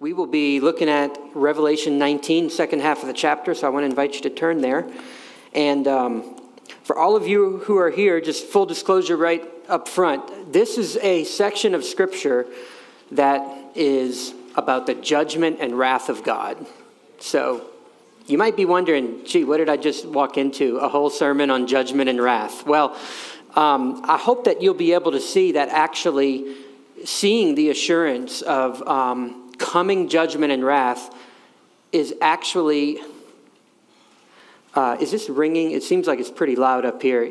We 0.00 0.14
will 0.14 0.26
be 0.26 0.60
looking 0.60 0.88
at 0.88 1.14
Revelation 1.34 1.98
19, 1.98 2.48
second 2.48 2.80
half 2.80 3.02
of 3.02 3.06
the 3.06 3.12
chapter, 3.12 3.54
so 3.54 3.66
I 3.66 3.70
want 3.70 3.82
to 3.82 3.86
invite 3.86 4.14
you 4.14 4.22
to 4.22 4.30
turn 4.30 4.62
there. 4.62 4.90
And 5.52 5.86
um, 5.86 6.40
for 6.84 6.96
all 6.96 7.16
of 7.16 7.28
you 7.28 7.58
who 7.58 7.76
are 7.76 7.90
here, 7.90 8.18
just 8.18 8.46
full 8.46 8.64
disclosure 8.64 9.18
right 9.18 9.46
up 9.68 9.88
front, 9.88 10.54
this 10.54 10.78
is 10.78 10.96
a 11.02 11.24
section 11.24 11.74
of 11.74 11.84
Scripture 11.84 12.46
that 13.10 13.42
is 13.74 14.32
about 14.56 14.86
the 14.86 14.94
judgment 14.94 15.58
and 15.60 15.78
wrath 15.78 16.08
of 16.08 16.24
God. 16.24 16.66
So 17.18 17.66
you 18.26 18.38
might 18.38 18.56
be 18.56 18.64
wondering, 18.64 19.26
gee, 19.26 19.44
what 19.44 19.58
did 19.58 19.68
I 19.68 19.76
just 19.76 20.06
walk 20.06 20.38
into? 20.38 20.78
A 20.78 20.88
whole 20.88 21.10
sermon 21.10 21.50
on 21.50 21.66
judgment 21.66 22.08
and 22.08 22.22
wrath. 22.22 22.64
Well, 22.64 22.96
um, 23.54 24.00
I 24.08 24.16
hope 24.16 24.44
that 24.44 24.62
you'll 24.62 24.72
be 24.72 24.94
able 24.94 25.12
to 25.12 25.20
see 25.20 25.52
that 25.52 25.68
actually 25.68 26.56
seeing 27.04 27.54
the 27.54 27.68
assurance 27.68 28.40
of. 28.40 28.80
Um, 28.88 29.39
coming 29.60 30.08
judgment 30.08 30.52
and 30.52 30.64
wrath 30.64 31.14
is 31.92 32.14
actually 32.20 32.98
uh, 34.74 34.96
is 35.00 35.10
this 35.10 35.28
ringing? 35.28 35.72
It 35.72 35.82
seems 35.82 36.06
like 36.06 36.20
it's 36.20 36.30
pretty 36.30 36.56
loud 36.56 36.84
up 36.84 37.02
here 37.02 37.22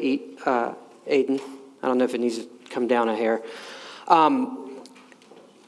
uh, 0.46 0.74
aiden. 1.10 1.42
I 1.82 1.88
don't 1.88 1.98
know 1.98 2.04
if 2.04 2.14
it 2.14 2.20
needs 2.20 2.40
to 2.40 2.50
come 2.70 2.88
down 2.88 3.10
a 3.10 3.16
hair. 3.16 3.42
Um, 4.08 4.84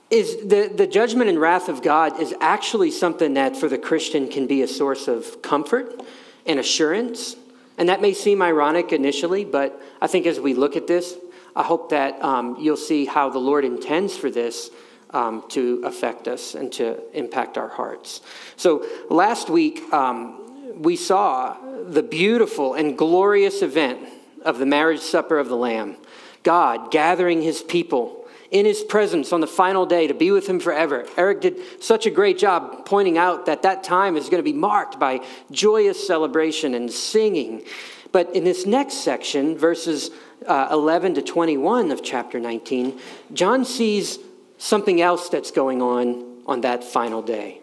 is 0.10 0.36
the, 0.46 0.70
the 0.74 0.86
judgment 0.86 1.30
and 1.30 1.40
wrath 1.40 1.70
of 1.70 1.82
god 1.82 2.20
is 2.20 2.36
actually 2.42 2.92
something 2.92 3.36
that 3.36 3.56
for 3.56 3.70
the 3.70 3.78
christian 3.78 4.28
can 4.28 4.46
be 4.46 4.62
a 4.62 4.68
source 4.68 5.08
of 5.08 5.42
comfort 5.42 6.02
and 6.46 6.60
assurance. 6.60 7.38
And 7.78 7.88
that 7.88 8.02
may 8.02 8.14
seem 8.14 8.42
ironic 8.42 8.92
initially 8.92 9.46
but 9.46 9.82
i 10.02 10.08
think 10.08 10.26
as 10.26 10.38
we 10.38 10.54
look 10.54 10.76
at 10.76 10.86
this 10.86 11.16
i 11.56 11.64
hope 11.64 11.92
that 11.92 12.22
um, 12.22 12.58
you'll 12.60 12.76
see 12.76 13.06
how 13.06 13.30
the 13.30 13.40
lord 13.40 13.64
intends 13.64 14.18
for 14.18 14.30
this 14.30 14.70
um, 15.14 15.44
to 15.50 15.82
affect 15.86 16.28
us 16.28 16.56
and 16.56 16.72
to 16.74 17.00
impact 17.18 17.58
our 17.58 17.68
hearts. 17.68 18.22
So 18.56 18.86
last 19.10 19.50
week, 19.50 19.82
um, 19.94 20.82
we 20.82 20.96
saw 20.96 21.58
the 21.88 22.04
beautiful 22.04 22.74
and 22.74 22.98
glorious 22.98 23.62
event 23.62 24.08
of 24.44 24.58
the 24.58 24.66
marriage 24.66 25.02
supper 25.02 25.38
of 25.38 25.50
the 25.50 25.58
Lamb. 25.58 25.98
God 26.44 26.92
gathering 26.92 27.42
his 27.42 27.62
people 27.62 28.22
in 28.50 28.66
his 28.66 28.82
presence 28.82 29.32
on 29.32 29.40
the 29.40 29.48
final 29.48 29.86
day 29.86 30.08
to 30.08 30.14
be 30.14 30.32
with 30.32 30.48
him 30.48 30.60
forever. 30.60 31.06
Eric 31.16 31.42
did 31.42 31.84
such 31.84 32.06
a 32.06 32.10
great 32.10 32.38
job 32.38 32.86
pointing 32.86 33.18
out 33.18 33.46
that 33.46 33.62
that 33.62 33.84
time 33.84 34.18
is 34.18 34.26
going 34.26 34.44
to 34.44 34.44
be 34.44 34.54
marked 34.54 35.00
by 35.00 35.22
joyous 35.52 36.06
celebration 36.06 36.74
and 36.74 36.92
singing. 36.92 37.64
But 38.12 38.36
in 38.36 38.44
this 38.44 38.66
next 38.66 38.96
section, 38.96 39.58
verses 39.58 40.12
uh, 40.46 40.68
11 40.72 41.16
to 41.16 41.22
21 41.22 41.92
of 41.92 42.04
chapter 42.04 42.40
19, 42.40 43.00
John 43.34 43.64
sees 43.64 44.20
something 44.62 45.02
else 45.02 45.28
that's 45.28 45.50
going 45.50 45.82
on 45.82 46.44
on 46.46 46.62
that 46.62 46.84
final 46.84 47.24
day. 47.24 47.60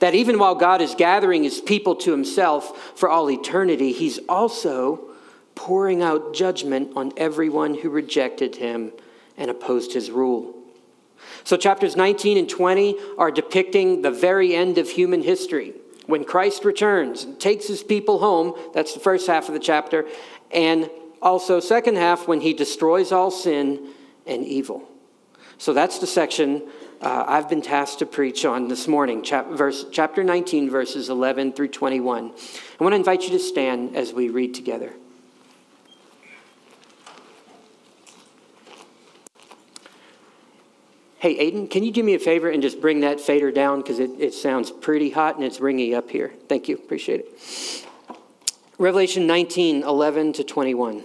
That 0.00 0.14
even 0.16 0.36
while 0.36 0.56
God 0.56 0.82
is 0.82 0.96
gathering 0.96 1.44
his 1.44 1.60
people 1.60 1.94
to 1.96 2.10
himself 2.10 2.98
for 2.98 3.08
all 3.08 3.30
eternity, 3.30 3.92
he's 3.92 4.18
also 4.28 5.00
pouring 5.54 6.02
out 6.02 6.34
judgment 6.34 6.90
on 6.96 7.12
everyone 7.16 7.74
who 7.74 7.88
rejected 7.88 8.56
him 8.56 8.90
and 9.36 9.48
opposed 9.48 9.92
his 9.92 10.10
rule. 10.10 10.56
So, 11.44 11.56
chapters 11.56 11.94
19 11.94 12.36
and 12.36 12.48
20 12.48 12.96
are 13.16 13.30
depicting 13.30 14.02
the 14.02 14.10
very 14.10 14.56
end 14.56 14.78
of 14.78 14.90
human 14.90 15.22
history. 15.22 15.72
When 16.06 16.24
Christ 16.24 16.64
returns 16.64 17.22
and 17.22 17.38
takes 17.38 17.68
his 17.68 17.84
people 17.84 18.18
home, 18.18 18.54
that's 18.74 18.92
the 18.92 19.00
first 19.00 19.28
half 19.28 19.46
of 19.46 19.54
the 19.54 19.60
chapter, 19.60 20.08
and 20.50 20.90
also, 21.20 21.60
second 21.60 21.96
half, 21.96 22.26
when 22.26 22.40
he 22.40 22.52
destroys 22.52 23.12
all 23.12 23.30
sin 23.30 23.90
and 24.26 24.44
evil. 24.44 24.88
So 25.62 25.72
that's 25.72 26.00
the 26.00 26.08
section 26.08 26.68
uh, 27.00 27.24
I've 27.24 27.48
been 27.48 27.62
tasked 27.62 28.00
to 28.00 28.06
preach 28.06 28.44
on 28.44 28.66
this 28.66 28.88
morning, 28.88 29.22
chap- 29.22 29.46
verse, 29.46 29.84
chapter 29.92 30.24
19, 30.24 30.68
verses 30.68 31.08
11 31.08 31.52
through 31.52 31.68
21. 31.68 32.32
I 32.80 32.82
want 32.82 32.94
to 32.94 32.96
invite 32.96 33.22
you 33.22 33.30
to 33.30 33.38
stand 33.38 33.94
as 33.94 34.12
we 34.12 34.28
read 34.28 34.54
together. 34.54 34.92
Hey, 41.20 41.48
Aiden, 41.48 41.70
can 41.70 41.84
you 41.84 41.92
do 41.92 42.02
me 42.02 42.14
a 42.14 42.18
favor 42.18 42.50
and 42.50 42.60
just 42.60 42.80
bring 42.80 42.98
that 43.02 43.20
fader 43.20 43.52
down 43.52 43.82
because 43.82 44.00
it, 44.00 44.10
it 44.18 44.34
sounds 44.34 44.72
pretty 44.72 45.10
hot 45.10 45.36
and 45.36 45.44
it's 45.44 45.60
ringy 45.60 45.94
up 45.94 46.10
here? 46.10 46.32
Thank 46.48 46.68
you. 46.68 46.74
Appreciate 46.74 47.20
it. 47.20 47.86
Revelation 48.78 49.28
19, 49.28 49.84
11 49.84 50.32
to 50.32 50.42
21. 50.42 51.04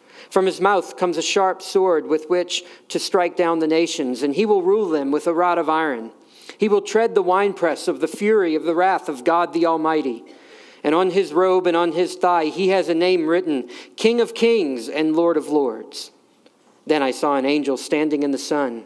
From 0.31 0.45
his 0.45 0.61
mouth 0.61 0.95
comes 0.95 1.17
a 1.17 1.21
sharp 1.21 1.61
sword 1.61 2.07
with 2.07 2.29
which 2.29 2.63
to 2.87 2.99
strike 2.99 3.35
down 3.35 3.59
the 3.59 3.67
nations, 3.67 4.23
and 4.23 4.33
he 4.33 4.45
will 4.45 4.61
rule 4.61 4.87
them 4.87 5.11
with 5.11 5.27
a 5.27 5.33
rod 5.33 5.57
of 5.57 5.69
iron. 5.69 6.11
He 6.57 6.69
will 6.69 6.81
tread 6.81 7.13
the 7.13 7.21
winepress 7.21 7.89
of 7.89 7.99
the 7.99 8.07
fury 8.07 8.55
of 8.55 8.63
the 8.63 8.73
wrath 8.73 9.09
of 9.09 9.25
God 9.25 9.51
the 9.51 9.65
Almighty. 9.65 10.23
And 10.83 10.95
on 10.95 11.11
his 11.11 11.33
robe 11.33 11.67
and 11.67 11.75
on 11.75 11.91
his 11.91 12.15
thigh 12.15 12.45
he 12.45 12.69
has 12.69 12.87
a 12.87 12.95
name 12.95 13.27
written 13.27 13.69
King 13.97 14.21
of 14.21 14.33
Kings 14.33 14.87
and 14.87 15.15
Lord 15.15 15.35
of 15.35 15.49
Lords. 15.49 16.11
Then 16.87 17.03
I 17.03 17.11
saw 17.11 17.35
an 17.35 17.45
angel 17.45 17.75
standing 17.75 18.23
in 18.23 18.31
the 18.31 18.37
sun 18.37 18.85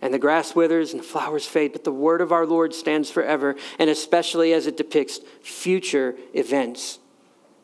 And 0.00 0.14
the 0.14 0.18
grass 0.18 0.54
withers 0.54 0.92
and 0.92 1.00
the 1.00 1.06
flowers 1.06 1.46
fade, 1.46 1.72
but 1.72 1.84
the 1.84 1.92
word 1.92 2.20
of 2.20 2.30
our 2.30 2.46
Lord 2.46 2.72
stands 2.72 3.10
forever, 3.10 3.56
and 3.78 3.90
especially 3.90 4.52
as 4.52 4.66
it 4.66 4.76
depicts 4.76 5.20
future 5.42 6.14
events 6.34 7.00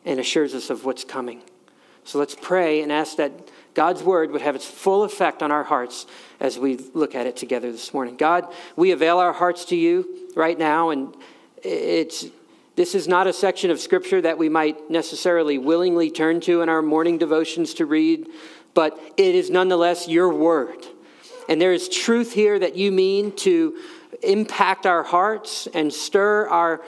and 0.03 0.19
assures 0.19 0.53
us 0.53 0.69
of 0.69 0.83
what's 0.83 1.03
coming. 1.03 1.41
So 2.03 2.19
let's 2.19 2.35
pray 2.35 2.81
and 2.81 2.91
ask 2.91 3.17
that 3.17 3.31
God's 3.73 4.03
word 4.03 4.31
would 4.31 4.41
have 4.41 4.55
its 4.55 4.65
full 4.65 5.03
effect 5.03 5.41
on 5.41 5.51
our 5.51 5.63
hearts 5.63 6.05
as 6.39 6.59
we 6.59 6.77
look 6.93 7.15
at 7.15 7.25
it 7.25 7.35
together 7.35 7.71
this 7.71 7.93
morning. 7.93 8.15
God, 8.15 8.51
we 8.75 8.91
avail 8.91 9.17
our 9.17 9.33
hearts 9.33 9.65
to 9.65 9.75
you 9.75 10.29
right 10.35 10.57
now, 10.57 10.91
and 10.91 11.15
it's 11.63 12.25
this 12.75 12.93
is 12.93 13.07
not 13.07 13.25
a 13.25 13.33
section 13.33 13.71
of 13.71 13.79
scripture 13.79 14.21
that 14.21 14.37
we 14.37 14.49
might 14.49 14.89
necessarily 14.89 15.57
willingly 15.57 16.11
turn 16.11 16.41
to 16.41 16.61
in 16.61 16.67
our 16.67 16.81
morning 16.81 17.17
devotions 17.17 17.73
to 17.75 17.85
read, 17.85 18.27
but 18.73 18.99
it 19.15 19.33
is 19.33 19.49
nonetheless 19.49 20.09
your 20.09 20.29
word. 20.29 20.85
And 21.47 21.61
there 21.61 21.73
is 21.73 21.89
truth 21.89 22.33
here 22.33 22.57
that 22.59 22.75
you 22.75 22.91
mean 22.91 23.35
to 23.37 23.77
impact 24.23 24.85
our 24.85 25.03
hearts 25.03 25.67
and 25.73 25.93
stir 25.93 26.47
our 26.47 26.81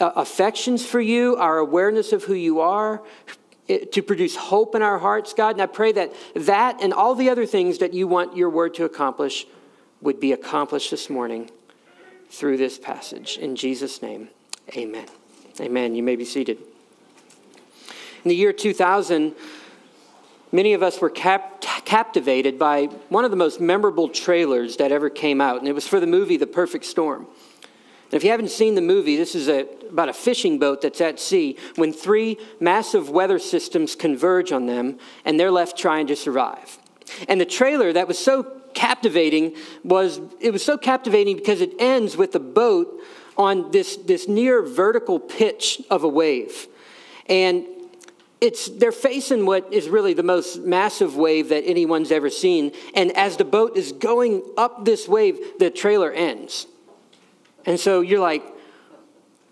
uh, 0.00 0.12
affections 0.16 0.84
for 0.84 1.00
you, 1.00 1.36
our 1.36 1.58
awareness 1.58 2.12
of 2.12 2.24
who 2.24 2.34
you 2.34 2.60
are, 2.60 3.02
to 3.68 4.02
produce 4.02 4.36
hope 4.36 4.74
in 4.74 4.82
our 4.82 4.98
hearts, 4.98 5.32
God. 5.32 5.52
And 5.52 5.62
I 5.62 5.66
pray 5.66 5.92
that 5.92 6.12
that 6.34 6.82
and 6.82 6.92
all 6.92 7.14
the 7.14 7.30
other 7.30 7.46
things 7.46 7.78
that 7.78 7.94
you 7.94 8.06
want 8.06 8.36
your 8.36 8.50
word 8.50 8.74
to 8.74 8.84
accomplish 8.84 9.46
would 10.02 10.20
be 10.20 10.32
accomplished 10.32 10.90
this 10.90 11.08
morning 11.08 11.50
through 12.28 12.58
this 12.58 12.78
passage. 12.78 13.38
In 13.38 13.56
Jesus' 13.56 14.02
name, 14.02 14.28
amen. 14.76 15.06
Amen. 15.60 15.94
You 15.94 16.02
may 16.02 16.16
be 16.16 16.24
seated. 16.24 16.58
In 18.24 18.28
the 18.28 18.34
year 18.36 18.52
2000, 18.52 19.34
many 20.54 20.72
of 20.72 20.82
us 20.82 21.00
were 21.00 21.10
cap- 21.10 21.60
captivated 21.84 22.58
by 22.58 22.84
one 23.08 23.24
of 23.24 23.32
the 23.32 23.36
most 23.36 23.60
memorable 23.60 24.08
trailers 24.08 24.76
that 24.76 24.92
ever 24.92 25.10
came 25.10 25.40
out, 25.40 25.58
and 25.58 25.68
it 25.68 25.74
was 25.74 25.86
for 25.86 25.98
the 25.98 26.06
movie 26.06 26.36
The 26.36 26.46
Perfect 26.46 26.84
Storm. 26.84 27.26
And 28.04 28.14
if 28.14 28.22
you 28.22 28.30
haven't 28.30 28.50
seen 28.50 28.76
the 28.76 28.80
movie, 28.80 29.16
this 29.16 29.34
is 29.34 29.48
a, 29.48 29.66
about 29.90 30.08
a 30.08 30.12
fishing 30.12 30.60
boat 30.60 30.80
that's 30.82 31.00
at 31.00 31.18
sea 31.18 31.58
when 31.74 31.92
three 31.92 32.38
massive 32.60 33.10
weather 33.10 33.40
systems 33.40 33.96
converge 33.96 34.52
on 34.52 34.66
them, 34.66 34.98
and 35.24 35.38
they're 35.38 35.50
left 35.50 35.76
trying 35.76 36.06
to 36.06 36.16
survive. 36.16 36.78
And 37.28 37.40
the 37.40 37.46
trailer 37.46 37.92
that 37.92 38.06
was 38.06 38.18
so 38.18 38.44
captivating 38.74 39.56
was 39.82 40.20
it 40.40 40.52
was 40.52 40.64
so 40.64 40.78
captivating 40.78 41.36
because 41.36 41.60
it 41.60 41.72
ends 41.78 42.16
with 42.16 42.32
the 42.32 42.40
boat 42.40 43.02
on 43.36 43.72
this, 43.72 43.96
this 43.96 44.28
near 44.28 44.62
vertical 44.62 45.18
pitch 45.18 45.82
of 45.90 46.04
a 46.04 46.08
wave. 46.08 46.68
And 47.28 47.66
it's, 48.44 48.68
they're 48.68 48.92
facing 48.92 49.46
what 49.46 49.72
is 49.72 49.88
really 49.88 50.12
the 50.12 50.22
most 50.22 50.58
massive 50.58 51.16
wave 51.16 51.48
that 51.48 51.64
anyone's 51.64 52.12
ever 52.12 52.28
seen. 52.28 52.72
And 52.94 53.10
as 53.16 53.38
the 53.38 53.44
boat 53.44 53.74
is 53.74 53.92
going 53.92 54.42
up 54.58 54.84
this 54.84 55.08
wave, 55.08 55.38
the 55.58 55.70
trailer 55.70 56.12
ends. 56.12 56.66
And 57.64 57.80
so 57.80 58.02
you're 58.02 58.20
like, 58.20 58.44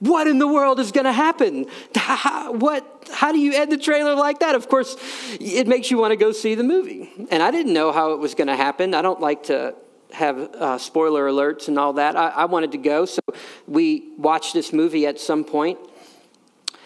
what 0.00 0.26
in 0.26 0.38
the 0.38 0.46
world 0.46 0.78
is 0.78 0.92
going 0.92 1.06
to 1.06 1.12
happen? 1.12 1.66
How, 1.94 2.52
what, 2.52 3.08
how 3.10 3.32
do 3.32 3.38
you 3.38 3.54
end 3.54 3.72
the 3.72 3.78
trailer 3.78 4.14
like 4.14 4.40
that? 4.40 4.54
Of 4.54 4.68
course, 4.68 4.96
it 5.40 5.66
makes 5.66 5.90
you 5.90 5.96
want 5.96 6.10
to 6.10 6.16
go 6.16 6.30
see 6.30 6.54
the 6.54 6.64
movie. 6.64 7.08
And 7.30 7.42
I 7.42 7.50
didn't 7.50 7.72
know 7.72 7.92
how 7.92 8.12
it 8.12 8.18
was 8.18 8.34
going 8.34 8.48
to 8.48 8.56
happen. 8.56 8.92
I 8.92 9.00
don't 9.00 9.22
like 9.22 9.44
to 9.44 9.74
have 10.12 10.36
uh, 10.36 10.76
spoiler 10.76 11.26
alerts 11.30 11.68
and 11.68 11.78
all 11.78 11.94
that. 11.94 12.14
I, 12.14 12.28
I 12.28 12.44
wanted 12.44 12.72
to 12.72 12.78
go, 12.78 13.06
so 13.06 13.22
we 13.66 14.10
watched 14.18 14.52
this 14.52 14.70
movie 14.70 15.06
at 15.06 15.18
some 15.18 15.44
point. 15.44 15.78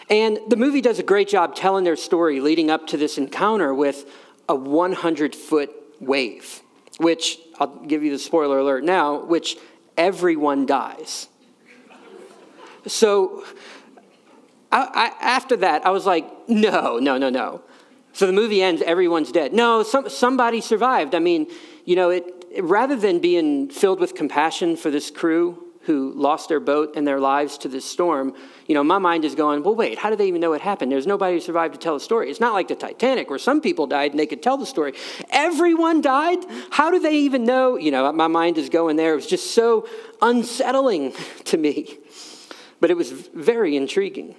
And 0.09 0.39
the 0.47 0.55
movie 0.55 0.81
does 0.81 0.99
a 0.99 1.03
great 1.03 1.27
job 1.27 1.55
telling 1.55 1.83
their 1.83 1.95
story 1.95 2.39
leading 2.39 2.69
up 2.69 2.87
to 2.87 2.97
this 2.97 3.17
encounter 3.17 3.73
with 3.73 4.05
a 4.47 4.55
100 4.55 5.35
foot 5.35 5.71
wave, 5.99 6.61
which 6.97 7.39
I'll 7.59 7.67
give 7.67 8.03
you 8.03 8.11
the 8.11 8.19
spoiler 8.19 8.59
alert 8.59 8.83
now, 8.83 9.23
which 9.25 9.57
everyone 9.97 10.65
dies. 10.65 11.27
So 12.85 13.43
I, 14.71 15.11
I, 15.21 15.25
after 15.25 15.57
that, 15.57 15.85
I 15.85 15.89
was 15.89 16.05
like, 16.05 16.25
no, 16.47 16.99
no, 16.99 17.17
no, 17.17 17.29
no. 17.29 17.61
So 18.13 18.25
the 18.25 18.33
movie 18.33 18.63
ends, 18.63 18.81
everyone's 18.81 19.31
dead. 19.31 19.53
No, 19.53 19.83
some, 19.83 20.09
somebody 20.09 20.61
survived. 20.61 21.13
I 21.13 21.19
mean, 21.19 21.47
you 21.85 21.95
know, 21.95 22.09
it, 22.09 22.45
rather 22.61 22.95
than 22.95 23.19
being 23.19 23.69
filled 23.69 23.99
with 23.99 24.15
compassion 24.15 24.75
for 24.75 24.89
this 24.89 25.11
crew 25.11 25.66
who 25.87 26.11
lost 26.15 26.49
their 26.49 26.59
boat 26.59 26.97
and 26.97 27.07
their 27.07 27.19
lives 27.19 27.57
to 27.57 27.69
this 27.69 27.85
storm, 27.85 28.33
you 28.67 28.75
know, 28.75 28.83
my 28.83 28.97
mind 28.97 29.23
is 29.23 29.35
going, 29.35 29.63
well, 29.63 29.73
wait, 29.73 29.97
how 29.97 30.09
do 30.09 30.17
they 30.17 30.27
even 30.27 30.41
know 30.41 30.49
what 30.49 30.59
happened? 30.59 30.91
There's 30.91 31.07
nobody 31.07 31.35
who 31.35 31.39
survived 31.39 31.75
to 31.75 31.79
tell 31.79 31.93
the 31.93 32.01
story. 32.01 32.29
It's 32.29 32.41
not 32.41 32.53
like 32.53 32.67
the 32.67 32.75
Titanic 32.75 33.29
where 33.29 33.39
some 33.39 33.61
people 33.61 33.87
died 33.87 34.11
and 34.11 34.19
they 34.19 34.25
could 34.25 34.43
tell 34.43 34.57
the 34.57 34.65
story. 34.65 34.93
Everyone 35.29 36.01
died? 36.01 36.39
How 36.71 36.91
do 36.91 36.99
they 36.99 37.15
even 37.19 37.45
know? 37.45 37.77
You 37.77 37.91
know, 37.91 38.11
my 38.11 38.27
mind 38.27 38.57
is 38.57 38.67
going 38.67 38.97
there. 38.97 39.13
It 39.13 39.15
was 39.15 39.27
just 39.27 39.51
so 39.51 39.87
unsettling 40.21 41.13
to 41.45 41.57
me, 41.57 41.97
but 42.81 42.91
it 42.91 42.97
was 42.97 43.09
very 43.11 43.77
intriguing. 43.77 44.35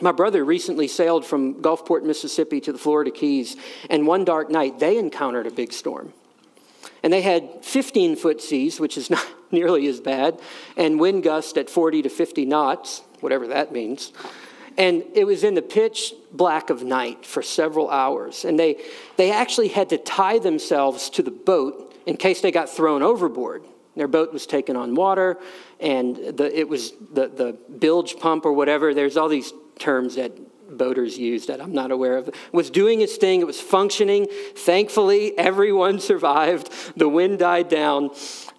My 0.00 0.10
brother 0.10 0.44
recently 0.44 0.88
sailed 0.88 1.24
from 1.24 1.62
Gulfport, 1.62 2.02
Mississippi 2.02 2.60
to 2.62 2.72
the 2.72 2.78
Florida 2.78 3.12
Keys, 3.12 3.56
and 3.88 4.08
one 4.08 4.24
dark 4.24 4.50
night 4.50 4.80
they 4.80 4.98
encountered 4.98 5.46
a 5.46 5.52
big 5.52 5.72
storm. 5.72 6.12
And 7.02 7.12
they 7.12 7.22
had 7.22 7.64
15 7.64 8.16
foot 8.16 8.40
seas, 8.40 8.80
which 8.80 8.96
is 8.96 9.10
not 9.16 9.26
nearly 9.50 9.86
as 9.86 10.00
bad, 10.00 10.40
and 10.76 10.98
wind 10.98 11.22
gusts 11.22 11.56
at 11.56 11.70
40 11.70 12.02
to 12.02 12.08
50 12.08 12.44
knots, 12.44 13.02
whatever 13.20 13.46
that 13.48 13.72
means. 13.72 14.12
And 14.76 15.04
it 15.14 15.24
was 15.24 15.44
in 15.44 15.54
the 15.54 15.62
pitch 15.62 16.14
black 16.32 16.68
of 16.70 16.82
night 16.82 17.24
for 17.24 17.42
several 17.42 17.88
hours. 17.90 18.44
And 18.44 18.58
they, 18.58 18.82
they 19.16 19.30
actually 19.30 19.68
had 19.68 19.90
to 19.90 19.98
tie 19.98 20.40
themselves 20.40 21.10
to 21.10 21.22
the 21.22 21.30
boat 21.30 21.94
in 22.06 22.16
case 22.16 22.40
they 22.40 22.50
got 22.50 22.68
thrown 22.68 23.02
overboard. 23.02 23.64
Their 23.96 24.08
boat 24.08 24.32
was 24.32 24.46
taken 24.46 24.74
on 24.74 24.96
water, 24.96 25.38
and 25.78 26.16
the, 26.16 26.50
it 26.52 26.68
was 26.68 26.92
the, 27.12 27.28
the 27.28 27.56
bilge 27.78 28.18
pump 28.18 28.44
or 28.44 28.52
whatever. 28.52 28.92
There's 28.92 29.16
all 29.16 29.28
these 29.28 29.52
terms 29.78 30.16
that 30.16 30.32
boaters 30.70 31.18
used 31.18 31.48
that 31.48 31.60
I'm 31.60 31.72
not 31.72 31.90
aware 31.90 32.16
of, 32.16 32.30
was 32.52 32.70
doing 32.70 33.00
its 33.00 33.16
thing. 33.16 33.40
It 33.40 33.46
was 33.46 33.60
functioning. 33.60 34.26
Thankfully, 34.56 35.36
everyone 35.38 36.00
survived. 36.12 36.70
The 36.96 37.08
wind 37.08 37.38
died 37.38 37.68
down, 37.68 38.10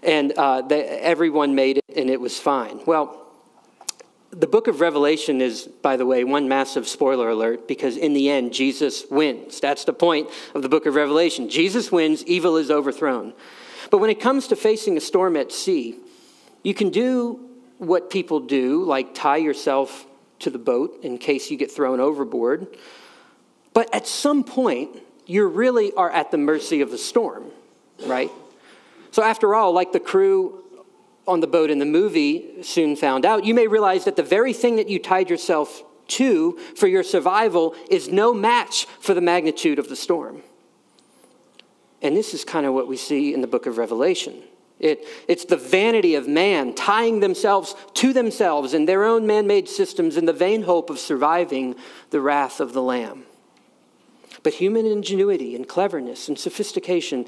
and 0.03 0.31
uh, 0.33 0.61
they, 0.61 0.83
everyone 0.85 1.55
made 1.55 1.77
it, 1.77 1.85
and 1.95 2.09
it 2.09 2.19
was 2.19 2.39
fine. 2.39 2.81
Well, 2.85 3.21
the 4.31 4.47
book 4.47 4.67
of 4.67 4.81
Revelation 4.81 5.39
is, 5.39 5.63
by 5.81 5.95
the 5.95 6.05
way, 6.05 6.23
one 6.25 6.49
massive 6.49 6.87
spoiler 6.87 7.29
alert 7.29 7.67
because 7.67 7.95
in 7.95 8.13
the 8.13 8.29
end, 8.29 8.53
Jesus 8.53 9.05
wins. 9.09 9.61
That's 9.61 9.85
the 9.85 9.93
point 9.93 10.29
of 10.53 10.61
the 10.61 10.67
book 10.67 10.85
of 10.85 10.95
Revelation. 10.95 11.49
Jesus 11.49 11.91
wins, 11.91 12.23
evil 12.25 12.57
is 12.57 12.69
overthrown. 12.69 13.33
But 13.91 13.99
when 13.99 14.09
it 14.09 14.19
comes 14.19 14.47
to 14.47 14.57
facing 14.57 14.97
a 14.97 15.01
storm 15.01 15.37
at 15.37 15.53
sea, 15.53 15.99
you 16.63 16.73
can 16.73 16.89
do 16.89 17.39
what 17.77 18.09
people 18.09 18.41
do, 18.41 18.83
like 18.83 19.13
tie 19.13 19.37
yourself 19.37 20.05
to 20.45 20.51
the 20.51 20.59
boat 20.59 20.99
in 21.01 21.17
case 21.17 21.51
you 21.51 21.57
get 21.57 21.71
thrown 21.71 21.99
overboard. 21.99 22.67
But 23.73 23.93
at 23.93 24.07
some 24.07 24.43
point, 24.43 24.91
you 25.25 25.47
really 25.47 25.91
are 25.93 26.09
at 26.09 26.29
the 26.29 26.37
mercy 26.37 26.81
of 26.81 26.91
the 26.91 26.99
storm, 26.99 27.45
right? 28.05 28.31
So, 29.09 29.23
after 29.23 29.55
all, 29.55 29.73
like 29.73 29.91
the 29.91 29.99
crew 29.99 30.63
on 31.27 31.39
the 31.39 31.47
boat 31.47 31.71
in 31.71 31.79
the 31.79 31.85
movie 31.85 32.61
soon 32.61 32.95
found 32.95 33.25
out, 33.25 33.43
you 33.43 33.55
may 33.55 33.65
realize 33.65 34.05
that 34.05 34.15
the 34.15 34.23
very 34.23 34.53
thing 34.53 34.75
that 34.75 34.87
you 34.87 34.99
tied 34.99 35.31
yourself 35.31 35.83
to 36.09 36.59
for 36.75 36.85
your 36.85 37.01
survival 37.01 37.75
is 37.89 38.09
no 38.09 38.31
match 38.31 38.85
for 38.99 39.15
the 39.15 39.21
magnitude 39.21 39.79
of 39.79 39.89
the 39.89 39.95
storm. 39.95 40.43
And 42.03 42.15
this 42.15 42.35
is 42.35 42.45
kind 42.45 42.67
of 42.67 42.75
what 42.75 42.87
we 42.87 42.97
see 42.97 43.33
in 43.33 43.41
the 43.41 43.47
book 43.47 43.65
of 43.65 43.79
Revelation. 43.79 44.43
It, 44.79 45.05
it's 45.27 45.45
the 45.45 45.57
vanity 45.57 46.15
of 46.15 46.27
man 46.27 46.73
tying 46.73 47.21
themselves 47.21 47.75
to 47.95 48.11
themselves 48.11 48.73
in 48.73 48.85
their 48.85 49.05
own 49.05 49.25
man 49.25 49.47
made 49.47 49.69
systems 49.69 50.17
in 50.17 50.25
the 50.25 50.33
vain 50.33 50.63
hope 50.63 50.89
of 50.89 50.99
surviving 50.99 51.75
the 52.09 52.19
wrath 52.19 52.59
of 52.59 52.73
the 52.73 52.81
Lamb. 52.81 53.25
But 54.43 54.55
human 54.55 54.85
ingenuity 54.85 55.55
and 55.55 55.67
cleverness 55.67 56.27
and 56.27 56.37
sophistication 56.37 57.25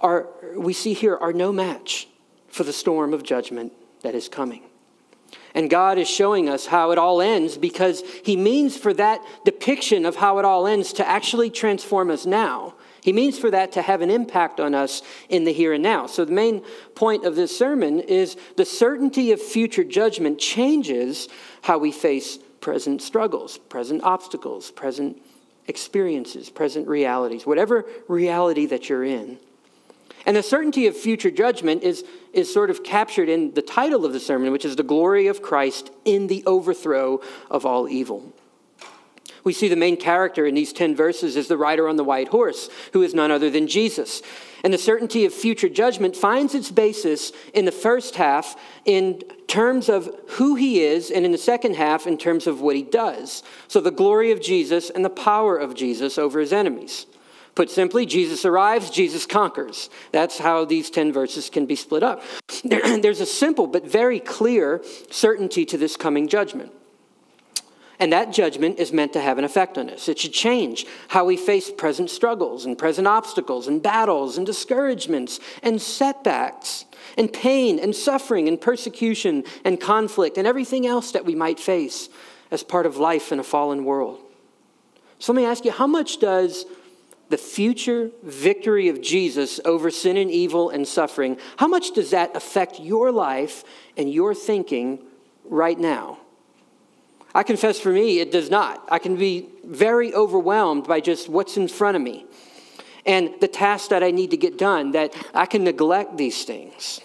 are, 0.00 0.28
we 0.54 0.72
see 0.72 0.92
here, 0.92 1.16
are 1.16 1.32
no 1.32 1.52
match 1.52 2.06
for 2.48 2.64
the 2.64 2.72
storm 2.72 3.14
of 3.14 3.22
judgment 3.22 3.72
that 4.02 4.14
is 4.14 4.28
coming. 4.28 4.62
And 5.54 5.68
God 5.68 5.98
is 5.98 6.08
showing 6.08 6.48
us 6.48 6.66
how 6.66 6.90
it 6.92 6.98
all 6.98 7.20
ends 7.20 7.56
because 7.56 8.02
He 8.24 8.36
means 8.36 8.76
for 8.76 8.92
that 8.94 9.20
depiction 9.44 10.04
of 10.04 10.16
how 10.16 10.38
it 10.38 10.44
all 10.44 10.66
ends 10.66 10.92
to 10.94 11.08
actually 11.08 11.50
transform 11.50 12.10
us 12.10 12.26
now 12.26 12.74
he 13.00 13.12
means 13.12 13.38
for 13.38 13.50
that 13.50 13.72
to 13.72 13.82
have 13.82 14.02
an 14.02 14.10
impact 14.10 14.60
on 14.60 14.74
us 14.74 15.02
in 15.28 15.44
the 15.44 15.52
here 15.52 15.72
and 15.72 15.82
now. 15.82 16.06
So, 16.06 16.24
the 16.24 16.32
main 16.32 16.62
point 16.94 17.24
of 17.24 17.36
this 17.36 17.56
sermon 17.56 18.00
is 18.00 18.36
the 18.56 18.64
certainty 18.64 19.32
of 19.32 19.40
future 19.40 19.84
judgment 19.84 20.38
changes 20.38 21.28
how 21.62 21.78
we 21.78 21.92
face 21.92 22.38
present 22.60 23.02
struggles, 23.02 23.58
present 23.58 24.02
obstacles, 24.02 24.70
present 24.70 25.20
experiences, 25.66 26.50
present 26.50 26.88
realities, 26.88 27.46
whatever 27.46 27.86
reality 28.08 28.66
that 28.66 28.88
you're 28.88 29.04
in. 29.04 29.38
And 30.26 30.36
the 30.36 30.42
certainty 30.42 30.86
of 30.86 30.96
future 30.96 31.30
judgment 31.30 31.82
is, 31.82 32.04
is 32.34 32.52
sort 32.52 32.68
of 32.68 32.84
captured 32.84 33.28
in 33.28 33.54
the 33.54 33.62
title 33.62 34.04
of 34.04 34.12
the 34.12 34.20
sermon, 34.20 34.52
which 34.52 34.66
is 34.66 34.76
The 34.76 34.82
Glory 34.82 35.28
of 35.28 35.40
Christ 35.40 35.90
in 36.04 36.26
the 36.26 36.44
Overthrow 36.44 37.20
of 37.50 37.64
All 37.64 37.88
Evil. 37.88 38.34
We 39.44 39.52
see 39.52 39.68
the 39.68 39.76
main 39.76 39.96
character 39.96 40.46
in 40.46 40.54
these 40.54 40.72
10 40.72 40.94
verses 40.94 41.36
is 41.36 41.48
the 41.48 41.56
rider 41.56 41.88
on 41.88 41.96
the 41.96 42.04
white 42.04 42.28
horse, 42.28 42.68
who 42.92 43.02
is 43.02 43.14
none 43.14 43.30
other 43.30 43.50
than 43.50 43.66
Jesus. 43.66 44.22
And 44.62 44.72
the 44.72 44.78
certainty 44.78 45.24
of 45.24 45.32
future 45.32 45.68
judgment 45.68 46.14
finds 46.14 46.54
its 46.54 46.70
basis 46.70 47.32
in 47.54 47.64
the 47.64 47.72
first 47.72 48.16
half 48.16 48.56
in 48.84 49.22
terms 49.48 49.88
of 49.88 50.10
who 50.28 50.54
he 50.54 50.82
is, 50.82 51.10
and 51.10 51.24
in 51.24 51.32
the 51.32 51.38
second 51.38 51.76
half 51.76 52.06
in 52.06 52.18
terms 52.18 52.46
of 52.46 52.60
what 52.60 52.76
he 52.76 52.82
does. 52.82 53.42
So 53.68 53.80
the 53.80 53.90
glory 53.90 54.30
of 54.32 54.40
Jesus 54.40 54.90
and 54.90 55.04
the 55.04 55.10
power 55.10 55.56
of 55.56 55.74
Jesus 55.74 56.18
over 56.18 56.40
his 56.40 56.52
enemies. 56.52 57.06
Put 57.54 57.70
simply, 57.70 58.06
Jesus 58.06 58.44
arrives, 58.44 58.90
Jesus 58.90 59.26
conquers. 59.26 59.90
That's 60.12 60.38
how 60.38 60.64
these 60.64 60.88
10 60.88 61.12
verses 61.12 61.50
can 61.50 61.66
be 61.66 61.76
split 61.76 62.02
up. 62.02 62.22
There's 62.64 63.20
a 63.20 63.26
simple 63.26 63.66
but 63.66 63.86
very 63.86 64.20
clear 64.20 64.82
certainty 65.10 65.64
to 65.66 65.76
this 65.76 65.96
coming 65.96 66.28
judgment. 66.28 66.72
And 68.00 68.14
that 68.14 68.32
judgment 68.32 68.78
is 68.78 68.94
meant 68.94 69.12
to 69.12 69.20
have 69.20 69.36
an 69.36 69.44
effect 69.44 69.76
on 69.76 69.90
us. 69.90 70.08
It 70.08 70.18
should 70.18 70.32
change 70.32 70.86
how 71.08 71.26
we 71.26 71.36
face 71.36 71.70
present 71.70 72.08
struggles 72.08 72.64
and 72.64 72.78
present 72.78 73.06
obstacles 73.06 73.68
and 73.68 73.82
battles 73.82 74.38
and 74.38 74.46
discouragements 74.46 75.38
and 75.62 75.80
setbacks 75.80 76.86
and 77.18 77.30
pain 77.30 77.78
and 77.78 77.94
suffering 77.94 78.48
and 78.48 78.58
persecution 78.58 79.44
and 79.66 79.78
conflict 79.78 80.38
and 80.38 80.46
everything 80.46 80.86
else 80.86 81.12
that 81.12 81.26
we 81.26 81.34
might 81.34 81.60
face 81.60 82.08
as 82.50 82.62
part 82.62 82.86
of 82.86 82.96
life 82.96 83.32
in 83.32 83.38
a 83.38 83.44
fallen 83.44 83.84
world. 83.84 84.18
So 85.18 85.34
let 85.34 85.42
me 85.42 85.46
ask 85.46 85.66
you 85.66 85.70
how 85.70 85.86
much 85.86 86.20
does 86.20 86.64
the 87.28 87.36
future 87.36 88.10
victory 88.22 88.88
of 88.88 89.02
Jesus 89.02 89.60
over 89.66 89.90
sin 89.90 90.16
and 90.16 90.30
evil 90.30 90.70
and 90.70 90.88
suffering, 90.88 91.36
how 91.58 91.68
much 91.68 91.92
does 91.92 92.10
that 92.10 92.34
affect 92.34 92.80
your 92.80 93.12
life 93.12 93.62
and 93.96 94.10
your 94.10 94.34
thinking 94.34 95.00
right 95.44 95.78
now? 95.78 96.18
I 97.34 97.42
confess 97.42 97.78
for 97.78 97.92
me, 97.92 98.18
it 98.18 98.32
does 98.32 98.50
not. 98.50 98.86
I 98.90 98.98
can 98.98 99.16
be 99.16 99.48
very 99.64 100.12
overwhelmed 100.14 100.86
by 100.86 101.00
just 101.00 101.28
what's 101.28 101.56
in 101.56 101.68
front 101.68 101.96
of 101.96 102.02
me. 102.02 102.26
and 103.06 103.34
the 103.40 103.48
tasks 103.48 103.88
that 103.88 104.02
I 104.02 104.10
need 104.10 104.30
to 104.30 104.36
get 104.36 104.58
done, 104.58 104.92
that 104.92 105.14
I 105.34 105.46
can 105.46 105.64
neglect 105.64 106.16
these 106.16 106.44
things. 106.44 107.00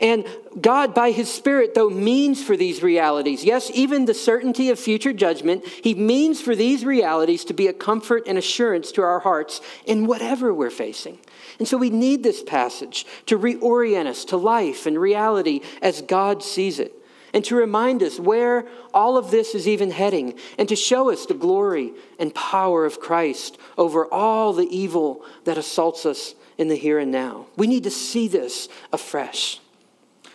And 0.00 0.24
God, 0.60 0.94
by 0.94 1.10
His 1.10 1.32
Spirit, 1.32 1.74
though, 1.74 1.90
means 1.90 2.40
for 2.42 2.56
these 2.56 2.84
realities, 2.84 3.42
yes, 3.42 3.68
even 3.74 4.04
the 4.04 4.14
certainty 4.14 4.70
of 4.70 4.78
future 4.78 5.12
judgment, 5.12 5.66
He 5.66 5.94
means 5.94 6.40
for 6.40 6.54
these 6.54 6.84
realities 6.84 7.44
to 7.46 7.52
be 7.52 7.66
a 7.66 7.72
comfort 7.72 8.22
and 8.28 8.38
assurance 8.38 8.92
to 8.92 9.02
our 9.02 9.18
hearts 9.18 9.60
in 9.86 10.06
whatever 10.06 10.54
we're 10.54 10.70
facing. 10.70 11.18
And 11.58 11.66
so 11.66 11.76
we 11.76 11.90
need 11.90 12.22
this 12.22 12.44
passage 12.44 13.06
to 13.26 13.36
reorient 13.36 14.06
us 14.06 14.24
to 14.26 14.36
life 14.36 14.86
and 14.86 14.96
reality 14.96 15.62
as 15.82 16.00
God 16.02 16.44
sees 16.44 16.78
it, 16.78 16.92
and 17.32 17.44
to 17.44 17.56
remind 17.56 18.02
us 18.02 18.18
where 18.18 18.66
all 18.94 19.16
of 19.16 19.30
this 19.30 19.54
is 19.54 19.68
even 19.68 19.90
heading, 19.90 20.38
and 20.58 20.68
to 20.68 20.76
show 20.76 21.10
us 21.10 21.26
the 21.26 21.34
glory 21.34 21.92
and 22.18 22.34
power 22.34 22.84
of 22.84 23.00
Christ 23.00 23.58
over 23.76 24.06
all 24.06 24.52
the 24.52 24.68
evil 24.74 25.24
that 25.44 25.58
assaults 25.58 26.06
us 26.06 26.34
in 26.56 26.68
the 26.68 26.76
here 26.76 26.98
and 26.98 27.12
now. 27.12 27.46
We 27.56 27.66
need 27.66 27.84
to 27.84 27.90
see 27.90 28.28
this 28.28 28.68
afresh. 28.92 29.60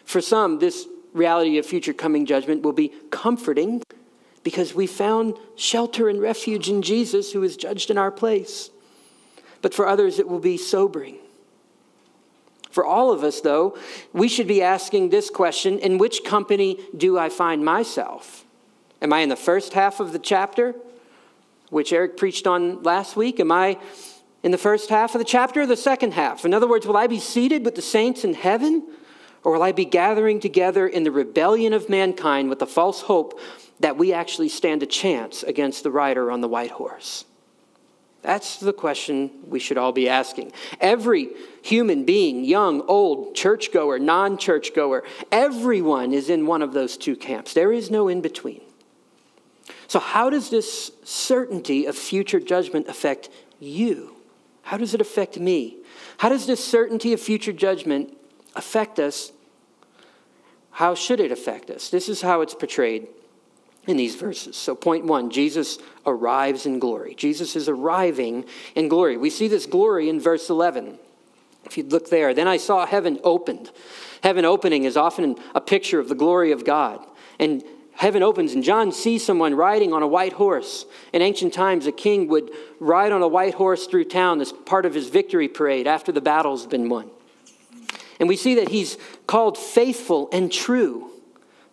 For 0.05 0.21
some, 0.21 0.59
this 0.59 0.87
reality 1.13 1.57
of 1.57 1.65
future 1.65 1.93
coming 1.93 2.25
judgment 2.25 2.63
will 2.63 2.73
be 2.73 2.91
comforting 3.11 3.83
because 4.43 4.73
we 4.73 4.87
found 4.87 5.35
shelter 5.55 6.09
and 6.09 6.21
refuge 6.21 6.69
in 6.69 6.81
Jesus, 6.81 7.31
who 7.31 7.43
is 7.43 7.55
judged 7.55 7.89
in 7.89 7.97
our 7.97 8.11
place. 8.11 8.69
But 9.61 9.73
for 9.73 9.87
others, 9.87 10.19
it 10.19 10.27
will 10.27 10.39
be 10.39 10.57
sobering. 10.57 11.17
For 12.73 12.83
all 12.83 13.11
of 13.11 13.23
us, 13.23 13.39
though, 13.39 13.77
we 14.13 14.27
should 14.27 14.47
be 14.47 14.63
asking 14.63 15.09
this 15.09 15.29
question 15.29 15.77
In 15.77 15.99
which 15.99 16.23
company 16.23 16.79
do 16.97 17.19
I 17.19 17.29
find 17.29 17.63
myself? 17.63 18.45
Am 18.99 19.13
I 19.13 19.19
in 19.19 19.29
the 19.29 19.35
first 19.35 19.73
half 19.73 19.99
of 19.99 20.11
the 20.11 20.17
chapter, 20.17 20.73
which 21.69 21.93
Eric 21.93 22.17
preached 22.17 22.47
on 22.47 22.81
last 22.81 23.15
week? 23.15 23.39
Am 23.39 23.51
I 23.51 23.77
in 24.41 24.49
the 24.49 24.57
first 24.57 24.89
half 24.89 25.13
of 25.13 25.19
the 25.19 25.25
chapter 25.25 25.61
or 25.61 25.65
the 25.67 25.77
second 25.77 26.13
half? 26.13 26.45
In 26.45 26.53
other 26.53 26.67
words, 26.67 26.87
will 26.87 26.97
I 26.97 27.05
be 27.05 27.19
seated 27.19 27.63
with 27.63 27.75
the 27.75 27.81
saints 27.83 28.23
in 28.23 28.33
heaven? 28.33 28.87
Or 29.43 29.51
will 29.51 29.61
I 29.61 29.71
be 29.71 29.85
gathering 29.85 30.39
together 30.39 30.87
in 30.87 31.03
the 31.03 31.11
rebellion 31.11 31.73
of 31.73 31.89
mankind 31.89 32.49
with 32.49 32.57
the 32.57 32.65
false 32.65 33.01
hope 33.01 33.39
that 33.81 33.97
we 33.97 34.13
actually 34.13 34.49
stand 34.49 34.81
a 34.81 34.87
chance 34.87 35.43
against 35.43 35.83
the 35.83 35.91
rider 35.91 36.31
on 36.31 36.41
the 36.41 36.47
white 36.47 36.71
horse? 36.71 37.25
That's 38.23 38.57
the 38.57 38.73
question 38.73 39.29
we 39.45 39.59
should 39.59 39.77
all 39.77 39.91
be 39.91 40.07
asking. 40.09 40.53
Every 40.79 41.29
human 41.61 42.05
being, 42.05 42.45
young, 42.45 42.81
old, 42.87 43.35
churchgoer, 43.35 43.99
non 43.99 44.37
churchgoer, 44.37 45.03
everyone 45.31 46.13
is 46.13 46.29
in 46.29 46.47
one 46.47 46.61
of 46.61 46.73
those 46.73 46.97
two 46.97 47.15
camps. 47.17 47.53
There 47.53 47.71
is 47.71 47.91
no 47.91 48.07
in 48.07 48.21
between. 48.21 48.61
So, 49.87 49.99
how 49.99 50.29
does 50.29 50.49
this 50.49 50.91
certainty 51.03 51.85
of 51.85 51.97
future 51.97 52.39
judgment 52.39 52.87
affect 52.87 53.29
you? 53.59 54.15
How 54.63 54.77
does 54.77 54.93
it 54.93 55.01
affect 55.01 55.37
me? 55.37 55.77
How 56.17 56.29
does 56.29 56.47
this 56.47 56.65
certainty 56.65 57.11
of 57.11 57.19
future 57.19 57.51
judgment 57.51 58.17
affect 58.55 58.99
us, 58.99 59.33
how 60.71 60.95
should 60.95 61.19
it 61.19 61.31
affect 61.31 61.69
us? 61.69 61.89
This 61.89 62.09
is 62.09 62.21
how 62.21 62.41
it's 62.41 62.53
portrayed 62.53 63.07
in 63.87 63.97
these 63.97 64.15
verses. 64.15 64.55
So, 64.55 64.75
point 64.75 65.05
one 65.05 65.29
Jesus 65.29 65.77
arrives 66.05 66.65
in 66.65 66.79
glory. 66.79 67.15
Jesus 67.15 67.55
is 67.55 67.67
arriving 67.67 68.45
in 68.75 68.87
glory. 68.87 69.17
We 69.17 69.29
see 69.29 69.47
this 69.47 69.65
glory 69.65 70.09
in 70.09 70.19
verse 70.19 70.49
11. 70.49 70.99
If 71.65 71.77
you 71.77 71.83
look 71.83 72.09
there, 72.09 72.33
then 72.33 72.47
I 72.47 72.57
saw 72.57 72.85
heaven 72.85 73.19
opened. 73.23 73.71
Heaven 74.21 74.45
opening 74.45 74.83
is 74.83 74.97
often 74.97 75.35
a 75.55 75.61
picture 75.61 75.99
of 75.99 76.09
the 76.09 76.15
glory 76.15 76.51
of 76.51 76.65
God. 76.65 77.05
And 77.39 77.63
heaven 77.95 78.23
opens, 78.23 78.53
and 78.53 78.63
John 78.63 78.91
sees 78.91 79.25
someone 79.25 79.55
riding 79.55 79.93
on 79.93 80.03
a 80.03 80.07
white 80.07 80.33
horse. 80.33 80.85
In 81.13 81.21
ancient 81.21 81.53
times, 81.53 81.87
a 81.87 81.91
king 81.91 82.27
would 82.27 82.51
ride 82.79 83.11
on 83.11 83.21
a 83.21 83.27
white 83.27 83.53
horse 83.53 83.87
through 83.87 84.05
town 84.05 84.41
as 84.41 84.51
part 84.51 84.85
of 84.85 84.93
his 84.93 85.09
victory 85.09 85.47
parade 85.47 85.87
after 85.87 86.11
the 86.11 86.21
battle's 86.21 86.65
been 86.67 86.89
won. 86.89 87.09
And 88.19 88.29
we 88.29 88.35
see 88.35 88.55
that 88.55 88.69
he's 88.69 88.97
called 89.27 89.57
faithful 89.57 90.29
and 90.31 90.51
true. 90.51 91.12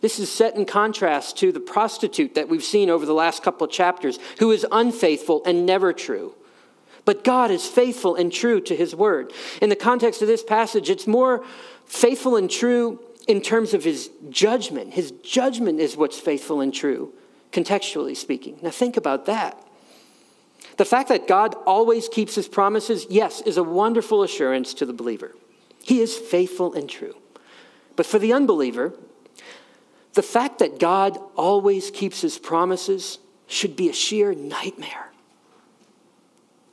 This 0.00 0.18
is 0.18 0.30
set 0.30 0.56
in 0.56 0.64
contrast 0.64 1.36
to 1.38 1.52
the 1.52 1.60
prostitute 1.60 2.34
that 2.34 2.48
we've 2.48 2.64
seen 2.64 2.88
over 2.88 3.04
the 3.04 3.14
last 3.14 3.42
couple 3.42 3.66
of 3.66 3.72
chapters, 3.72 4.18
who 4.38 4.50
is 4.50 4.66
unfaithful 4.72 5.42
and 5.44 5.66
never 5.66 5.92
true. 5.92 6.34
But 7.04 7.24
God 7.24 7.50
is 7.50 7.66
faithful 7.66 8.14
and 8.14 8.32
true 8.32 8.60
to 8.62 8.76
his 8.76 8.94
word. 8.94 9.32
In 9.60 9.68
the 9.68 9.76
context 9.76 10.22
of 10.22 10.28
this 10.28 10.42
passage, 10.42 10.90
it's 10.90 11.06
more 11.06 11.44
faithful 11.84 12.36
and 12.36 12.50
true 12.50 13.00
in 13.26 13.40
terms 13.40 13.74
of 13.74 13.84
his 13.84 14.10
judgment. 14.30 14.94
His 14.94 15.10
judgment 15.22 15.80
is 15.80 15.96
what's 15.96 16.18
faithful 16.18 16.60
and 16.60 16.72
true, 16.72 17.12
contextually 17.52 18.16
speaking. 18.16 18.58
Now, 18.62 18.70
think 18.70 18.96
about 18.96 19.26
that. 19.26 19.66
The 20.76 20.84
fact 20.84 21.08
that 21.08 21.26
God 21.26 21.54
always 21.66 22.08
keeps 22.08 22.34
his 22.34 22.48
promises, 22.48 23.06
yes, 23.10 23.40
is 23.42 23.56
a 23.56 23.62
wonderful 23.62 24.22
assurance 24.22 24.72
to 24.74 24.86
the 24.86 24.92
believer. 24.92 25.34
He 25.82 26.00
is 26.00 26.16
faithful 26.16 26.74
and 26.74 26.88
true. 26.88 27.16
But 27.96 28.06
for 28.06 28.18
the 28.18 28.32
unbeliever, 28.32 28.94
the 30.14 30.22
fact 30.22 30.58
that 30.58 30.78
God 30.78 31.18
always 31.36 31.90
keeps 31.90 32.20
his 32.20 32.38
promises 32.38 33.18
should 33.46 33.76
be 33.76 33.88
a 33.88 33.92
sheer 33.92 34.34
nightmare. 34.34 35.10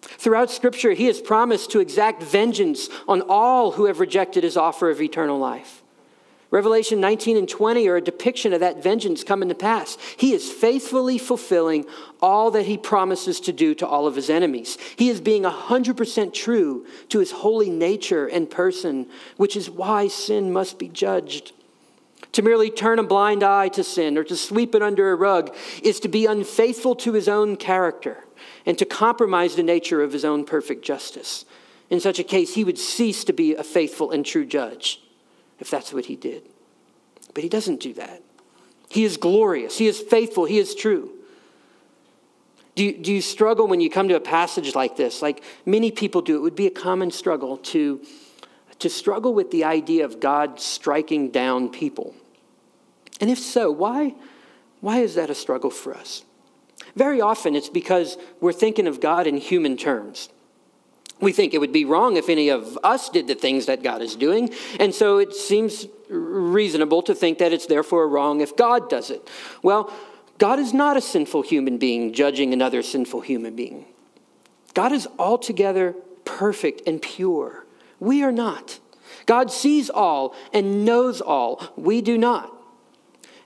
Throughout 0.02 0.50
Scripture, 0.50 0.94
he 0.94 1.06
has 1.06 1.22
promised 1.22 1.72
to 1.72 1.80
exact 1.80 2.24
vengeance 2.24 2.90
on 3.08 3.22
all 3.22 3.72
who 3.72 3.86
have 3.86 4.00
rejected 4.00 4.44
his 4.44 4.58
offer 4.58 4.90
of 4.90 5.02
eternal 5.02 5.38
life. 5.38 5.84
Revelation 6.50 7.02
19 7.02 7.36
and 7.36 7.50
20 7.50 7.88
are 7.90 7.98
a 7.98 8.02
depiction 8.02 8.54
of 8.54 8.62
that 8.62 8.82
vengeance 8.82 9.24
coming 9.24 9.50
to 9.50 9.56
pass. 9.56 9.98
He 10.16 10.32
is 10.32 10.50
faithfully 10.50 11.18
fulfilling 11.18 11.86
all 12.22 12.52
that 12.52 12.66
he 12.66 12.78
promises 12.78 13.42
to 13.42 13.52
do 13.52 13.76
to 13.76 13.88
all 13.88 14.08
of 14.08 14.16
his 14.16 14.30
enemies. 14.30 14.78
He 14.96 15.10
is 15.10 15.20
being 15.20 15.44
100% 15.44 16.34
true 16.34 16.86
to 17.10 17.20
his 17.20 17.32
holy 17.32 17.70
nature 17.70 18.28
and 18.28 18.50
person, 18.50 19.08
which 19.36 19.58
is 19.58 19.70
why 19.70 20.08
sin 20.08 20.54
must 20.54 20.80
be 20.80 20.88
judged. 20.88 21.52
To 22.34 22.42
merely 22.42 22.70
turn 22.70 23.00
a 23.00 23.04
blind 23.04 23.42
eye 23.44 23.70
to 23.70 23.84
sin 23.84 24.18
or 24.18 24.24
to 24.26 24.36
sweep 24.36 24.76
it 24.76 24.82
under 24.82 25.12
a 25.12 25.16
rug 25.16 25.56
is 25.82 26.00
to 26.02 26.08
be 26.08 26.26
unfaithful 26.26 26.96
to 26.98 27.14
his 27.14 27.28
own 27.28 27.56
character 27.56 28.26
and 28.66 28.78
to 28.78 28.86
compromise 28.86 29.56
the 29.56 29.64
nature 29.64 30.02
of 30.04 30.14
his 30.14 30.26
own 30.26 30.46
perfect 30.46 30.84
justice. 30.84 31.46
In 31.90 32.00
such 32.00 32.20
a 32.20 32.24
case, 32.24 32.54
he 32.54 32.64
would 32.64 32.78
cease 32.78 33.24
to 33.24 33.34
be 33.34 33.56
a 33.56 33.64
faithful 33.64 34.12
and 34.12 34.26
true 34.26 34.46
judge 34.46 35.02
if 35.60 35.70
that's 35.70 35.94
what 35.94 36.06
he 36.06 36.16
did. 36.16 36.44
But 37.34 37.44
he 37.44 37.50
doesn't 37.50 37.80
do 37.80 37.94
that. 37.94 38.22
He 38.90 39.04
is 39.04 39.18
glorious, 39.18 39.78
he 39.78 39.88
is 39.88 40.00
faithful, 40.00 40.46
he 40.46 40.60
is 40.60 40.74
true. 40.76 41.12
Do 42.76 42.84
you, 42.84 42.98
do 42.98 43.12
you 43.12 43.22
struggle 43.22 43.68
when 43.68 43.82
you 43.82 43.90
come 43.90 44.08
to 44.10 44.16
a 44.16 44.20
passage 44.20 44.76
like 44.76 44.98
this? 44.98 45.22
Like 45.22 45.44
many 45.66 45.90
people 45.90 46.22
do, 46.22 46.36
it 46.38 46.42
would 46.42 46.56
be 46.56 46.68
a 46.68 46.72
common 46.72 47.10
struggle 47.10 47.58
to, 47.58 48.00
to 48.80 48.90
struggle 48.90 49.34
with 49.34 49.52
the 49.52 49.64
idea 49.64 50.06
of 50.06 50.20
God 50.20 50.60
striking 50.60 51.30
down 51.30 51.70
people. 51.70 52.14
And 53.20 53.30
if 53.30 53.40
so, 53.40 53.72
why, 53.72 54.16
why 54.82 55.00
is 55.00 55.16
that 55.16 55.30
a 55.30 55.36
struggle 55.36 55.72
for 55.72 55.96
us? 55.96 56.24
Very 56.96 57.22
often 57.22 57.56
it's 57.56 57.70
because 57.70 58.18
we're 58.40 58.54
thinking 58.54 58.88
of 58.88 59.00
God 59.00 59.28
in 59.28 59.38
human 59.38 59.78
terms. 59.78 60.30
We 61.20 61.32
think 61.32 61.54
it 61.54 61.60
would 61.60 61.72
be 61.72 61.86
wrong 61.86 62.16
if 62.16 62.30
any 62.30 62.50
of 62.50 62.78
us 62.84 63.10
did 63.10 63.28
the 63.28 63.36
things 63.36 63.66
that 63.66 63.82
God 63.82 64.02
is 64.02 64.16
doing, 64.16 64.54
and 64.80 64.94
so 64.94 65.18
it 65.18 65.34
seems 65.34 65.88
reasonable 66.10 67.02
to 67.04 67.16
think 67.16 67.40
that 67.40 67.52
it's 67.52 67.66
therefore 67.66 68.08
wrong 68.08 68.42
if 68.42 68.56
God 68.56 68.90
does 68.90 69.10
it. 69.10 69.28
Well, 69.64 69.92
God 70.38 70.60
is 70.60 70.74
not 70.74 70.96
a 70.96 71.02
sinful 71.02 71.42
human 71.42 71.80
being 71.80 72.14
judging 72.14 72.54
another 72.54 72.84
sinful 72.84 73.22
human 73.22 73.56
being. 73.56 73.86
God 74.76 74.92
is 74.92 75.08
altogether 75.18 75.96
perfect 76.24 76.88
and 76.88 77.02
pure. 77.02 77.66
We 78.00 78.24
are 78.24 78.32
not. 78.32 78.80
God 79.26 79.52
sees 79.52 79.90
all 79.90 80.36
and 80.54 80.86
knows 80.86 81.22
all. 81.22 81.62
We 81.76 82.02
do 82.02 82.18
not. 82.18 82.54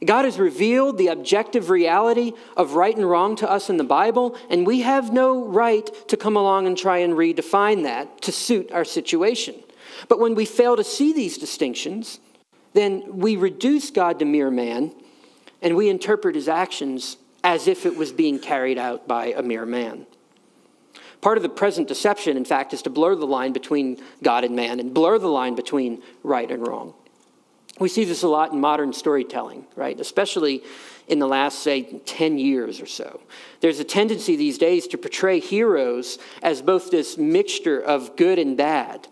God 0.03 0.25
has 0.25 0.39
revealed 0.39 0.97
the 0.97 1.07
objective 1.07 1.69
reality 1.69 2.33
of 2.57 2.73
right 2.73 2.95
and 2.95 3.07
wrong 3.07 3.35
to 3.35 3.49
us 3.49 3.69
in 3.69 3.77
the 3.77 3.83
Bible, 3.83 4.35
and 4.49 4.65
we 4.65 4.81
have 4.81 5.13
no 5.13 5.45
right 5.45 5.89
to 6.07 6.17
come 6.17 6.35
along 6.35 6.65
and 6.65 6.75
try 6.75 6.97
and 6.97 7.13
redefine 7.13 7.83
that 7.83 8.21
to 8.23 8.31
suit 8.31 8.71
our 8.71 8.83
situation. 8.83 9.55
But 10.07 10.19
when 10.19 10.33
we 10.33 10.45
fail 10.45 10.75
to 10.75 10.83
see 10.83 11.13
these 11.13 11.37
distinctions, 11.37 12.19
then 12.73 13.17
we 13.19 13.35
reduce 13.35 13.91
God 13.91 14.17
to 14.19 14.25
mere 14.25 14.49
man 14.49 14.93
and 15.61 15.75
we 15.75 15.89
interpret 15.89 16.35
his 16.35 16.47
actions 16.47 17.17
as 17.43 17.67
if 17.67 17.85
it 17.85 17.95
was 17.95 18.11
being 18.11 18.39
carried 18.39 18.77
out 18.77 19.07
by 19.07 19.27
a 19.27 19.43
mere 19.43 19.65
man. 19.65 20.05
Part 21.21 21.37
of 21.37 21.43
the 21.43 21.49
present 21.49 21.87
deception, 21.87 22.35
in 22.35 22.45
fact, 22.45 22.73
is 22.73 22.81
to 22.81 22.89
blur 22.89 23.15
the 23.15 23.27
line 23.27 23.53
between 23.53 24.01
God 24.23 24.43
and 24.43 24.55
man 24.55 24.79
and 24.79 24.93
blur 24.93 25.19
the 25.19 25.27
line 25.27 25.55
between 25.55 26.01
right 26.23 26.49
and 26.49 26.67
wrong. 26.67 26.95
We 27.79 27.89
see 27.89 28.05
this 28.05 28.23
a 28.23 28.27
lot 28.27 28.51
in 28.51 28.59
modern 28.59 28.91
storytelling, 28.93 29.65
right? 29.75 29.99
Especially 29.99 30.63
in 31.07 31.19
the 31.19 31.27
last, 31.27 31.59
say, 31.59 31.99
10 32.05 32.37
years 32.37 32.81
or 32.81 32.85
so. 32.85 33.21
There's 33.59 33.79
a 33.79 33.83
tendency 33.83 34.35
these 34.35 34.57
days 34.57 34.87
to 34.87 34.97
portray 34.97 35.39
heroes 35.39 36.17
as 36.41 36.61
both 36.61 36.91
this 36.91 37.17
mixture 37.17 37.79
of 37.79 38.15
good 38.15 38.39
and 38.39 38.57
bad. 38.57 39.07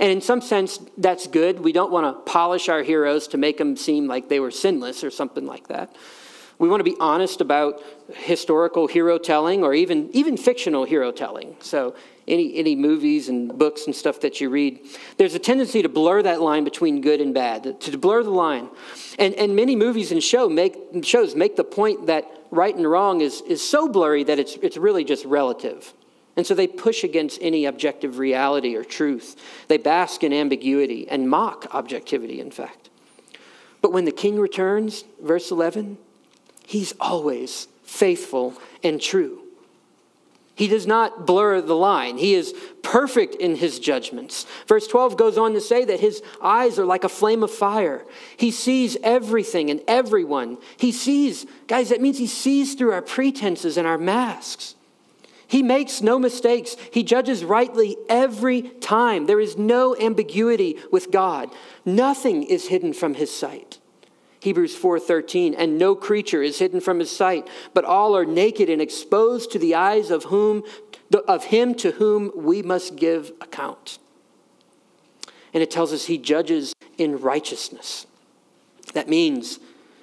And 0.00 0.10
in 0.10 0.20
some 0.20 0.40
sense, 0.40 0.78
that's 0.98 1.26
good. 1.26 1.60
We 1.60 1.72
don't 1.72 1.92
want 1.92 2.06
to 2.06 2.32
polish 2.32 2.68
our 2.68 2.82
heroes 2.82 3.28
to 3.28 3.38
make 3.38 3.58
them 3.58 3.76
seem 3.76 4.06
like 4.06 4.28
they 4.28 4.40
were 4.40 4.50
sinless 4.50 5.04
or 5.04 5.10
something 5.10 5.46
like 5.46 5.68
that. 5.68 5.94
We 6.62 6.68
want 6.68 6.78
to 6.78 6.84
be 6.84 6.96
honest 7.00 7.40
about 7.40 7.82
historical 8.14 8.86
hero 8.86 9.18
telling 9.18 9.64
or 9.64 9.74
even, 9.74 10.08
even 10.12 10.36
fictional 10.36 10.84
hero 10.84 11.10
telling. 11.10 11.56
So 11.58 11.96
any, 12.28 12.54
any 12.54 12.76
movies 12.76 13.28
and 13.28 13.58
books 13.58 13.86
and 13.86 13.96
stuff 13.96 14.20
that 14.20 14.40
you 14.40 14.48
read, 14.48 14.78
there's 15.16 15.34
a 15.34 15.40
tendency 15.40 15.82
to 15.82 15.88
blur 15.88 16.22
that 16.22 16.40
line 16.40 16.62
between 16.62 17.00
good 17.00 17.20
and 17.20 17.34
bad, 17.34 17.80
to 17.80 17.98
blur 17.98 18.22
the 18.22 18.30
line. 18.30 18.68
And, 19.18 19.34
and 19.34 19.56
many 19.56 19.74
movies 19.74 20.12
and 20.12 20.22
show 20.22 20.48
make, 20.48 20.76
shows 21.02 21.34
make 21.34 21.56
the 21.56 21.64
point 21.64 22.06
that 22.06 22.30
right 22.52 22.76
and 22.76 22.88
wrong 22.88 23.22
is, 23.22 23.40
is 23.40 23.60
so 23.60 23.88
blurry 23.88 24.22
that 24.22 24.38
it's, 24.38 24.54
it's 24.62 24.76
really 24.76 25.02
just 25.02 25.24
relative. 25.24 25.92
And 26.36 26.46
so 26.46 26.54
they 26.54 26.68
push 26.68 27.02
against 27.02 27.40
any 27.42 27.64
objective 27.64 28.20
reality 28.20 28.76
or 28.76 28.84
truth. 28.84 29.34
They 29.66 29.78
bask 29.78 30.22
in 30.22 30.32
ambiguity 30.32 31.08
and 31.08 31.28
mock 31.28 31.66
objectivity, 31.74 32.38
in 32.38 32.52
fact. 32.52 32.88
But 33.80 33.92
when 33.92 34.04
the 34.04 34.12
king 34.12 34.38
returns, 34.38 35.02
verse 35.20 35.50
11, 35.50 35.98
he's 36.72 36.94
always 36.98 37.68
faithful 37.84 38.54
and 38.82 39.00
true. 39.00 39.40
He 40.54 40.68
does 40.68 40.86
not 40.86 41.26
blur 41.26 41.60
the 41.60 41.76
line. 41.76 42.16
He 42.16 42.34
is 42.34 42.54
perfect 42.82 43.34
in 43.34 43.56
his 43.56 43.78
judgments. 43.78 44.46
Verse 44.66 44.86
12 44.86 45.16
goes 45.16 45.36
on 45.36 45.52
to 45.52 45.60
say 45.60 45.84
that 45.84 46.00
his 46.00 46.22
eyes 46.42 46.78
are 46.78 46.84
like 46.84 47.04
a 47.04 47.10
flame 47.10 47.42
of 47.42 47.50
fire. 47.50 48.04
He 48.36 48.50
sees 48.50 48.96
everything 49.02 49.70
and 49.70 49.82
everyone. 49.86 50.58
He 50.76 50.92
sees, 50.92 51.46
guys, 51.66 51.90
that 51.90 52.00
means 52.00 52.18
he 52.18 52.26
sees 52.26 52.74
through 52.74 52.92
our 52.92 53.02
pretenses 53.02 53.76
and 53.76 53.86
our 53.86 53.98
masks. 53.98 54.74
He 55.46 55.62
makes 55.62 56.00
no 56.00 56.18
mistakes. 56.18 56.76
He 56.90 57.02
judges 57.02 57.44
rightly 57.44 57.96
every 58.08 58.62
time. 58.62 59.26
There 59.26 59.40
is 59.40 59.58
no 59.58 59.94
ambiguity 59.96 60.78
with 60.90 61.10
God. 61.10 61.50
Nothing 61.84 62.42
is 62.42 62.68
hidden 62.68 62.94
from 62.94 63.14
his 63.14 63.34
sight. 63.34 63.78
Hebrews 64.42 64.74
4:13 64.74 65.54
and 65.56 65.78
no 65.78 65.94
creature 65.94 66.42
is 66.42 66.58
hidden 66.58 66.80
from 66.80 66.98
his 66.98 67.12
sight 67.12 67.46
but 67.74 67.84
all 67.84 68.16
are 68.16 68.24
naked 68.24 68.68
and 68.68 68.82
exposed 68.82 69.52
to 69.52 69.58
the 69.60 69.76
eyes 69.76 70.10
of 70.10 70.24
whom 70.24 70.64
of 71.28 71.44
him 71.44 71.76
to 71.76 71.92
whom 71.92 72.32
we 72.34 72.60
must 72.60 72.96
give 72.96 73.30
account. 73.40 74.00
And 75.54 75.62
it 75.62 75.70
tells 75.70 75.92
us 75.92 76.06
he 76.06 76.18
judges 76.18 76.74
in 76.98 77.20
righteousness. 77.20 78.06
That 78.94 79.08
means 79.08 79.60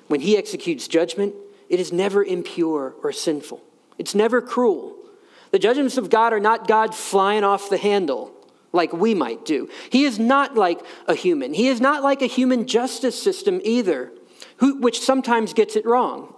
when 0.07 0.21
he 0.21 0.37
executes 0.37 0.87
judgment, 0.87 1.35
it 1.67 1.81
is 1.81 1.91
never 1.91 2.23
impure 2.23 2.95
or 3.03 3.11
sinful. 3.11 3.61
It's 3.97 4.15
never 4.15 4.41
cruel. 4.41 4.95
The 5.51 5.59
judgments 5.59 5.97
of 5.97 6.09
God 6.09 6.31
are 6.31 6.39
not 6.39 6.65
God 6.65 6.95
flying 6.95 7.43
off 7.43 7.69
the 7.69 7.77
handle 7.77 8.31
like 8.71 8.93
we 8.93 9.13
might 9.13 9.43
do. 9.43 9.67
He 9.89 10.05
is 10.05 10.17
not 10.17 10.55
like 10.55 10.79
a 11.07 11.15
human. 11.15 11.53
He 11.53 11.67
is 11.67 11.81
not 11.81 12.03
like 12.03 12.21
a 12.21 12.27
human 12.27 12.67
justice 12.67 13.21
system 13.21 13.59
either 13.65 14.13
who, 14.59 14.75
which 14.75 14.99
sometimes 14.99 15.53
gets 15.53 15.75
it 15.75 15.85
wrong. 15.85 16.35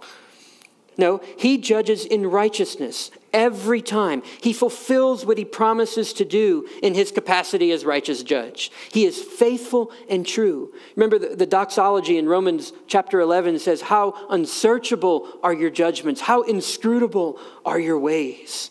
No, 0.98 1.22
he 1.38 1.56
judges 1.56 2.04
in 2.04 2.26
righteousness 2.26 3.10
every 3.32 3.80
time. 3.80 4.22
He 4.42 4.52
fulfills 4.52 5.24
what 5.24 5.38
he 5.38 5.44
promises 5.44 6.12
to 6.14 6.24
do 6.24 6.68
in 6.82 6.94
his 6.94 7.10
capacity 7.10 7.72
as 7.72 7.84
righteous 7.84 8.22
judge. 8.22 8.70
He 8.92 9.06
is 9.06 9.20
faithful 9.20 9.90
and 10.08 10.26
true. 10.26 10.72
Remember, 10.94 11.18
the, 11.18 11.34
the, 11.34 11.46
doxology 11.46 12.18
in 12.18 12.28
Romans 12.28 12.72
chapter 12.86 13.20
11 13.20 13.58
says, 13.58 13.82
How 13.82 14.14
unsearchable 14.28 15.28
are 15.42 15.54
your 15.54 15.70
judgments, 15.70 16.20
how 16.20 16.42
inscrutable 16.42 17.38
are 17.64 17.80
your 17.80 17.98
ways. 17.98 18.70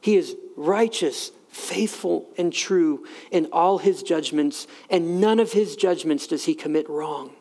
He 0.00 0.16
is 0.16 0.36
righteous, 0.56 1.32
faithful, 1.48 2.30
and 2.38 2.52
true 2.52 3.04
in 3.32 3.48
all 3.52 3.78
his 3.78 4.04
judgments, 4.04 4.68
and 4.88 5.20
none 5.20 5.40
of 5.40 5.52
his 5.52 5.74
judgments 5.74 6.28
does 6.28 6.44
he 6.44 6.54
commit 6.54 6.88
wrong. 6.88 7.35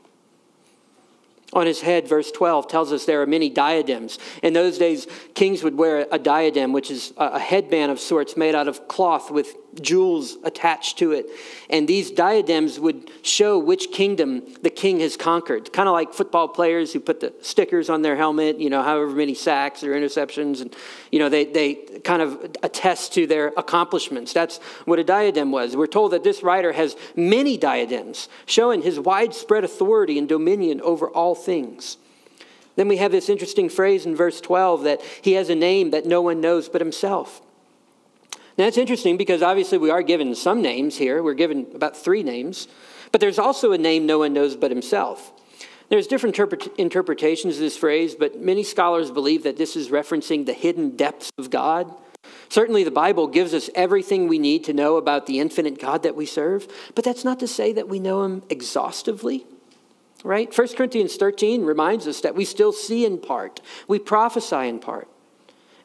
On 1.56 1.66
his 1.66 1.82
head, 1.82 2.08
verse 2.08 2.32
12 2.32 2.68
tells 2.68 2.92
us 2.92 3.06
there 3.06 3.22
are 3.22 3.26
many 3.26 3.50
diadems. 3.50 4.20
In 4.44 4.52
those 4.52 4.78
days, 4.78 5.08
kings 5.34 5.64
would 5.64 5.78
wear 5.78 6.06
a 6.12 6.20
diadem, 6.20 6.74
which 6.74 6.92
is 6.92 7.14
a 7.18 7.40
headband 7.40 7.94
of 7.94 8.00
sorts 8.00 8.36
made 8.36 8.54
out 8.54 8.68
of 8.68 8.90
cloth 8.90 9.32
with 9.32 9.56
jewels 9.82 10.38
attached 10.44 10.98
to 11.00 11.12
it. 11.12 11.28
And 11.70 11.88
these 11.88 12.12
diadems 12.12 12.80
would 12.80 13.10
show 13.22 13.58
which 13.58 13.92
kingdom 13.92 14.44
the 14.62 14.70
king 14.70 15.00
has 15.00 15.18
conquered. 15.18 15.72
Kind 15.74 15.90
of 15.90 15.94
like 15.94 16.14
football 16.14 16.48
players 16.48 16.94
who 16.94 17.00
put 17.00 17.20
the 17.20 17.34
stickers 17.42 17.90
on 17.90 18.02
their 18.02 18.16
helmet, 18.16 18.60
you 18.60 18.70
know, 18.70 18.84
however 18.84 19.10
many 19.10 19.34
sacks 19.34 19.84
or 19.84 19.94
interceptions. 19.94 20.62
And, 20.62 20.76
you 21.12 21.20
know, 21.20 21.30
they, 21.30 21.46
they 21.46 21.76
kind 22.04 22.22
of 22.22 22.56
attest 22.64 23.14
to 23.14 23.28
their 23.28 23.48
accomplishments. 23.58 24.34
That's 24.34 24.58
what 24.86 25.00
a 25.00 25.04
diadem 25.04 25.52
was. 25.52 25.76
We're 25.76 25.88
told 25.88 26.12
that 26.12 26.24
this 26.24 26.44
rider 26.44 26.74
has 26.74 26.96
many 27.16 27.58
diadems, 27.58 28.30
showing 28.46 28.82
his 28.82 29.00
widespread 29.00 29.64
authority 29.64 30.18
and 30.18 30.28
dominion 30.28 30.82
over 30.82 31.08
all 31.10 31.36
things. 31.36 31.98
Then 32.76 32.88
we 32.88 32.98
have 32.98 33.12
this 33.12 33.30
interesting 33.30 33.70
phrase 33.70 34.06
in 34.06 34.16
verse 34.16 34.42
12 34.42 34.84
that 34.84 35.02
he 35.22 35.34
has 35.34 35.50
a 35.50 35.56
name 35.56 35.92
that 35.92 36.06
no 36.06 36.22
one 36.22 36.42
knows 36.42 36.68
but 36.70 36.82
himself. 36.82 37.42
Now, 38.58 38.66
it's 38.66 38.78
interesting 38.78 39.18
because 39.18 39.42
obviously 39.42 39.78
we 39.78 39.90
are 39.90 40.02
given 40.02 40.34
some 40.34 40.62
names 40.62 40.98
here. 40.98 41.22
We're 41.22 41.34
given 41.34 41.68
about 41.76 41.98
three 41.98 42.24
names, 42.24 42.68
but 43.12 43.20
there's 43.20 43.40
also 43.40 43.74
a 43.74 43.78
name 43.78 44.06
no 44.06 44.20
one 44.20 44.34
knows 44.34 44.56
but 44.56 44.72
himself. 44.72 45.34
There's 45.90 46.08
different 46.08 46.36
interpret- 46.36 46.76
interpretations 46.78 47.56
of 47.56 47.62
this 47.62 47.78
phrase, 47.78 48.16
but 48.16 48.40
many 48.40 48.64
scholars 48.64 49.12
believe 49.12 49.44
that 49.44 49.58
this 49.58 49.76
is 49.76 49.90
referencing 49.90 50.46
the 50.46 50.54
hidden 50.54 50.96
depths 50.96 51.32
of 51.38 51.50
God. 51.50 51.94
Certainly, 52.50 52.86
the 52.86 52.92
Bible 52.92 53.28
gives 53.28 53.54
us 53.54 53.70
everything 53.76 54.28
we 54.28 54.40
need 54.40 54.64
to 54.64 54.74
know 54.74 54.98
about 54.98 55.26
the 55.26 55.40
infinite 55.40 55.80
God 55.80 56.04
that 56.04 56.16
we 56.16 56.26
serve, 56.26 56.68
but 56.96 57.04
that's 57.04 57.24
not 57.24 57.40
to 57.42 57.48
say 57.48 57.74
that 57.74 57.90
we 57.90 58.00
know 58.00 58.24
him 58.24 58.44
exhaustively 58.50 59.46
right? 60.26 60.58
1 60.58 60.68
Corinthians 60.76 61.16
13 61.16 61.64
reminds 61.64 62.08
us 62.08 62.22
that 62.22 62.36
we 62.36 62.44
still 62.44 62.74
see 62.74 63.06
in 63.06 63.20
part, 63.20 63.62
we 63.88 64.00
prophesy 64.00 64.68
in 64.68 64.80
part. 64.80 65.08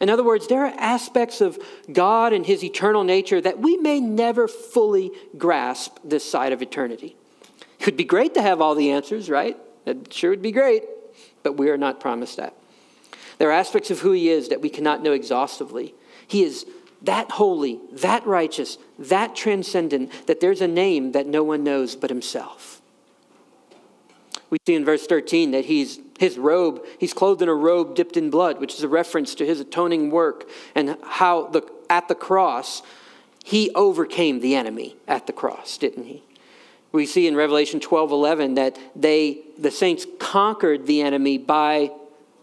In 0.00 0.08
other 0.08 0.24
words, 0.24 0.46
there 0.46 0.64
are 0.64 0.74
aspects 0.78 1.40
of 1.40 1.58
God 1.92 2.32
and 2.32 2.46
his 2.46 2.64
eternal 2.64 3.04
nature 3.04 3.40
that 3.40 3.58
we 3.58 3.76
may 3.76 4.00
never 4.00 4.48
fully 4.48 5.12
grasp 5.36 5.98
this 6.02 6.28
side 6.28 6.52
of 6.52 6.62
eternity. 6.62 7.16
It 7.78 7.86
would 7.86 7.96
be 7.96 8.04
great 8.04 8.34
to 8.34 8.42
have 8.42 8.60
all 8.60 8.74
the 8.74 8.90
answers, 8.90 9.28
right? 9.28 9.56
It 9.84 10.12
sure 10.12 10.30
would 10.30 10.42
be 10.42 10.52
great, 10.52 10.84
but 11.42 11.56
we 11.56 11.68
are 11.70 11.76
not 11.76 12.00
promised 12.00 12.38
that. 12.38 12.54
There 13.38 13.48
are 13.48 13.52
aspects 13.52 13.90
of 13.90 14.00
who 14.00 14.12
he 14.12 14.28
is 14.28 14.48
that 14.48 14.60
we 14.60 14.68
cannot 14.68 15.02
know 15.02 15.12
exhaustively. 15.12 15.94
He 16.26 16.44
is 16.44 16.66
that 17.02 17.32
holy, 17.32 17.80
that 17.92 18.26
righteous, 18.26 18.78
that 18.98 19.34
transcendent, 19.34 20.26
that 20.26 20.40
there's 20.40 20.60
a 20.60 20.68
name 20.68 21.12
that 21.12 21.26
no 21.26 21.42
one 21.42 21.64
knows 21.64 21.96
but 21.96 22.10
himself. 22.10 22.82
We 24.50 24.58
see 24.66 24.74
in 24.74 24.84
verse 24.84 25.06
13 25.06 25.52
that 25.52 25.66
he's 25.66 26.00
his 26.20 26.36
robe, 26.36 26.84
he's 26.98 27.14
clothed 27.14 27.40
in 27.40 27.48
a 27.48 27.54
robe 27.54 27.94
dipped 27.94 28.14
in 28.14 28.28
blood, 28.28 28.60
which 28.60 28.74
is 28.74 28.82
a 28.82 28.88
reference 28.88 29.34
to 29.34 29.46
his 29.46 29.58
atoning 29.58 30.10
work 30.10 30.46
and 30.74 30.98
how 31.02 31.46
the, 31.46 31.66
at 31.88 32.08
the 32.08 32.14
cross 32.14 32.82
he 33.42 33.70
overcame 33.74 34.40
the 34.40 34.54
enemy 34.54 34.96
at 35.08 35.26
the 35.26 35.32
cross, 35.32 35.78
didn't 35.78 36.04
he? 36.04 36.22
We 36.92 37.06
see 37.06 37.26
in 37.26 37.36
Revelation 37.36 37.80
12 37.80 38.12
11 38.12 38.56
that 38.56 38.78
they, 38.94 39.38
the 39.56 39.70
saints 39.70 40.06
conquered 40.18 40.86
the 40.86 41.00
enemy 41.00 41.38
by 41.38 41.90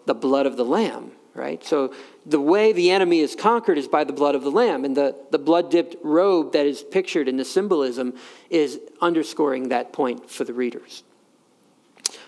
the 0.08 0.16
blood 0.16 0.48
of 0.48 0.58
the 0.58 0.66
Lamb, 0.66 1.12
right? 1.36 1.64
So 1.64 1.94
the 2.26 2.42
way 2.42 2.74
the 2.74 2.90
enemy 2.90 3.20
is 3.20 3.36
conquered 3.36 3.78
is 3.78 3.88
by 3.88 4.06
the 4.06 4.14
blood 4.14 4.34
of 4.34 4.42
the 4.42 4.50
Lamb. 4.50 4.86
And 4.86 4.98
the, 4.98 5.16
the 5.30 5.38
blood 5.38 5.70
dipped 5.70 5.98
robe 6.04 6.54
that 6.54 6.66
is 6.66 6.82
pictured 6.82 7.28
in 7.28 7.38
the 7.38 7.46
symbolism 7.46 8.16
is 8.50 8.80
underscoring 9.02 9.70
that 9.70 9.94
point 9.94 10.32
for 10.32 10.46
the 10.46 10.54
readers. 10.54 11.04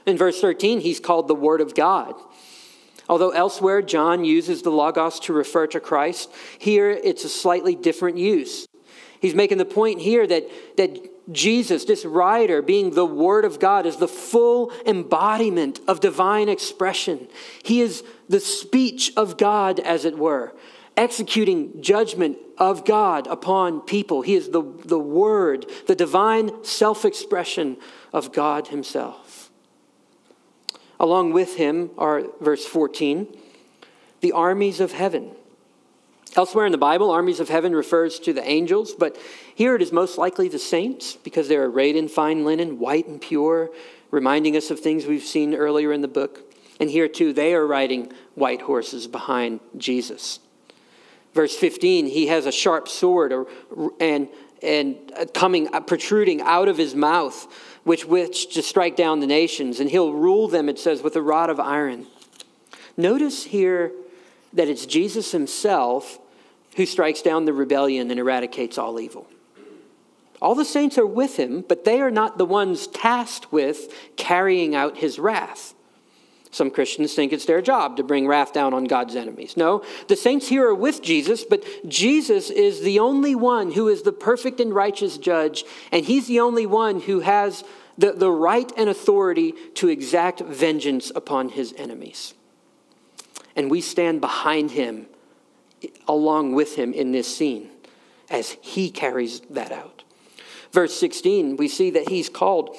In 0.10 0.18
verse 0.18 0.42
13, 0.42 0.82
he's 0.82 1.00
called 1.00 1.28
the 1.28 1.36
Word 1.36 1.62
of 1.62 1.76
God. 1.76 2.16
Although 3.08 3.30
elsewhere 3.30 3.84
John 3.84 4.26
uses 4.26 4.64
the 4.64 4.72
Logos 4.72 5.20
to 5.22 5.34
refer 5.34 5.68
to 5.68 5.80
Christ, 5.80 6.32
here 6.58 6.90
it's 6.90 7.24
a 7.24 7.30
slightly 7.30 7.76
different 7.76 8.18
use. 8.18 8.68
He's 9.20 9.36
making 9.36 9.60
the 9.60 9.66
point 9.66 10.02
here 10.02 10.26
that, 10.26 10.50
that 10.78 11.32
Jesus, 11.32 11.86
this 11.86 12.06
rider, 12.06 12.64
being 12.64 12.92
the 12.92 13.06
Word 13.06 13.46
of 13.46 13.60
God, 13.60 13.86
is 13.86 13.98
the 13.98 14.08
full 14.08 14.72
embodiment 14.86 15.80
of 15.88 16.00
divine 16.00 16.50
expression. 16.50 17.28
He 17.64 17.82
is 17.82 18.04
the 18.28 18.40
speech 18.40 19.12
of 19.16 19.38
God, 19.38 19.80
as 19.80 20.06
it 20.06 20.18
were, 20.18 20.56
executing 20.98 21.84
judgment 21.84 22.38
of 22.58 22.84
God 22.84 23.28
upon 23.28 23.82
people. 23.82 24.24
He 24.24 24.34
is 24.34 24.50
the, 24.50 24.64
the 24.86 25.00
Word, 25.00 25.68
the 25.86 25.96
divine 25.96 26.64
self 26.64 27.06
expression 27.06 27.78
of 28.12 28.32
God 28.32 28.70
Himself. 28.70 29.49
Along 31.00 31.32
with 31.32 31.56
him 31.56 31.92
are, 31.98 32.24
verse 32.42 32.66
14, 32.66 33.28
the 34.22 34.34
armies 34.34 34.80
of 34.80 34.92
heaven. 34.92 35.32
Elsewhere 36.36 36.66
in 36.66 36.72
the 36.72 36.78
Bible, 36.78 37.10
armies 37.10 37.40
of 37.40 37.50
heaven 37.50 37.74
refers 37.74 38.20
to 38.20 38.34
the 38.34 38.48
angels, 38.48 38.94
but 38.94 39.18
here 39.56 39.76
it 39.76 39.82
is 39.82 39.92
most 39.92 40.18
likely 40.18 40.48
the 40.48 40.60
saints 40.60 41.16
because 41.16 41.48
they 41.48 41.56
are 41.56 41.70
arrayed 41.70 41.96
in 41.96 42.08
fine 42.08 42.46
linen, 42.46 42.80
white 42.80 43.08
and 43.08 43.22
pure, 43.22 43.72
reminding 44.12 44.56
us 44.56 44.70
of 44.70 44.80
things 44.80 45.06
we've 45.06 45.24
seen 45.24 45.56
earlier 45.56 45.92
in 45.92 46.02
the 46.02 46.08
book. 46.08 46.54
And 46.80 46.90
here 46.90 47.08
too, 47.08 47.34
they 47.34 47.54
are 47.54 47.66
riding 47.66 48.12
white 48.36 48.62
horses 48.62 49.08
behind 49.08 49.60
Jesus. 49.78 50.40
Verse 51.34 51.56
15, 51.56 52.08
he 52.08 52.28
has 52.28 52.46
a 52.46 52.52
sharp 52.52 52.88
sword 52.88 53.34
and, 54.00 54.30
and 54.62 55.12
uh, 55.18 55.26
coming, 55.34 55.74
uh, 55.74 55.82
protruding 55.82 56.42
out 56.42 56.68
of 56.68 56.78
his 56.78 56.96
mouth 56.96 57.48
which 57.84 58.06
which 58.06 58.54
to 58.54 58.62
strike 58.62 58.96
down 58.96 59.20
the 59.20 59.28
nations, 59.28 59.80
and 59.80 59.90
he'll 59.90 60.14
rule 60.14 60.48
them, 60.48 60.70
it 60.70 60.80
says, 60.80 61.02
with 61.02 61.16
a 61.16 61.22
rod 61.22 61.50
of 61.50 61.60
iron. 61.60 62.06
Notice 62.98 63.46
here 63.46 63.92
that 64.54 64.68
it's 64.68 64.86
Jesus 64.86 65.32
himself 65.32 66.20
who 66.76 66.86
strikes 66.86 67.22
down 67.22 67.46
the 67.46 67.54
rebellion 67.54 68.12
and 68.12 68.20
eradicates 68.20 68.78
all 68.78 69.00
evil. 69.00 69.28
All 70.42 70.56
the 70.56 70.66
saints 70.66 70.98
are 70.98 71.06
with 71.06 71.38
him, 71.38 71.66
but 71.68 71.84
they 71.84 72.00
are 72.00 72.12
not 72.12 72.38
the 72.38 72.46
ones 72.46 72.88
tasked 72.88 73.52
with 73.52 73.94
carrying 74.16 74.76
out 74.76 74.98
his 74.98 75.20
wrath. 75.20 75.74
Some 76.52 76.72
Christians 76.72 77.14
think 77.14 77.32
it's 77.32 77.46
their 77.46 77.62
job 77.62 77.98
to 77.98 78.04
bring 78.04 78.28
wrath 78.28 78.54
down 78.54 78.74
on 78.74 78.86
God's 78.86 79.16
enemies. 79.16 79.56
No, 79.56 79.84
the 80.08 80.16
saints 80.16 80.48
here 80.48 80.68
are 80.68 80.76
with 80.76 81.04
Jesus, 81.04 81.44
but 81.44 81.64
Jesus 81.88 82.50
is 82.50 82.82
the 82.82 83.00
only 83.00 83.36
one 83.36 83.72
who 83.72 83.88
is 83.88 84.02
the 84.02 84.12
perfect 84.12 84.60
and 84.60 84.74
righteous 84.74 85.18
judge, 85.18 85.64
and 85.92 86.06
he's 86.06 86.28
the 86.28 86.40
only 86.40 86.66
one 86.66 87.02
who 87.02 87.20
has 87.20 87.64
the, 88.00 88.14
the 88.14 88.32
right 88.32 88.72
and 88.78 88.90
authority 88.90 89.54
to 89.76 89.90
exact 89.90 90.40
vengeance 90.40 91.12
upon 91.14 91.50
his 91.50 91.74
enemies. 91.78 92.34
And 93.56 93.70
we 93.70 93.82
stand 93.82 94.22
behind 94.22 94.72
him, 94.72 95.06
along 96.08 96.54
with 96.56 96.76
him 96.76 96.94
in 96.94 97.12
this 97.12 97.34
scene, 97.36 97.70
as 98.30 98.58
he 98.62 98.90
carries 98.90 99.42
that 99.52 99.72
out. 99.72 100.04
Verse 100.72 100.96
16, 101.00 101.58
we 101.58 101.68
see 101.68 101.90
that 101.92 102.10
he's 102.10 102.30
called 102.30 102.76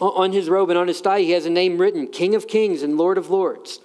on 0.00 0.32
his 0.32 0.48
robe 0.48 0.70
and 0.70 0.78
on 0.78 0.88
his 0.88 1.00
thigh, 1.00 1.20
he 1.20 1.30
has 1.32 1.46
a 1.46 1.50
name 1.50 1.78
written 1.78 2.06
King 2.06 2.34
of 2.34 2.48
Kings 2.48 2.82
and 2.82 2.96
Lord 2.96 3.18
of 3.18 3.30
Lords. 3.30 3.80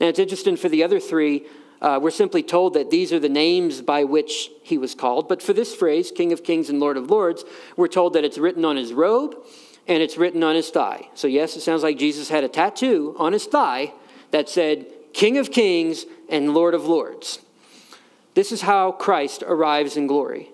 Now, 0.00 0.06
it's 0.06 0.18
interesting 0.18 0.56
for 0.56 0.68
the 0.68 0.84
other 0.84 1.00
three, 1.00 1.46
uh, 1.80 1.98
we're 2.00 2.10
simply 2.10 2.42
told 2.42 2.74
that 2.74 2.90
these 2.90 3.12
are 3.12 3.18
the 3.18 3.28
names 3.28 3.82
by 3.82 4.04
which 4.04 4.50
he 4.62 4.78
was 4.78 4.94
called. 4.94 5.28
But 5.28 5.42
for 5.42 5.52
this 5.52 5.74
phrase, 5.74 6.12
King 6.12 6.32
of 6.32 6.44
Kings 6.44 6.70
and 6.70 6.80
Lord 6.80 6.96
of 6.96 7.10
Lords, 7.10 7.44
we're 7.76 7.88
told 7.88 8.12
that 8.12 8.24
it's 8.24 8.38
written 8.38 8.64
on 8.64 8.76
his 8.76 8.92
robe 8.92 9.36
and 9.86 10.02
it's 10.02 10.16
written 10.16 10.42
on 10.42 10.54
his 10.54 10.70
thigh. 10.70 11.08
So, 11.14 11.26
yes, 11.26 11.56
it 11.56 11.62
sounds 11.62 11.82
like 11.82 11.98
Jesus 11.98 12.28
had 12.28 12.44
a 12.44 12.48
tattoo 12.48 13.16
on 13.18 13.32
his 13.32 13.46
thigh 13.46 13.92
that 14.30 14.48
said 14.48 14.86
King 15.12 15.38
of 15.38 15.50
Kings 15.50 16.04
and 16.28 16.54
Lord 16.54 16.74
of 16.74 16.86
Lords. 16.86 17.40
This 18.34 18.52
is 18.52 18.62
how 18.62 18.92
Christ 18.92 19.42
arrives 19.46 19.96
in 19.96 20.06
glory 20.06 20.50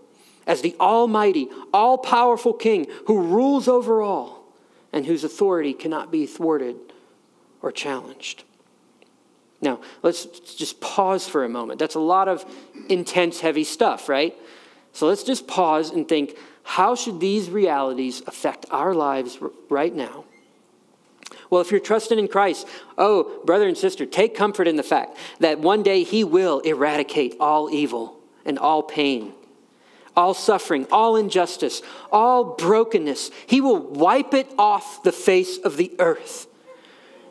as 0.46 0.62
the 0.62 0.76
Almighty, 0.78 1.48
all 1.72 1.98
powerful 1.98 2.52
King 2.52 2.86
who 3.06 3.20
rules 3.22 3.66
over 3.66 4.02
all 4.02 4.43
and 4.94 5.04
whose 5.04 5.24
authority 5.24 5.74
cannot 5.74 6.12
be 6.12 6.24
thwarted 6.24 6.76
or 7.60 7.72
challenged. 7.72 8.44
Now, 9.60 9.80
let's 10.04 10.24
just 10.24 10.80
pause 10.80 11.28
for 11.28 11.44
a 11.44 11.48
moment. 11.48 11.80
That's 11.80 11.96
a 11.96 12.00
lot 12.00 12.28
of 12.28 12.44
intense, 12.88 13.40
heavy 13.40 13.64
stuff, 13.64 14.08
right? 14.08 14.36
So 14.92 15.08
let's 15.08 15.24
just 15.24 15.48
pause 15.48 15.90
and 15.90 16.08
think 16.08 16.38
how 16.62 16.94
should 16.94 17.18
these 17.18 17.50
realities 17.50 18.22
affect 18.28 18.66
our 18.70 18.94
lives 18.94 19.38
right 19.68 19.92
now? 19.92 20.26
Well, 21.50 21.60
if 21.60 21.72
you're 21.72 21.80
trusting 21.80 22.18
in 22.18 22.28
Christ, 22.28 22.68
oh, 22.96 23.40
brother 23.44 23.66
and 23.66 23.76
sister, 23.76 24.06
take 24.06 24.36
comfort 24.36 24.68
in 24.68 24.76
the 24.76 24.84
fact 24.84 25.16
that 25.40 25.58
one 25.58 25.82
day 25.82 26.04
He 26.04 26.22
will 26.22 26.60
eradicate 26.60 27.34
all 27.40 27.68
evil 27.68 28.16
and 28.44 28.60
all 28.60 28.82
pain 28.82 29.32
all 30.16 30.34
suffering, 30.34 30.86
all 30.90 31.16
injustice, 31.16 31.82
all 32.12 32.44
brokenness. 32.56 33.30
He 33.46 33.60
will 33.60 33.78
wipe 33.78 34.34
it 34.34 34.48
off 34.58 35.02
the 35.02 35.12
face 35.12 35.58
of 35.58 35.76
the 35.76 35.92
earth. 35.98 36.46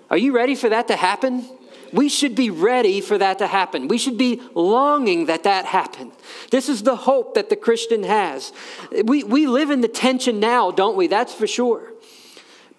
Are 0.10 0.18
you 0.18 0.34
ready 0.34 0.56
for 0.56 0.70
that 0.70 0.88
to 0.90 0.96
happen? 0.96 1.48
We 1.92 2.10
should 2.10 2.36
be 2.36 2.50
ready 2.50 3.02
for 3.02 3.20
that 3.20 3.38
to 3.40 3.48
happen. 3.48 3.88
We 3.88 4.00
should 4.00 4.18
be 4.18 4.42
longing 4.56 5.28
that 5.28 5.44
that 5.44 5.66
happen. 5.66 6.12
This 6.50 6.68
is 6.68 6.84
the 6.84 6.96
hope 6.96 7.36
that 7.36 7.50
the 7.50 7.56
Christian 7.56 8.04
has. 8.04 8.52
We, 9.06 9.24
we 9.24 9.46
live 9.46 9.70
in 9.70 9.82
the 9.82 9.88
tension 9.88 10.40
now, 10.40 10.72
don't 10.72 10.98
we? 10.98 11.06
That's 11.08 11.34
for 11.34 11.46
sure. 11.46 11.94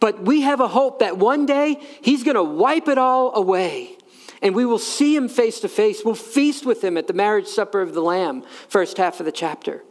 But 0.00 0.22
we 0.22 0.40
have 0.42 0.60
a 0.60 0.68
hope 0.68 0.98
that 0.98 1.16
one 1.16 1.46
day 1.46 1.80
He's 2.02 2.24
going 2.24 2.34
to 2.34 2.42
wipe 2.42 2.88
it 2.88 2.98
all 2.98 3.34
away 3.36 3.96
and 4.42 4.54
we 4.54 4.66
will 4.66 4.78
see 4.78 5.16
Him 5.16 5.28
face 5.28 5.60
to 5.60 5.68
face. 5.68 6.02
We'll 6.04 6.14
feast 6.14 6.66
with 6.66 6.84
Him 6.84 6.96
at 6.98 7.06
the 7.06 7.14
marriage 7.14 7.46
supper 7.46 7.80
of 7.80 7.94
the 7.94 8.02
Lamb, 8.02 8.44
first 8.68 8.98
half 8.98 9.18
of 9.18 9.26
the 9.26 9.32
chapter. 9.32 9.82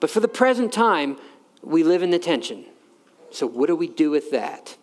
But 0.00 0.10
for 0.10 0.20
the 0.20 0.28
present 0.28 0.72
time, 0.72 1.18
we 1.62 1.82
live 1.82 2.02
in 2.02 2.10
the 2.10 2.18
tension. 2.18 2.64
So, 3.30 3.46
what 3.46 3.66
do 3.66 3.76
we 3.76 3.88
do 3.88 4.10
with 4.10 4.30
that? 4.30 4.76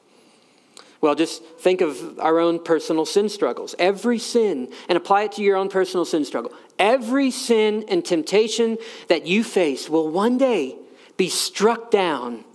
Well, 1.02 1.16
just 1.16 1.44
think 1.60 1.82
of 1.82 2.18
our 2.20 2.40
own 2.40 2.64
personal 2.64 3.06
sin 3.06 3.28
struggles. 3.28 3.76
Every 3.78 4.18
sin, 4.18 4.72
and 4.88 4.96
apply 4.96 5.24
it 5.24 5.34
to 5.34 5.44
your 5.44 5.58
own 5.58 5.68
personal 5.68 6.06
sin 6.06 6.24
struggle. 6.24 6.54
Every 6.80 7.30
sin 7.30 7.84
and 7.90 8.06
temptation 8.06 8.78
that 9.10 9.28
you 9.28 9.44
face 9.44 9.90
will 9.90 10.10
one 10.10 10.38
day 10.38 10.78
be 11.18 11.28
struck 11.30 11.92
down, 11.92 12.46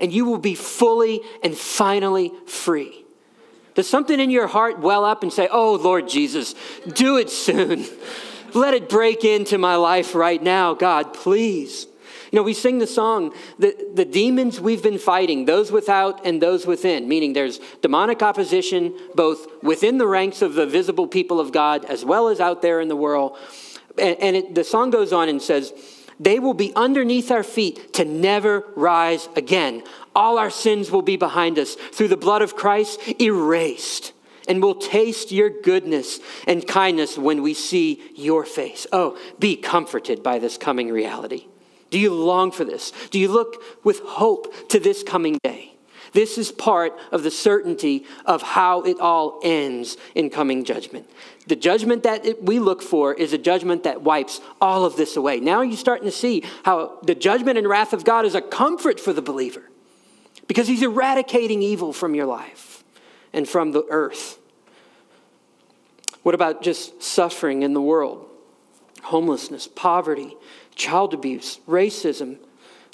and 0.00 0.12
you 0.12 0.26
will 0.26 0.38
be 0.38 0.54
fully 0.54 1.22
and 1.42 1.56
finally 1.56 2.30
free. 2.46 3.04
Does 3.74 3.88
something 3.88 4.20
in 4.20 4.30
your 4.30 4.48
heart 4.48 4.78
well 4.80 5.04
up 5.04 5.22
and 5.22 5.32
say, 5.32 5.48
Oh, 5.50 5.74
Lord 5.76 6.08
Jesus, 6.08 6.54
do 6.92 7.16
it 7.16 7.30
soon? 7.30 7.86
Let 8.54 8.74
it 8.74 8.88
break 8.88 9.24
into 9.24 9.56
my 9.56 9.76
life 9.76 10.14
right 10.14 10.42
now, 10.42 10.74
God, 10.74 11.14
please. 11.14 11.86
You 12.34 12.40
know, 12.40 12.42
we 12.46 12.52
sing 12.52 12.80
the 12.80 12.86
song, 12.88 13.32
the, 13.60 13.76
the 13.94 14.04
demons 14.04 14.60
we've 14.60 14.82
been 14.82 14.98
fighting, 14.98 15.44
those 15.44 15.70
without 15.70 16.26
and 16.26 16.42
those 16.42 16.66
within, 16.66 17.06
meaning 17.06 17.32
there's 17.32 17.60
demonic 17.80 18.22
opposition 18.22 18.92
both 19.14 19.46
within 19.62 19.98
the 19.98 20.06
ranks 20.08 20.42
of 20.42 20.54
the 20.54 20.66
visible 20.66 21.06
people 21.06 21.38
of 21.38 21.52
God 21.52 21.84
as 21.84 22.04
well 22.04 22.26
as 22.26 22.40
out 22.40 22.60
there 22.60 22.80
in 22.80 22.88
the 22.88 22.96
world. 22.96 23.38
And, 23.96 24.18
and 24.18 24.34
it, 24.34 24.52
the 24.56 24.64
song 24.64 24.90
goes 24.90 25.12
on 25.12 25.28
and 25.28 25.40
says, 25.40 25.72
They 26.18 26.40
will 26.40 26.54
be 26.54 26.72
underneath 26.74 27.30
our 27.30 27.44
feet 27.44 27.92
to 27.92 28.04
never 28.04 28.64
rise 28.74 29.28
again. 29.36 29.84
All 30.12 30.36
our 30.36 30.50
sins 30.50 30.90
will 30.90 31.02
be 31.02 31.16
behind 31.16 31.56
us 31.56 31.76
through 31.76 32.08
the 32.08 32.16
blood 32.16 32.42
of 32.42 32.56
Christ, 32.56 33.00
erased 33.20 34.12
and 34.48 34.60
we'll 34.60 34.74
taste 34.74 35.30
your 35.30 35.50
goodness 35.50 36.18
and 36.48 36.66
kindness 36.66 37.16
when 37.16 37.42
we 37.42 37.54
see 37.54 38.02
your 38.16 38.44
face. 38.44 38.88
Oh, 38.92 39.16
be 39.38 39.54
comforted 39.54 40.24
by 40.24 40.40
this 40.40 40.58
coming 40.58 40.90
reality. 40.90 41.46
Do 41.94 42.00
you 42.00 42.12
long 42.12 42.50
for 42.50 42.64
this? 42.64 42.92
Do 43.12 43.20
you 43.20 43.28
look 43.28 43.62
with 43.84 44.00
hope 44.00 44.52
to 44.70 44.80
this 44.80 45.04
coming 45.04 45.38
day? 45.44 45.76
This 46.12 46.38
is 46.38 46.50
part 46.50 46.92
of 47.12 47.22
the 47.22 47.30
certainty 47.30 48.04
of 48.26 48.42
how 48.42 48.82
it 48.82 48.98
all 48.98 49.38
ends 49.44 49.96
in 50.16 50.28
coming 50.28 50.64
judgment. 50.64 51.08
The 51.46 51.54
judgment 51.54 52.02
that 52.02 52.42
we 52.42 52.58
look 52.58 52.82
for 52.82 53.14
is 53.14 53.32
a 53.32 53.38
judgment 53.38 53.84
that 53.84 54.02
wipes 54.02 54.40
all 54.60 54.84
of 54.84 54.96
this 54.96 55.14
away. 55.14 55.38
Now 55.38 55.62
you're 55.62 55.76
starting 55.76 56.06
to 56.06 56.10
see 56.10 56.42
how 56.64 56.98
the 57.04 57.14
judgment 57.14 57.58
and 57.58 57.68
wrath 57.68 57.92
of 57.92 58.04
God 58.04 58.26
is 58.26 58.34
a 58.34 58.42
comfort 58.42 58.98
for 58.98 59.12
the 59.12 59.22
believer 59.22 59.62
because 60.48 60.66
he's 60.66 60.82
eradicating 60.82 61.62
evil 61.62 61.92
from 61.92 62.16
your 62.16 62.26
life 62.26 62.82
and 63.32 63.48
from 63.48 63.70
the 63.70 63.84
earth. 63.88 64.40
What 66.24 66.34
about 66.34 66.60
just 66.60 67.04
suffering 67.04 67.62
in 67.62 67.72
the 67.72 67.80
world? 67.80 68.28
Homelessness, 69.04 69.68
poverty, 69.68 70.36
child 70.74 71.14
abuse, 71.14 71.60
racism, 71.68 72.38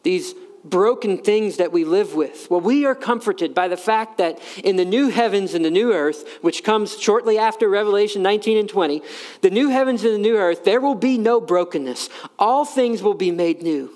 these 0.03 0.35
broken 0.65 1.19
things 1.19 1.57
that 1.57 1.73
we 1.73 1.85
live 1.85 2.15
with. 2.15 2.51
Well, 2.51 2.61
we 2.61 2.85
are 2.85 2.95
comforted 2.95 3.55
by 3.55 3.69
the 3.69 3.77
fact 3.77 4.19
that 4.19 4.39
in 4.63 4.77
the 4.77 4.85
new 4.85 5.09
heavens 5.09 5.55
and 5.55 5.65
the 5.65 5.71
new 5.71 5.93
earth, 5.93 6.29
which 6.43 6.65
comes 6.65 6.99
shortly 6.99 7.39
after 7.39 7.69
Revelation 7.69 8.23
19 8.23 8.59
and 8.59 8.69
20, 8.69 9.03
the 9.41 9.51
new 9.51 9.69
heavens 9.69 10.05
and 10.05 10.15
the 10.15 10.19
new 10.19 10.37
earth, 10.37 10.65
there 10.65 10.81
will 10.81 10.95
be 10.95 11.17
no 11.17 11.41
brokenness. 11.41 12.09
All 12.39 12.65
things 12.65 13.03
will 13.03 13.15
be 13.15 13.31
made 13.31 13.63
new. 13.63 13.91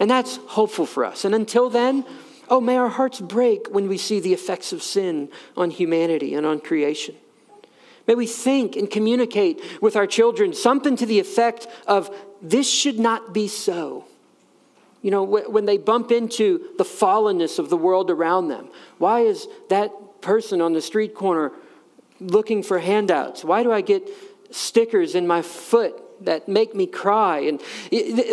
And 0.00 0.10
that's 0.10 0.36
hopeful 0.36 0.86
for 0.86 1.04
us. 1.04 1.24
And 1.24 1.34
until 1.34 1.70
then, 1.70 2.04
oh, 2.48 2.60
may 2.60 2.76
our 2.76 2.88
hearts 2.88 3.20
break 3.20 3.68
when 3.68 3.88
we 3.88 3.98
see 3.98 4.20
the 4.20 4.34
effects 4.34 4.72
of 4.72 4.82
sin 4.82 5.30
on 5.56 5.70
humanity 5.70 6.34
and 6.34 6.46
on 6.46 6.60
creation. 6.60 7.14
May 8.06 8.14
we 8.14 8.26
think 8.26 8.74
and 8.74 8.90
communicate 8.90 9.60
with 9.82 9.94
our 9.94 10.06
children 10.06 10.54
something 10.54 10.96
to 10.96 11.04
the 11.04 11.20
effect 11.20 11.66
of 11.86 12.10
this 12.42 12.70
should 12.70 12.98
not 12.98 13.32
be 13.32 13.48
so. 13.48 14.04
You 15.02 15.10
know, 15.12 15.22
when 15.22 15.64
they 15.64 15.78
bump 15.78 16.10
into 16.10 16.70
the 16.76 16.84
fallenness 16.84 17.58
of 17.58 17.70
the 17.70 17.76
world 17.76 18.10
around 18.10 18.48
them, 18.48 18.68
why 18.98 19.20
is 19.20 19.46
that 19.70 19.92
person 20.20 20.60
on 20.60 20.72
the 20.72 20.82
street 20.82 21.14
corner 21.14 21.52
looking 22.20 22.64
for 22.64 22.80
handouts? 22.80 23.44
Why 23.44 23.62
do 23.62 23.72
I 23.72 23.80
get 23.80 24.08
stickers 24.50 25.14
in 25.14 25.26
my 25.26 25.42
foot 25.42 26.02
that 26.24 26.48
make 26.48 26.74
me 26.74 26.86
cry. 26.86 27.38
And 27.40 27.62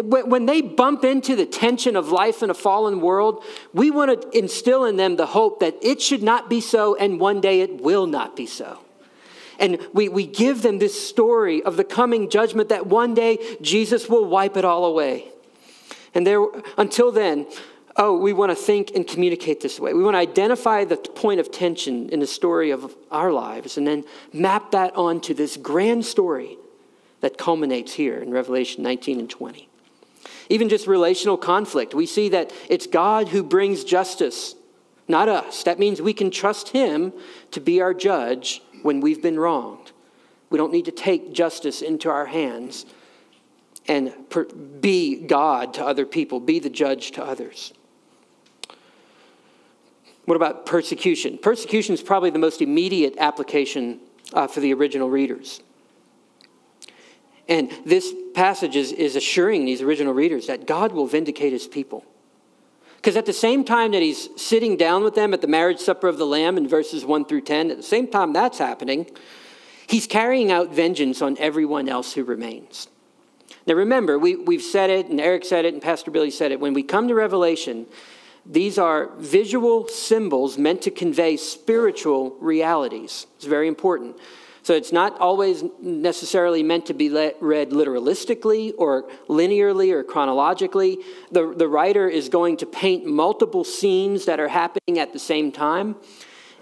when 0.04 0.46
they 0.46 0.62
bump 0.62 1.04
into 1.04 1.36
the 1.36 1.46
tension 1.46 1.96
of 1.96 2.10
life 2.10 2.42
in 2.42 2.50
a 2.50 2.54
fallen 2.54 3.02
world, 3.02 3.44
we 3.74 3.92
want 3.92 4.22
to 4.22 4.38
instill 4.38 4.86
in 4.86 4.96
them 4.96 5.16
the 5.16 5.28
hope 5.28 5.60
that 5.60 5.76
it 5.82 6.02
should 6.02 6.24
not 6.24 6.50
be 6.50 6.62
so 6.62 6.96
and 6.96 7.20
one 7.20 7.42
day 7.42 7.62
it 7.62 7.82
will 7.82 8.08
not 8.08 8.36
be 8.36 8.46
so. 8.46 8.80
And 9.60 9.80
we, 9.94 10.10
we 10.10 10.26
give 10.26 10.62
them 10.62 10.80
this 10.80 11.08
story 11.08 11.64
of 11.64 11.78
the 11.78 11.84
coming 11.84 12.30
judgment 12.30 12.70
that 12.70 12.88
one 12.88 13.14
day 13.14 13.58
Jesus 13.62 14.10
will 14.10 14.26
wipe 14.26 14.58
it 14.58 14.66
all 14.66 14.86
away. 14.86 15.30
And 16.14 16.26
there, 16.26 16.46
until 16.78 17.12
then, 17.12 17.48
oh, 17.98 18.18
we 18.18 18.34
want 18.34 18.52
to 18.52 18.56
think 18.56 18.92
and 18.96 19.08
communicate 19.08 19.62
this 19.62 19.80
way. 19.80 19.94
We 19.94 20.04
want 20.04 20.16
to 20.16 20.20
identify 20.20 20.84
the 20.86 20.98
point 20.98 21.40
of 21.40 21.52
tension 21.52 22.10
in 22.10 22.20
the 22.20 22.28
story 22.28 22.72
of 22.72 22.96
our 23.12 23.32
lives 23.32 23.78
and 23.78 23.88
then 23.88 24.04
map 24.34 24.72
that 24.72 24.96
onto 24.96 25.34
this 25.34 25.58
grand 25.58 26.06
story 26.06 26.58
that 27.22 27.38
culminates 27.38 27.94
here 27.94 28.18
in 28.18 28.32
Revelation 28.32 28.84
19 28.84 29.20
and 29.20 29.30
20. 29.30 29.70
Even 30.50 30.70
just 30.70 30.88
relational 30.88 31.38
conflict, 31.38 31.94
we 31.94 32.06
see 32.06 32.30
that 32.30 32.52
it's 32.70 32.86
God 32.86 33.30
who 33.30 33.44
brings 33.44 33.84
justice, 33.84 34.56
not 35.08 35.28
us. 35.28 35.64
That 35.64 35.80
means 35.80 36.02
we 36.02 36.14
can 36.14 36.30
trust 36.30 36.70
Him 36.70 37.14
to 37.52 37.60
be 37.60 37.82
our 37.82 37.94
judge 37.94 38.62
when 38.82 39.02
we've 39.02 39.22
been 39.22 39.40
wronged. 39.40 39.92
We 40.50 40.58
don't 40.58 40.72
need 40.72 40.86
to 40.86 40.92
take 40.92 41.34
justice 41.34 41.82
into 41.82 42.10
our 42.10 42.26
hands 42.26 42.86
and 43.88 44.14
be 44.82 45.16
God 45.16 45.74
to 45.76 45.86
other 45.86 46.06
people, 46.06 46.40
be 46.40 46.60
the 46.60 46.70
judge 46.70 47.12
to 47.12 47.24
others. 47.24 47.74
What 50.26 50.36
about 50.36 50.66
persecution? 50.66 51.38
Persecution 51.38 51.94
is 51.94 52.02
probably 52.02 52.32
the 52.32 52.40
most 52.40 52.62
immediate 52.62 53.16
application 53.20 54.00
uh, 54.34 54.48
for 54.48 54.60
the 54.60 54.74
original 54.74 55.10
readers. 55.10 55.62
And 57.48 57.72
this 57.86 58.12
passage 58.34 58.76
is, 58.76 58.92
is 58.92 59.16
assuring 59.16 59.66
these 59.66 59.84
original 59.84 60.14
readers 60.14 60.48
that 60.48 60.66
God 60.66 60.92
will 60.92 61.06
vindicate 61.06 61.54
his 61.54 61.68
people. 61.68 62.04
Because 63.06 63.18
at 63.18 63.28
the 63.28 63.34
same 63.34 63.64
time 63.64 63.92
that 63.92 64.02
he's 64.02 64.30
sitting 64.36 64.78
down 64.78 65.04
with 65.04 65.14
them 65.14 65.32
at 65.36 65.42
the 65.42 65.48
marriage 65.48 65.78
supper 65.78 66.08
of 66.08 66.18
the 66.18 66.26
Lamb 66.26 66.58
in 66.58 66.68
verses 66.68 67.06
1 67.06 67.26
through 67.26 67.42
10, 67.42 67.70
at 67.70 67.78
the 67.78 67.84
same 67.84 68.08
time 68.08 68.34
that's 68.34 68.58
happening, 68.58 69.06
he's 69.86 70.08
carrying 70.08 70.52
out 70.52 70.74
vengeance 70.74 71.22
on 71.22 71.38
everyone 71.38 71.88
else 71.88 72.14
who 72.14 72.24
remains. 72.24 72.88
Now 73.68 73.76
remember, 73.76 74.18
we, 74.18 74.36
we've 74.36 74.64
said 74.64 74.90
it, 74.90 75.06
and 75.06 75.22
Eric 75.22 75.46
said 75.46 75.66
it, 75.66 75.74
and 75.76 75.84
Pastor 75.84 76.10
Billy 76.10 76.32
said 76.32 76.52
it. 76.52 76.60
When 76.60 76.74
we 76.74 76.82
come 76.82 77.08
to 77.08 77.14
Revelation, 77.14 77.86
these 78.44 78.80
are 78.80 79.12
visual 79.18 79.88
symbols 79.88 80.58
meant 80.58 80.82
to 80.82 80.90
convey 80.90 81.38
spiritual 81.38 82.36
realities. 82.40 83.28
It's 83.36 83.46
very 83.46 83.68
important. 83.68 84.18
So 84.66 84.74
it's 84.74 84.92
not 84.92 85.20
always 85.20 85.64
necessarily 85.80 86.64
meant 86.64 86.88
to 86.88 86.96
be 86.96 87.08
read 87.08 87.70
literalistically 87.70 88.74
or 88.80 89.04
linearly 89.30 89.92
or 89.92 90.04
chronologically. 90.04 90.98
The, 91.32 91.54
the 91.56 91.68
writer 91.68 92.10
is 92.10 92.30
going 92.30 92.58
to 92.58 92.66
paint 92.66 93.06
multiple 93.06 93.64
scenes 93.64 94.26
that 94.26 94.40
are 94.40 94.48
happening 94.48 94.98
at 94.98 95.14
the 95.14 95.20
same 95.20 95.52
time. 95.52 95.98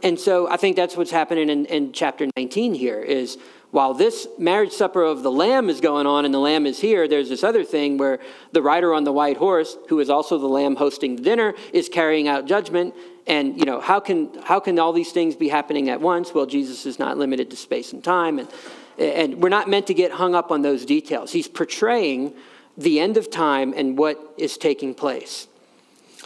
And 0.04 0.20
so 0.20 0.50
I 0.50 0.58
think 0.58 0.76
that's 0.76 0.98
what's 0.98 1.12
happening 1.12 1.50
in, 1.50 1.66
in 1.68 1.94
chapter 1.94 2.28
19 2.36 2.74
here 2.74 3.00
is 3.00 3.38
while 3.72 3.94
this 3.94 4.28
marriage 4.38 4.74
supper 4.74 5.02
of 5.02 5.24
the 5.24 5.32
lamb 5.32 5.70
is 5.70 5.80
going 5.80 6.06
on 6.06 6.26
and 6.26 6.34
the 6.34 6.40
lamb 6.40 6.66
is 6.66 6.82
here, 6.82 7.08
there's 7.08 7.30
this 7.30 7.42
other 7.42 7.64
thing 7.64 7.98
where 7.98 8.20
the 8.52 8.62
rider 8.62 8.94
on 8.94 9.06
the 9.06 9.14
white 9.14 9.38
horse, 9.38 9.78
who 9.88 10.02
is 10.02 10.10
also 10.10 10.38
the 10.38 10.46
lamb 10.46 10.76
hosting 10.76 11.16
the 11.16 11.22
dinner, 11.22 11.54
is 11.72 11.88
carrying 11.88 12.28
out 12.28 12.48
judgment. 12.48 12.94
And, 13.26 13.58
you 13.58 13.66
know, 13.66 13.80
how 13.80 14.00
can, 14.00 14.30
how 14.44 14.60
can 14.60 14.78
all 14.80 14.92
these 14.92 15.12
things 15.12 15.36
be 15.36 15.48
happening 15.48 15.90
at 15.90 16.02
once? 16.02 16.34
Well, 16.34 16.46
Jesus 16.46 16.86
is 16.86 17.00
not 17.00 17.18
limited 17.18 17.50
to 17.52 17.56
space 17.56 17.94
and 17.94 18.04
time. 18.04 18.40
And, 18.40 18.50
and 18.98 19.42
we're 19.42 19.50
not 19.50 19.70
meant 19.70 19.88
to 19.88 19.94
get 19.94 20.12
hung 20.12 20.36
up 20.36 20.52
on 20.52 20.62
those 20.62 20.86
details. 20.86 21.32
He's 21.32 21.48
portraying 21.48 22.34
the 22.78 23.00
end 23.00 23.18
of 23.18 23.30
time 23.30 23.74
and 23.76 23.98
what 23.98 24.20
is 24.38 24.58
taking 24.58 24.94
place. 24.94 25.48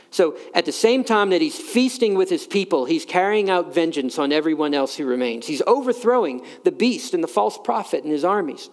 So, 0.09 0.37
at 0.53 0.65
the 0.65 0.71
same 0.71 1.03
time 1.03 1.31
that 1.31 1.41
he's 1.41 1.59
feasting 1.59 2.15
with 2.15 2.29
his 2.29 2.47
people, 2.47 2.85
he's 2.85 3.05
carrying 3.05 3.49
out 3.49 3.73
vengeance 3.73 4.17
on 4.17 4.31
everyone 4.31 4.73
else 4.73 4.95
who 4.95 5.05
remains. 5.05 5.45
He's 5.45 5.61
overthrowing 5.67 6.45
the 6.63 6.71
beast 6.71 7.13
and 7.13 7.23
the 7.23 7.27
false 7.27 7.57
prophet 7.57 8.03
and 8.03 8.11
his 8.11 8.23
armies. 8.23 8.69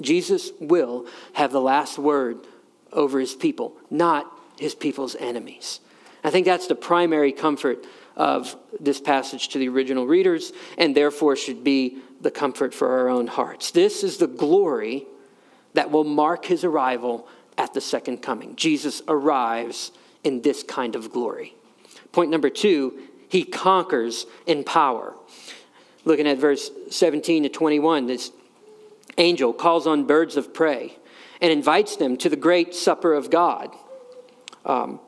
Jesus 0.00 0.50
will 0.60 1.06
have 1.32 1.52
the 1.52 1.60
last 1.60 1.98
word 1.98 2.46
over 2.92 3.18
his 3.18 3.34
people, 3.34 3.76
not 3.90 4.30
his 4.58 4.74
people's 4.74 5.16
enemies. 5.16 5.80
I 6.26 6.30
think 6.30 6.44
that's 6.44 6.66
the 6.66 6.74
primary 6.74 7.30
comfort 7.30 7.86
of 8.16 8.56
this 8.80 9.00
passage 9.00 9.50
to 9.50 9.58
the 9.58 9.68
original 9.68 10.08
readers, 10.08 10.52
and 10.76 10.92
therefore 10.92 11.36
should 11.36 11.62
be 11.62 11.98
the 12.20 12.32
comfort 12.32 12.74
for 12.74 12.98
our 12.98 13.08
own 13.08 13.28
hearts. 13.28 13.70
This 13.70 14.02
is 14.02 14.16
the 14.16 14.26
glory 14.26 15.06
that 15.74 15.92
will 15.92 16.02
mark 16.02 16.44
his 16.44 16.64
arrival 16.64 17.28
at 17.56 17.74
the 17.74 17.80
second 17.80 18.22
coming. 18.22 18.56
Jesus 18.56 19.02
arrives 19.06 19.92
in 20.24 20.42
this 20.42 20.64
kind 20.64 20.96
of 20.96 21.12
glory. 21.12 21.54
Point 22.10 22.32
number 22.32 22.50
two, 22.50 22.98
he 23.28 23.44
conquers 23.44 24.26
in 24.46 24.64
power. 24.64 25.14
Looking 26.04 26.26
at 26.26 26.38
verse 26.38 26.72
17 26.90 27.44
to 27.44 27.48
21, 27.48 28.06
this 28.08 28.32
angel 29.16 29.52
calls 29.52 29.86
on 29.86 30.08
birds 30.08 30.36
of 30.36 30.52
prey 30.52 30.98
and 31.40 31.52
invites 31.52 31.94
them 31.94 32.16
to 32.16 32.28
the 32.28 32.34
great 32.34 32.74
supper 32.74 33.14
of 33.14 33.30
God. 33.30 33.70
Um, 34.64 34.98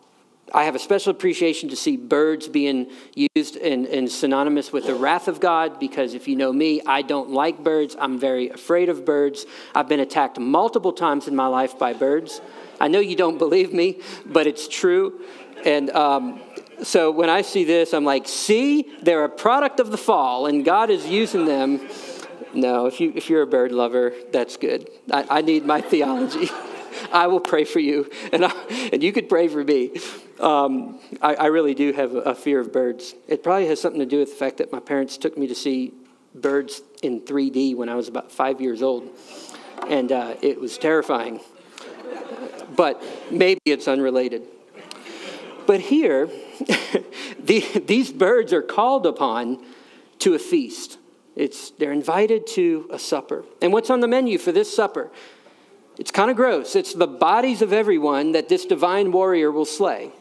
I 0.55 0.65
have 0.65 0.75
a 0.75 0.79
special 0.79 1.11
appreciation 1.11 1.69
to 1.71 1.77
see 1.77 1.97
birds 1.97 2.49
being 2.49 2.91
used 3.15 3.57
and, 3.57 4.11
synonymous 4.11 4.73
with 4.73 4.87
the 4.87 4.95
wrath 4.95 5.29
of 5.29 5.41
God 5.41 5.79
because 5.79 6.15
if 6.15 6.27
you 6.29 6.37
know 6.37 6.53
me, 6.53 6.81
I 6.87 7.03
don't 7.03 7.31
like 7.31 7.63
birds. 7.63 7.97
I'm 7.99 8.19
very 8.19 8.49
afraid 8.49 8.89
of 8.89 9.05
birds. 9.05 9.47
I've 9.75 9.89
been 9.89 10.01
attacked 10.01 10.39
multiple 10.39 10.93
times 10.93 11.29
in 11.29 11.37
my 11.37 11.47
life 11.47 11.79
by 11.79 11.93
birds. 11.93 12.41
I 12.81 12.89
know 12.89 13.01
you 13.01 13.17
don't 13.17 13.39
believe 13.39 13.73
me, 13.73 14.01
but 14.25 14.47
it's 14.47 14.69
true. 14.69 15.21
And 15.65 15.91
um, 15.91 16.41
so 16.83 17.11
when 17.11 17.29
I 17.29 17.43
see 17.43 17.65
this, 17.65 17.93
I'm 17.93 18.05
like, 18.05 18.29
see, 18.29 18.87
they're 19.03 19.25
a 19.25 19.29
product 19.29 19.81
of 19.81 19.91
the 19.91 19.99
fall, 19.99 20.47
and 20.47 20.65
God 20.65 20.91
is 20.91 21.07
using 21.07 21.45
them. 21.45 21.81
No, 22.55 22.87
if, 22.87 23.01
you, 23.01 23.13
if 23.15 23.29
you're 23.29 23.43
a 23.43 23.47
bird 23.47 23.73
lover, 23.73 24.15
that's 24.33 24.57
good. 24.57 24.89
I, 25.11 25.27
I 25.29 25.41
need 25.43 25.67
my 25.67 25.81
theology. 25.81 26.51
I 27.13 27.27
will 27.27 27.41
pray 27.41 27.65
for 27.65 27.81
you, 27.81 28.11
and, 28.33 28.45
I, 28.45 28.53
and 28.93 29.03
you 29.03 29.13
could 29.13 29.29
pray 29.29 29.49
for 29.49 29.63
me. 29.63 29.93
Um, 30.41 31.01
I, 31.21 31.35
I, 31.35 31.47
really 31.47 31.75
do 31.75 31.93
have 31.93 32.15
a, 32.15 32.35
fear 32.35 32.61
of 32.61 32.73
birds. 32.73 33.15
It 33.27 33.43
probably 33.43 33.67
has 33.67 33.81
something 33.81 34.01
to 34.01 34.07
do 34.07 34.19
with 34.19 34.31
the 34.31 34.37
fact 34.37 34.59
that 34.59 34.71
my 34.71 34.79
parents 34.79 35.19
took 35.19 35.37
me 35.37 35.49
to 35.49 35.55
see 35.55 35.93
birds 36.33 36.81
in 37.03 37.23
3D 37.23 37.75
when 37.75 37.89
I 37.89 37.97
was 37.97 38.07
about 38.07 38.31
five 38.31 38.61
years 38.61 38.81
old, 38.81 39.09
and 39.89 40.13
uh, 40.13 40.35
it 40.41 40.61
was 40.61 40.79
terrifying. 40.79 41.41
But 42.77 43.03
maybe 43.31 43.61
it's 43.65 43.89
unrelated. 43.89 44.43
But 45.67 45.81
here, 45.81 46.27
the, 47.41 47.61
these 47.85 48.13
birds 48.13 48.53
are 48.53 48.63
called 48.63 49.07
upon 49.07 49.65
to 50.21 50.35
a 50.35 50.39
feast. 50.39 50.99
It's, 51.37 51.71
they're 51.73 51.93
invited 51.93 52.47
to 52.49 52.89
a 52.93 52.99
supper. 52.99 53.45
And 53.63 53.73
what's 53.73 53.91
on 53.91 54.01
the 54.01 54.09
menu 54.09 54.39
for 54.39 54.51
this 54.51 54.75
supper? 54.75 55.11
It's 55.99 56.11
kind 56.11 56.31
of 56.31 56.37
gross. 56.37 56.77
It's 56.77 56.95
the 56.95 57.07
bodies 57.07 57.61
of 57.61 57.73
everyone 57.73 58.33
that 58.33 58.49
this 58.49 58.65
divine 58.65 59.11
warrior 59.11 59.51
will 59.51 59.65
slay. 59.65 60.13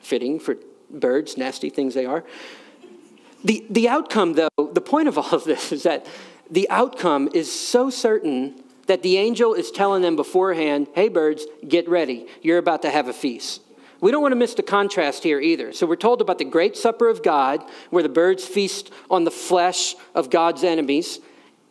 Fitting 0.00 0.38
for 0.38 0.56
birds, 0.90 1.36
nasty 1.36 1.70
things 1.70 1.94
they 1.94 2.06
are. 2.06 2.24
The, 3.44 3.64
the 3.70 3.88
outcome, 3.88 4.34
though, 4.34 4.70
the 4.72 4.80
point 4.80 5.08
of 5.08 5.18
all 5.18 5.30
of 5.30 5.44
this 5.44 5.72
is 5.72 5.84
that 5.84 6.06
the 6.50 6.68
outcome 6.70 7.28
is 7.32 7.50
so 7.50 7.90
certain 7.90 8.62
that 8.86 9.02
the 9.02 9.16
angel 9.16 9.54
is 9.54 9.70
telling 9.70 10.02
them 10.02 10.14
beforehand 10.14 10.86
hey, 10.94 11.08
birds, 11.08 11.46
get 11.66 11.88
ready. 11.88 12.26
You're 12.42 12.58
about 12.58 12.82
to 12.82 12.90
have 12.90 13.08
a 13.08 13.12
feast. 13.12 13.62
We 14.00 14.10
don't 14.10 14.20
want 14.20 14.32
to 14.32 14.36
miss 14.36 14.54
the 14.54 14.62
contrast 14.62 15.22
here 15.22 15.40
either. 15.40 15.72
So 15.72 15.86
we're 15.86 15.96
told 15.96 16.20
about 16.20 16.38
the 16.38 16.44
great 16.44 16.76
supper 16.76 17.08
of 17.08 17.22
God, 17.22 17.64
where 17.90 18.02
the 18.02 18.10
birds 18.10 18.44
feast 18.44 18.92
on 19.10 19.24
the 19.24 19.30
flesh 19.30 19.94
of 20.14 20.28
God's 20.28 20.62
enemies. 20.62 21.18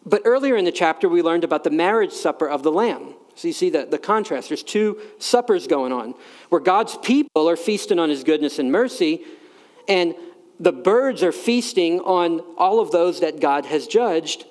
But 0.05 0.21
earlier 0.25 0.55
in 0.55 0.65
the 0.65 0.71
chapter, 0.71 1.09
we 1.09 1.21
learned 1.21 1.43
about 1.43 1.63
the 1.63 1.71
marriage 1.71 2.11
supper 2.11 2.47
of 2.47 2.63
the 2.63 2.71
Lamb. 2.71 3.15
So 3.35 3.47
you 3.47 3.53
see 3.53 3.69
the, 3.69 3.85
the 3.85 3.97
contrast. 3.97 4.49
There's 4.49 4.63
two 4.63 5.01
suppers 5.19 5.67
going 5.67 5.91
on 5.91 6.13
where 6.49 6.61
God's 6.61 6.97
people 6.97 7.49
are 7.49 7.57
feasting 7.57 7.99
on 7.99 8.09
his 8.09 8.23
goodness 8.23 8.59
and 8.59 8.71
mercy, 8.71 9.23
and 9.87 10.15
the 10.59 10.71
birds 10.71 11.21
are 11.21 11.31
feasting 11.31 11.99
on 12.01 12.39
all 12.57 12.79
of 12.79 12.91
those 12.91 13.19
that 13.19 13.39
God 13.41 13.65
has 13.65 13.87
judged. 13.87 14.45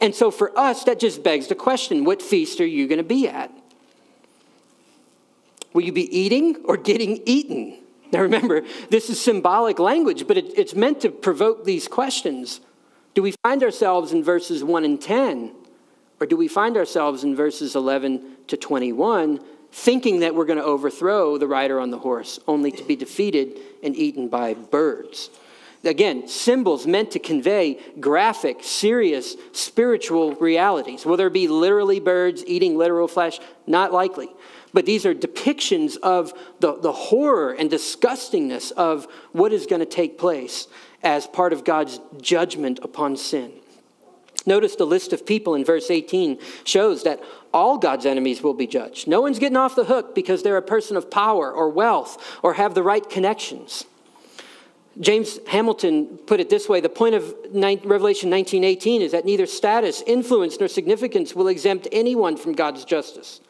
And 0.00 0.14
so 0.14 0.30
for 0.30 0.56
us, 0.58 0.84
that 0.84 1.00
just 1.00 1.22
begs 1.22 1.48
the 1.48 1.54
question 1.54 2.04
what 2.04 2.22
feast 2.22 2.60
are 2.60 2.66
you 2.66 2.86
going 2.86 2.98
to 2.98 3.04
be 3.04 3.28
at? 3.28 3.52
Will 5.72 5.82
you 5.82 5.92
be 5.92 6.16
eating 6.16 6.56
or 6.64 6.76
getting 6.76 7.22
eaten? 7.26 7.76
Now 8.12 8.22
remember, 8.22 8.62
this 8.88 9.08
is 9.10 9.20
symbolic 9.20 9.78
language, 9.78 10.26
but 10.26 10.36
it, 10.36 10.58
it's 10.58 10.74
meant 10.74 11.00
to 11.02 11.10
provoke 11.10 11.64
these 11.64 11.86
questions. 11.86 12.60
Do 13.14 13.22
we 13.22 13.34
find 13.44 13.62
ourselves 13.62 14.12
in 14.12 14.22
verses 14.22 14.62
1 14.62 14.84
and 14.84 15.00
10? 15.00 15.52
Or 16.20 16.26
do 16.26 16.36
we 16.36 16.48
find 16.48 16.76
ourselves 16.76 17.24
in 17.24 17.34
verses 17.34 17.74
11 17.74 18.36
to 18.48 18.56
21 18.56 19.40
thinking 19.72 20.20
that 20.20 20.34
we're 20.34 20.44
going 20.44 20.58
to 20.58 20.64
overthrow 20.64 21.38
the 21.38 21.46
rider 21.46 21.80
on 21.80 21.90
the 21.90 21.98
horse, 21.98 22.38
only 22.46 22.70
to 22.72 22.84
be 22.84 22.96
defeated 22.96 23.58
and 23.82 23.96
eaten 23.96 24.28
by 24.28 24.54
birds? 24.54 25.30
Again, 25.82 26.28
symbols 26.28 26.86
meant 26.86 27.12
to 27.12 27.18
convey 27.18 27.80
graphic, 27.98 28.58
serious, 28.62 29.34
spiritual 29.52 30.34
realities. 30.34 31.06
Will 31.06 31.16
there 31.16 31.30
be 31.30 31.48
literally 31.48 32.00
birds 32.00 32.44
eating 32.46 32.76
literal 32.76 33.08
flesh? 33.08 33.40
Not 33.66 33.90
likely. 33.90 34.28
But 34.74 34.84
these 34.84 35.06
are 35.06 35.14
depictions 35.14 35.96
of 35.96 36.34
the, 36.60 36.76
the 36.76 36.92
horror 36.92 37.52
and 37.52 37.70
disgustingness 37.70 38.72
of 38.72 39.08
what 39.32 39.54
is 39.54 39.66
going 39.66 39.80
to 39.80 39.86
take 39.86 40.18
place 40.18 40.68
as 41.02 41.26
part 41.26 41.52
of 41.52 41.64
God's 41.64 42.00
judgment 42.20 42.78
upon 42.82 43.16
sin. 43.16 43.52
Notice 44.46 44.76
the 44.76 44.86
list 44.86 45.12
of 45.12 45.26
people 45.26 45.54
in 45.54 45.64
verse 45.64 45.90
18 45.90 46.38
shows 46.64 47.02
that 47.02 47.20
all 47.52 47.78
God's 47.78 48.06
enemies 48.06 48.42
will 48.42 48.54
be 48.54 48.66
judged. 48.66 49.06
No 49.06 49.20
one's 49.20 49.38
getting 49.38 49.56
off 49.56 49.76
the 49.76 49.84
hook 49.84 50.14
because 50.14 50.42
they're 50.42 50.56
a 50.56 50.62
person 50.62 50.96
of 50.96 51.10
power 51.10 51.52
or 51.52 51.68
wealth 51.68 52.38
or 52.42 52.54
have 52.54 52.74
the 52.74 52.82
right 52.82 53.08
connections. 53.08 53.84
James 54.98 55.38
Hamilton 55.46 56.18
put 56.26 56.40
it 56.40 56.50
this 56.50 56.68
way 56.68 56.80
the 56.80 56.88
point 56.88 57.14
of 57.14 57.34
Revelation 57.54 58.28
19:18 58.30 59.02
is 59.02 59.12
that 59.12 59.24
neither 59.24 59.46
status, 59.46 60.02
influence, 60.06 60.58
nor 60.58 60.68
significance 60.68 61.34
will 61.34 61.48
exempt 61.48 61.86
anyone 61.92 62.36
from 62.36 62.52
God's 62.52 62.84
justice. 62.84 63.40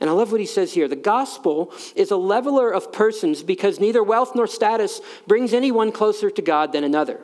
And 0.00 0.08
I 0.08 0.14
love 0.14 0.32
what 0.32 0.40
he 0.40 0.46
says 0.46 0.72
here. 0.72 0.88
The 0.88 0.96
gospel 0.96 1.72
is 1.94 2.10
a 2.10 2.16
leveler 2.16 2.70
of 2.70 2.90
persons 2.90 3.42
because 3.42 3.78
neither 3.78 4.02
wealth 4.02 4.32
nor 4.34 4.46
status 4.46 5.00
brings 5.26 5.52
anyone 5.52 5.92
closer 5.92 6.30
to 6.30 6.42
God 6.42 6.72
than 6.72 6.84
another. 6.84 7.20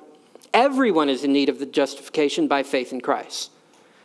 Everyone 0.53 1.09
is 1.09 1.25
in 1.25 1.33
need 1.33 1.49
of 1.49 1.59
the 1.59 1.67
justification 1.67 2.49
by 2.49 2.63
faith 2.63 2.93
in 2.93 3.01
Christ. 3.01 3.51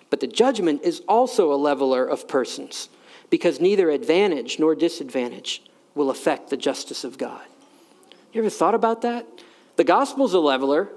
But 0.10 0.21
the 0.21 0.27
judgment 0.27 0.81
is 0.84 1.01
also 1.07 1.53
a 1.53 1.55
leveler 1.55 2.05
of 2.05 2.27
persons. 2.27 2.89
because 3.31 3.62
neither 3.62 3.89
advantage 3.89 4.60
nor 4.60 4.75
disadvantage 4.75 5.63
will 5.95 6.10
affect 6.10 6.49
the 6.49 6.57
justice 6.57 7.03
of 7.03 7.17
God. 7.17 7.41
You 8.34 8.41
ever 8.41 8.49
thought 8.49 8.75
about 8.75 9.01
that? 9.01 9.25
The 9.77 9.84
gospel's 9.86 10.34
a 10.34 10.39
leveler, 10.39 10.89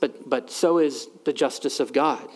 but, 0.00 0.30
but 0.30 0.50
so 0.50 0.78
is 0.78 1.08
the 1.24 1.32
justice 1.32 1.80
of 1.80 1.92
God. 1.92 2.26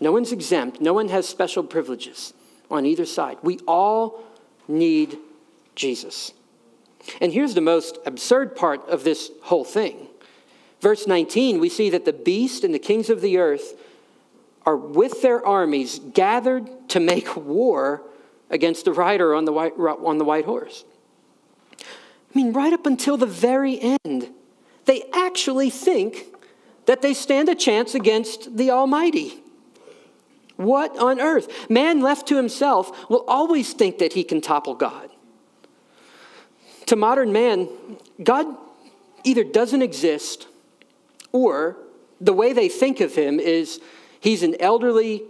No 0.00 0.12
one's 0.12 0.32
exempt, 0.32 0.80
no 0.80 0.92
one 0.92 1.08
has 1.08 1.26
special 1.26 1.64
privileges 1.64 2.34
on 2.70 2.86
either 2.86 3.06
side. 3.06 3.38
We 3.42 3.58
all 3.66 4.22
need 4.66 5.18
Jesus. 5.74 6.32
And 7.20 7.32
here's 7.32 7.54
the 7.54 7.60
most 7.60 7.98
absurd 8.04 8.54
part 8.56 8.86
of 8.88 9.04
this 9.04 9.30
whole 9.44 9.64
thing. 9.64 10.08
Verse 10.80 11.06
19, 11.06 11.58
we 11.58 11.68
see 11.68 11.90
that 11.90 12.04
the 12.04 12.12
beast 12.12 12.64
and 12.64 12.72
the 12.72 12.78
kings 12.78 13.10
of 13.10 13.20
the 13.20 13.38
earth 13.38 13.74
are 14.64 14.76
with 14.76 15.22
their 15.22 15.44
armies 15.44 15.98
gathered 15.98 16.68
to 16.90 17.00
make 17.00 17.36
war 17.36 18.02
against 18.50 18.84
the 18.84 18.92
rider 18.92 19.34
on 19.34 19.44
the 19.44 19.52
white, 19.52 19.72
on 19.78 20.18
the 20.18 20.24
white 20.24 20.44
horse. 20.44 20.84
I 21.80 21.84
mean, 22.34 22.52
right 22.52 22.72
up 22.72 22.86
until 22.86 23.16
the 23.16 23.26
very 23.26 23.80
end, 24.04 24.28
they 24.84 25.04
actually 25.12 25.70
think 25.70 26.26
that 26.86 27.02
they 27.02 27.14
stand 27.14 27.48
a 27.48 27.54
chance 27.54 27.94
against 27.94 28.56
the 28.56 28.70
Almighty. 28.70 29.42
What 30.58 30.98
on 30.98 31.20
earth? 31.20 31.70
Man 31.70 32.00
left 32.00 32.26
to 32.28 32.36
himself 32.36 33.08
will 33.08 33.24
always 33.28 33.72
think 33.72 33.98
that 33.98 34.14
he 34.14 34.24
can 34.24 34.40
topple 34.40 34.74
God. 34.74 35.08
To 36.86 36.96
modern 36.96 37.32
man, 37.32 37.68
God 38.20 38.46
either 39.22 39.44
doesn't 39.44 39.82
exist 39.82 40.48
or 41.30 41.76
the 42.20 42.32
way 42.32 42.52
they 42.52 42.68
think 42.68 43.00
of 43.00 43.14
him 43.14 43.38
is 43.38 43.80
he's 44.18 44.42
an 44.42 44.56
elderly 44.60 45.22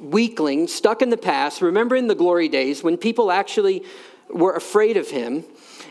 weakling 0.00 0.66
stuck 0.68 1.02
in 1.02 1.10
the 1.10 1.18
past, 1.18 1.60
remembering 1.60 2.06
the 2.06 2.14
glory 2.14 2.48
days 2.48 2.82
when 2.82 2.96
people 2.96 3.30
actually 3.30 3.84
were 4.30 4.54
afraid 4.54 4.96
of 4.96 5.10
him 5.10 5.44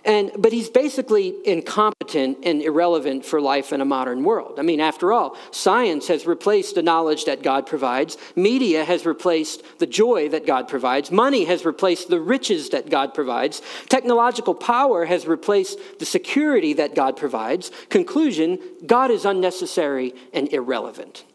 and, 0.03 0.31
but 0.37 0.51
he's 0.51 0.69
basically 0.69 1.35
incompetent 1.45 2.39
and 2.43 2.61
irrelevant 2.61 3.23
for 3.23 3.39
life 3.39 3.71
in 3.71 3.81
a 3.81 3.85
modern 3.85 4.23
world. 4.23 4.57
I 4.57 4.63
mean, 4.63 4.79
after 4.79 5.13
all, 5.13 5.37
science 5.51 6.07
has 6.07 6.25
replaced 6.25 6.75
the 6.75 6.81
knowledge 6.81 7.25
that 7.25 7.43
God 7.43 7.67
provides, 7.67 8.17
media 8.35 8.83
has 8.83 9.05
replaced 9.05 9.61
the 9.77 9.85
joy 9.85 10.29
that 10.29 10.47
God 10.47 10.67
provides, 10.67 11.11
money 11.11 11.45
has 11.45 11.65
replaced 11.65 12.09
the 12.09 12.19
riches 12.19 12.69
that 12.69 12.89
God 12.89 13.13
provides, 13.13 13.61
technological 13.89 14.55
power 14.55 15.05
has 15.05 15.27
replaced 15.27 15.77
the 15.99 16.05
security 16.05 16.73
that 16.73 16.95
God 16.95 17.15
provides. 17.15 17.71
Conclusion 17.89 18.57
God 18.85 19.11
is 19.11 19.23
unnecessary 19.23 20.15
and 20.33 20.51
irrelevant. 20.51 21.25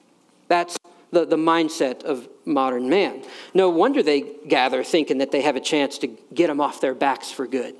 That's 0.48 0.76
the, 1.12 1.24
the 1.24 1.36
mindset 1.36 2.02
of 2.02 2.28
modern 2.44 2.88
man. 2.88 3.22
No 3.54 3.70
wonder 3.70 4.02
they 4.02 4.22
gather 4.48 4.82
thinking 4.82 5.18
that 5.18 5.30
they 5.30 5.42
have 5.42 5.54
a 5.56 5.60
chance 5.60 5.98
to 5.98 6.08
get 6.34 6.48
them 6.48 6.60
off 6.60 6.80
their 6.80 6.94
backs 6.94 7.30
for 7.30 7.46
good. 7.46 7.76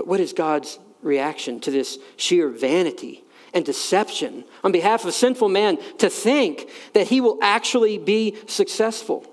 But 0.00 0.06
what 0.06 0.18
is 0.18 0.32
God's 0.32 0.78
reaction 1.02 1.60
to 1.60 1.70
this 1.70 1.98
sheer 2.16 2.48
vanity 2.48 3.22
and 3.52 3.66
deception 3.66 4.44
on 4.64 4.72
behalf 4.72 5.04
of 5.04 5.12
sinful 5.12 5.50
man 5.50 5.76
to 5.98 6.08
think 6.08 6.70
that 6.94 7.08
he 7.08 7.20
will 7.20 7.38
actually 7.42 7.98
be 7.98 8.38
successful? 8.46 9.26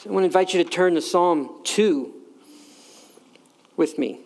So 0.00 0.10
I 0.10 0.12
want 0.12 0.24
to 0.24 0.26
invite 0.26 0.52
you 0.52 0.62
to 0.62 0.68
turn 0.68 0.96
to 0.96 1.00
Psalm 1.00 1.62
2 1.64 2.12
with 3.78 3.96
me. 3.98 4.20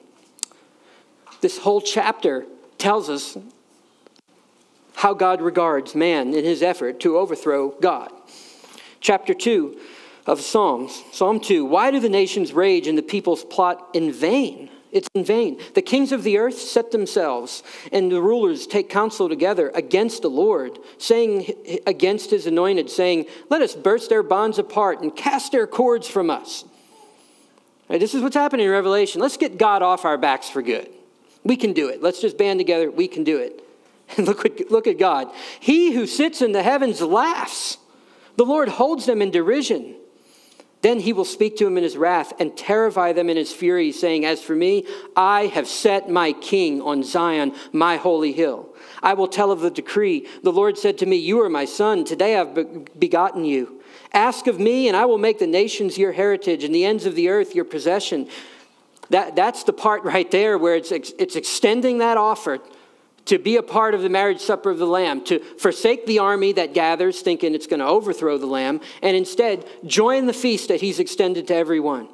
This 1.41 1.59
whole 1.59 1.81
chapter 1.81 2.45
tells 2.79 3.09
us 3.09 3.39
how 4.97 5.15
God 5.15 5.41
regards 5.41 5.95
man 5.95 6.35
in 6.35 6.45
his 6.45 6.65
effort 6.65 6.99
to 6.99 7.17
overthrow 7.17 7.77
God. 7.81 8.11
Chapter 9.01 9.35
2 9.35 9.79
of 10.29 10.43
Psalms. 10.43 11.03
Psalm 11.11 11.41
2 11.41 11.65
Why 11.65 11.91
do 11.91 11.99
the 11.99 12.09
nations 12.09 12.53
rage 12.53 12.87
and 12.87 12.97
the 12.97 13.03
peoples 13.03 13.43
plot 13.45 13.89
in 13.95 14.13
vain? 14.13 14.71
It's 14.93 15.09
in 15.15 15.25
vain. 15.25 15.61
The 15.75 15.83
kings 15.83 16.13
of 16.13 16.23
the 16.23 16.39
earth 16.39 16.59
set 16.59 16.93
themselves, 16.93 17.63
and 17.93 18.11
the 18.11 18.23
rulers 18.23 18.67
take 18.67 18.89
counsel 18.89 19.29
together 19.29 19.71
against 19.75 20.23
the 20.23 20.31
Lord, 20.31 20.79
saying 20.97 21.53
against 21.87 22.31
his 22.31 22.47
anointed, 22.47 22.89
saying, 22.91 23.27
Let 23.51 23.63
us 23.63 23.75
burst 23.75 24.09
their 24.09 24.23
bonds 24.23 24.59
apart 24.59 25.01
and 25.01 25.15
cast 25.15 25.53
their 25.53 25.67
cords 25.67 26.09
from 26.09 26.31
us. 26.31 26.65
Right, 27.89 28.01
this 28.01 28.15
is 28.15 28.23
what's 28.23 28.37
happening 28.37 28.67
in 28.67 28.73
Revelation. 28.73 29.21
Let's 29.21 29.39
get 29.39 29.59
God 29.59 29.83
off 29.83 30.05
our 30.05 30.19
backs 30.19 30.49
for 30.49 30.63
good. 30.63 30.89
We 31.43 31.57
can 31.57 31.73
do 31.73 31.89
it. 31.89 32.03
Let's 32.03 32.21
just 32.21 32.37
band 32.37 32.61
together. 32.61 32.91
We 32.91 33.09
can 33.09 33.25
do 33.25 33.39
it. 33.39 33.65
And 34.17 34.27
look 34.27 34.43
look 34.71 34.87
at 34.87 34.99
God. 34.99 35.31
He 35.61 35.93
who 35.93 36.07
sits 36.07 36.41
in 36.41 36.53
the 36.53 36.63
heavens 36.63 37.03
laughs. 37.03 37.77
The 38.37 38.45
Lord 38.45 38.71
holds 38.71 39.05
them 39.05 39.21
in 39.21 39.31
derision. 39.31 39.97
Then 40.81 41.01
he 41.01 41.13
will 41.13 41.25
speak 41.25 41.57
to 41.57 41.67
him 41.67 41.77
in 41.77 41.83
his 41.83 41.97
wrath 41.97 42.33
and 42.39 42.57
terrify 42.57 43.13
them 43.13 43.29
in 43.29 43.37
his 43.37 43.53
fury, 43.53 43.91
saying, 43.91 44.25
As 44.25 44.41
for 44.43 44.55
me, 44.55 44.87
I 45.17 45.47
have 45.47 45.67
set 45.67 46.09
my 46.09 46.33
king 46.33 46.81
on 46.81 47.03
Zion, 47.03 47.53
my 47.73 47.97
holy 47.97 48.33
hill. 48.33 48.69
I 49.03 49.15
will 49.15 49.27
tell 49.27 49.51
of 49.51 49.61
the 49.61 49.71
decree. 49.71 50.29
The 50.43 50.53
Lord 50.53 50.79
said 50.79 50.99
to 50.99 51.07
me, 51.07 51.17
You 51.17 51.41
are 51.41 51.49
my 51.49 51.65
son. 51.65 52.05
Today 52.05 52.37
I've 52.37 52.55
begotten 52.99 53.45
you. 53.45 53.81
Ask 54.13 54.47
of 54.47 54.61
me, 54.61 54.87
and 54.87 54.97
I 54.97 55.05
will 55.05 55.19
make 55.19 55.41
the 55.41 55.47
nations 55.47 55.99
your 55.99 56.13
heritage 56.13 56.63
and 56.63 56.75
the 56.75 56.85
ends 56.85 57.07
of 57.07 57.17
the 57.17 57.29
earth 57.29 57.55
your 57.55 57.65
possession. 57.65 58.29
That, 59.11 59.35
that's 59.35 59.65
the 59.65 59.73
part 59.73 60.05
right 60.05 60.31
there 60.31 60.59
where 60.59 60.77
it's, 60.77 60.93
it's 60.93 61.35
extending 61.35 61.99
that 61.99 62.17
offer 62.17 62.61
to 63.29 63.39
be 63.39 63.57
a 63.57 63.63
part 63.63 63.95
of 63.95 64.03
the 64.03 64.09
marriage 64.09 64.41
supper 64.41 64.71
of 64.71 64.79
the 64.79 64.87
Lamb, 64.87 65.25
to 65.25 65.39
forsake 65.39 66.07
the 66.07 66.19
army 66.19 66.53
that 66.53 66.75
gathers 66.75 67.21
thinking 67.21 67.55
it's 67.55 67.67
going 67.67 67.81
to 67.81 67.87
overthrow 67.87 68.39
the 68.39 68.47
Lamb, 68.47 68.81
and 69.03 69.17
instead 69.17 69.65
join 69.87 70.27
the 70.27 70.33
feast 70.33 70.69
that 70.69 70.81
he's 70.81 70.99
extended 70.99 71.47
to 71.49 71.55
everyone. 71.55 72.09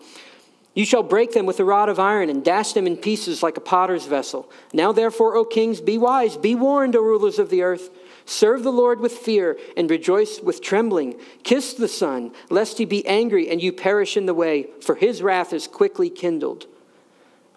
You 0.74 0.85
shall 0.85 1.05
break 1.05 1.33
them 1.33 1.46
with 1.46 1.61
a 1.61 1.64
rod 1.64 1.88
of 1.88 2.00
iron 2.00 2.29
and 2.29 2.44
dash 2.44 2.72
them 2.72 2.88
in 2.88 2.96
pieces 2.96 3.44
like 3.44 3.57
a 3.57 3.61
potter's 3.61 4.07
vessel. 4.07 4.50
Now, 4.72 4.90
therefore, 4.90 5.37
O 5.37 5.44
kings, 5.44 5.81
be 5.81 5.98
wise, 5.98 6.37
be 6.37 6.57
warned, 6.57 6.96
O 6.96 7.00
rulers 7.00 7.38
of 7.38 7.48
the 7.48 7.62
earth. 7.62 7.90
Serve 8.27 8.64
the 8.64 8.72
Lord 8.72 8.98
with 8.98 9.12
fear 9.12 9.57
and 9.77 9.88
rejoice 9.88 10.40
with 10.40 10.62
trembling. 10.62 11.14
Kiss 11.44 11.74
the 11.74 11.87
Son, 11.87 12.33
lest 12.50 12.79
he 12.79 12.85
be 12.85 13.07
angry 13.07 13.48
and 13.48 13.62
you 13.62 13.72
perish 13.72 14.16
in 14.16 14.27
the 14.27 14.35
way, 14.35 14.66
for 14.81 14.96
his 14.96 15.22
wrath 15.22 15.53
is 15.53 15.68
quickly 15.68 16.11
kindled. 16.11 16.66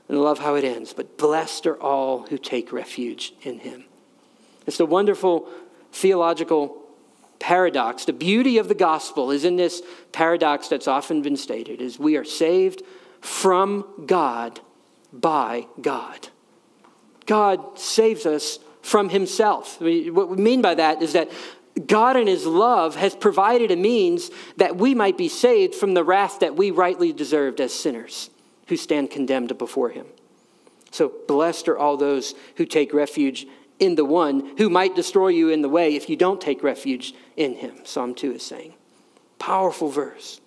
And 0.08 0.17
I 0.17 0.22
love 0.22 0.39
how 0.39 0.56
it 0.56 0.63
ends. 0.63 0.93
But 0.93 1.17
blessed 1.17 1.67
are 1.67 1.82
all 1.82 2.24
who 2.24 2.38
take 2.38 2.72
refuge 2.72 3.34
in 3.41 3.60
him. 3.60 3.86
It's 4.65 4.78
the 4.78 4.86
wonderful 4.86 5.50
theological 5.91 6.78
paradox. 7.39 8.06
The 8.06 8.13
beauty 8.13 8.58
of 8.58 8.67
the 8.67 8.76
gospel 8.76 9.32
is 9.32 9.46
in 9.46 9.56
this 9.56 9.82
paradox 10.12 10.67
that's 10.67 10.88
often 10.88 11.22
been 11.22 11.38
stated 11.38 11.82
is 11.82 12.00
we 12.00 12.17
are 12.17 12.24
saved 12.24 12.84
from 13.22 13.86
God 14.06 14.60
by 15.12 15.67
God. 15.82 16.30
God 17.26 17.78
saves 17.78 18.26
us 18.26 18.60
from 18.82 19.10
himself. 19.10 19.80
What 19.82 20.30
we 20.30 20.38
mean 20.38 20.62
by 20.62 20.76
that 20.76 21.02
is 21.02 21.13
that 21.13 21.30
God 21.86 22.15
in 22.15 22.28
his 22.28 22.46
love 22.46 22.96
has 22.96 23.15
provided 23.15 23.70
a 23.70 23.76
means 23.76 24.32
that 24.56 24.78
we 24.78 24.96
might 24.96 25.17
be 25.17 25.28
saved 25.30 25.76
from 25.76 25.93
the 25.93 26.04
wrath 26.04 26.39
that 26.39 26.56
we 26.56 26.72
rightly 26.72 27.13
deserved 27.13 27.62
as 27.62 27.74
sinners 27.74 28.30
who 28.67 28.77
stand 28.77 29.12
condemned 29.12 29.58
before 29.58 29.89
him. 29.89 30.06
So 30.91 31.12
blessed 31.27 31.67
are 31.67 31.77
all 31.77 31.97
those 31.97 32.34
who 32.56 32.65
take 32.65 32.93
refuge 32.93 33.47
in 33.80 33.95
the 33.95 34.06
one 34.06 34.58
who 34.58 34.69
might 34.69 34.95
destroy 34.95 35.30
you 35.30 35.49
in 35.49 35.62
the 35.62 35.69
way 35.69 35.95
if 35.95 36.10
you 36.10 36.15
don't 36.15 36.41
take 36.41 36.63
refuge 36.63 37.13
in 37.36 37.56
him. 37.56 37.75
Psalm 37.84 38.15
2 38.15 38.34
is 38.34 38.43
saying. 38.43 38.73
Powerful 39.39 39.89
verse. 39.89 40.41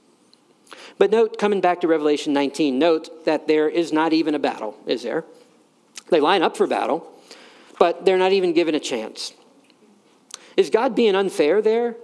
But 0.99 1.11
note, 1.11 1.39
coming 1.39 1.61
back 1.61 1.81
to 1.81 1.89
Revelation 1.89 2.33
19, 2.33 2.79
note 2.79 3.25
that 3.25 3.49
there 3.49 3.69
is 3.69 3.93
not 3.93 4.13
even 4.13 4.35
a 4.35 4.39
battle, 4.39 4.77
is 4.87 5.03
there? 5.03 5.25
They 6.09 6.21
line 6.21 6.43
up 6.43 6.57
for 6.57 6.67
battle, 6.67 7.11
but 7.79 8.05
they're 8.05 8.19
not 8.19 8.33
even 8.33 8.53
given 8.53 8.75
a 8.75 8.81
chance. 8.81 9.33
Is 10.57 10.71
God 10.71 10.95
being 10.95 11.15
unfair 11.15 11.63
there? 11.63 11.97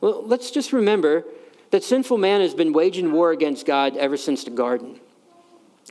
Well, 0.00 0.22
let's 0.24 0.50
just 0.50 0.72
remember 0.72 1.24
that 1.70 1.84
sinful 1.84 2.18
man 2.18 2.40
has 2.40 2.54
been 2.54 2.72
waging 2.72 3.12
war 3.12 3.32
against 3.32 3.66
God 3.66 3.96
ever 3.96 4.16
since 4.16 4.44
the 4.44 4.50
garden. 4.50 5.00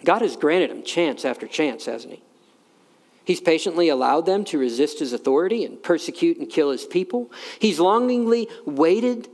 God 0.03 0.21
has 0.21 0.35
granted 0.35 0.69
them 0.69 0.83
chance 0.83 1.25
after 1.25 1.47
chance, 1.47 1.85
hasn't 1.85 2.13
He? 2.13 2.23
He's 3.25 3.41
patiently 3.41 3.89
allowed 3.89 4.25
them 4.25 4.45
to 4.45 4.57
resist 4.57 4.99
His 4.99 5.11
authority 5.11 5.65
and 5.65 5.81
persecute 5.81 6.37
and 6.37 6.49
kill 6.49 6.71
His 6.71 6.85
people. 6.85 7.31
He's 7.59 7.79
longingly 7.79 8.47
waited 8.65 9.27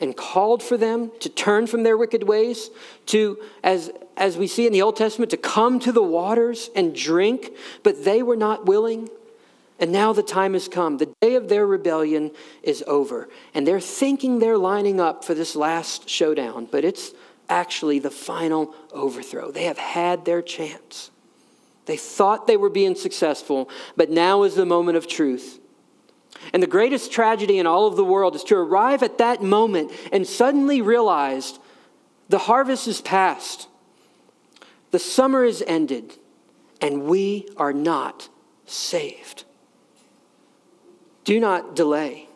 and 0.00 0.16
called 0.16 0.62
for 0.62 0.76
them 0.76 1.10
to 1.20 1.28
turn 1.28 1.66
from 1.66 1.82
their 1.82 1.96
wicked 1.96 2.22
ways, 2.22 2.70
to, 3.06 3.38
as, 3.62 3.90
as 4.16 4.36
we 4.36 4.46
see 4.46 4.66
in 4.66 4.72
the 4.72 4.82
Old 4.82 4.96
Testament, 4.96 5.30
to 5.30 5.36
come 5.36 5.78
to 5.80 5.92
the 5.92 6.02
waters 6.02 6.70
and 6.74 6.94
drink, 6.94 7.50
but 7.82 8.04
they 8.04 8.22
were 8.22 8.36
not 8.36 8.66
willing. 8.66 9.08
And 9.78 9.92
now 9.92 10.12
the 10.12 10.22
time 10.22 10.52
has 10.54 10.68
come. 10.68 10.98
The 10.98 11.12
day 11.20 11.34
of 11.34 11.48
their 11.48 11.66
rebellion 11.66 12.30
is 12.62 12.84
over. 12.86 13.28
And 13.54 13.66
they're 13.66 13.80
thinking 13.80 14.38
they're 14.38 14.58
lining 14.58 15.00
up 15.00 15.24
for 15.24 15.34
this 15.34 15.56
last 15.56 16.08
showdown, 16.08 16.68
but 16.70 16.84
it's 16.84 17.12
actually 17.50 17.98
the 17.98 18.10
final 18.10 18.74
overthrow. 18.92 19.50
They 19.50 19.64
have 19.64 19.78
had 19.78 20.24
their 20.24 20.40
chance. 20.40 21.10
They 21.86 21.96
thought 21.96 22.46
they 22.46 22.56
were 22.56 22.70
being 22.70 22.94
successful, 22.94 23.68
but 23.96 24.10
now 24.10 24.44
is 24.44 24.54
the 24.54 24.64
moment 24.64 24.96
of 24.96 25.08
truth. 25.08 25.58
And 26.52 26.62
the 26.62 26.68
greatest 26.68 27.12
tragedy 27.12 27.58
in 27.58 27.66
all 27.66 27.86
of 27.86 27.96
the 27.96 28.04
world 28.04 28.34
is 28.36 28.44
to 28.44 28.56
arrive 28.56 29.02
at 29.02 29.18
that 29.18 29.42
moment 29.42 29.90
and 30.12 30.26
suddenly 30.26 30.80
realize 30.80 31.58
The 32.30 32.38
harvest 32.38 32.86
is 32.86 33.00
past, 33.00 33.66
the 34.92 35.00
summer 35.00 35.44
is 35.44 35.64
ended, 35.66 36.16
and 36.80 37.02
we 37.02 37.48
are 37.56 37.72
not 37.72 38.28
saved. 38.66 39.44
Do 41.24 41.40
not 41.40 41.74
delay. 41.74 42.29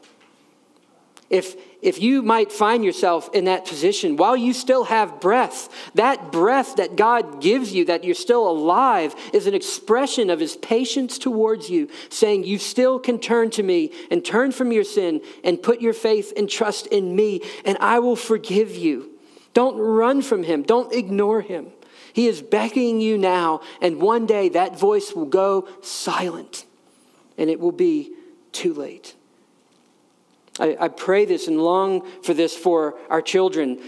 If, 1.30 1.56
if 1.80 2.00
you 2.00 2.22
might 2.22 2.52
find 2.52 2.84
yourself 2.84 3.30
in 3.32 3.46
that 3.46 3.64
position 3.64 4.16
while 4.16 4.36
you 4.36 4.52
still 4.52 4.84
have 4.84 5.20
breath, 5.20 5.68
that 5.94 6.30
breath 6.30 6.76
that 6.76 6.96
God 6.96 7.40
gives 7.40 7.72
you, 7.72 7.86
that 7.86 8.04
you're 8.04 8.14
still 8.14 8.48
alive, 8.48 9.14
is 9.32 9.46
an 9.46 9.54
expression 9.54 10.28
of 10.28 10.38
his 10.38 10.56
patience 10.56 11.18
towards 11.18 11.70
you, 11.70 11.88
saying, 12.10 12.44
You 12.44 12.58
still 12.58 12.98
can 12.98 13.18
turn 13.18 13.50
to 13.52 13.62
me 13.62 13.90
and 14.10 14.24
turn 14.24 14.52
from 14.52 14.70
your 14.70 14.84
sin 14.84 15.22
and 15.42 15.62
put 15.62 15.80
your 15.80 15.94
faith 15.94 16.32
and 16.36 16.48
trust 16.48 16.86
in 16.88 17.16
me, 17.16 17.40
and 17.64 17.78
I 17.80 18.00
will 18.00 18.16
forgive 18.16 18.76
you. 18.76 19.10
Don't 19.54 19.78
run 19.78 20.20
from 20.20 20.42
him, 20.42 20.62
don't 20.62 20.92
ignore 20.92 21.40
him. 21.40 21.68
He 22.12 22.28
is 22.28 22.42
beckoning 22.42 23.00
you 23.00 23.18
now, 23.18 23.60
and 23.80 24.00
one 24.00 24.26
day 24.26 24.50
that 24.50 24.78
voice 24.78 25.12
will 25.14 25.26
go 25.26 25.66
silent, 25.80 26.64
and 27.38 27.50
it 27.50 27.58
will 27.58 27.72
be 27.72 28.12
too 28.52 28.74
late. 28.74 29.16
I, 30.58 30.76
I, 30.78 30.88
pray 30.88 31.24
this 31.24 31.48
and 31.48 31.60
long 31.60 32.08
for 32.22 32.32
this 32.32 32.56
for 32.56 32.96
our 33.10 33.20
children. 33.20 33.80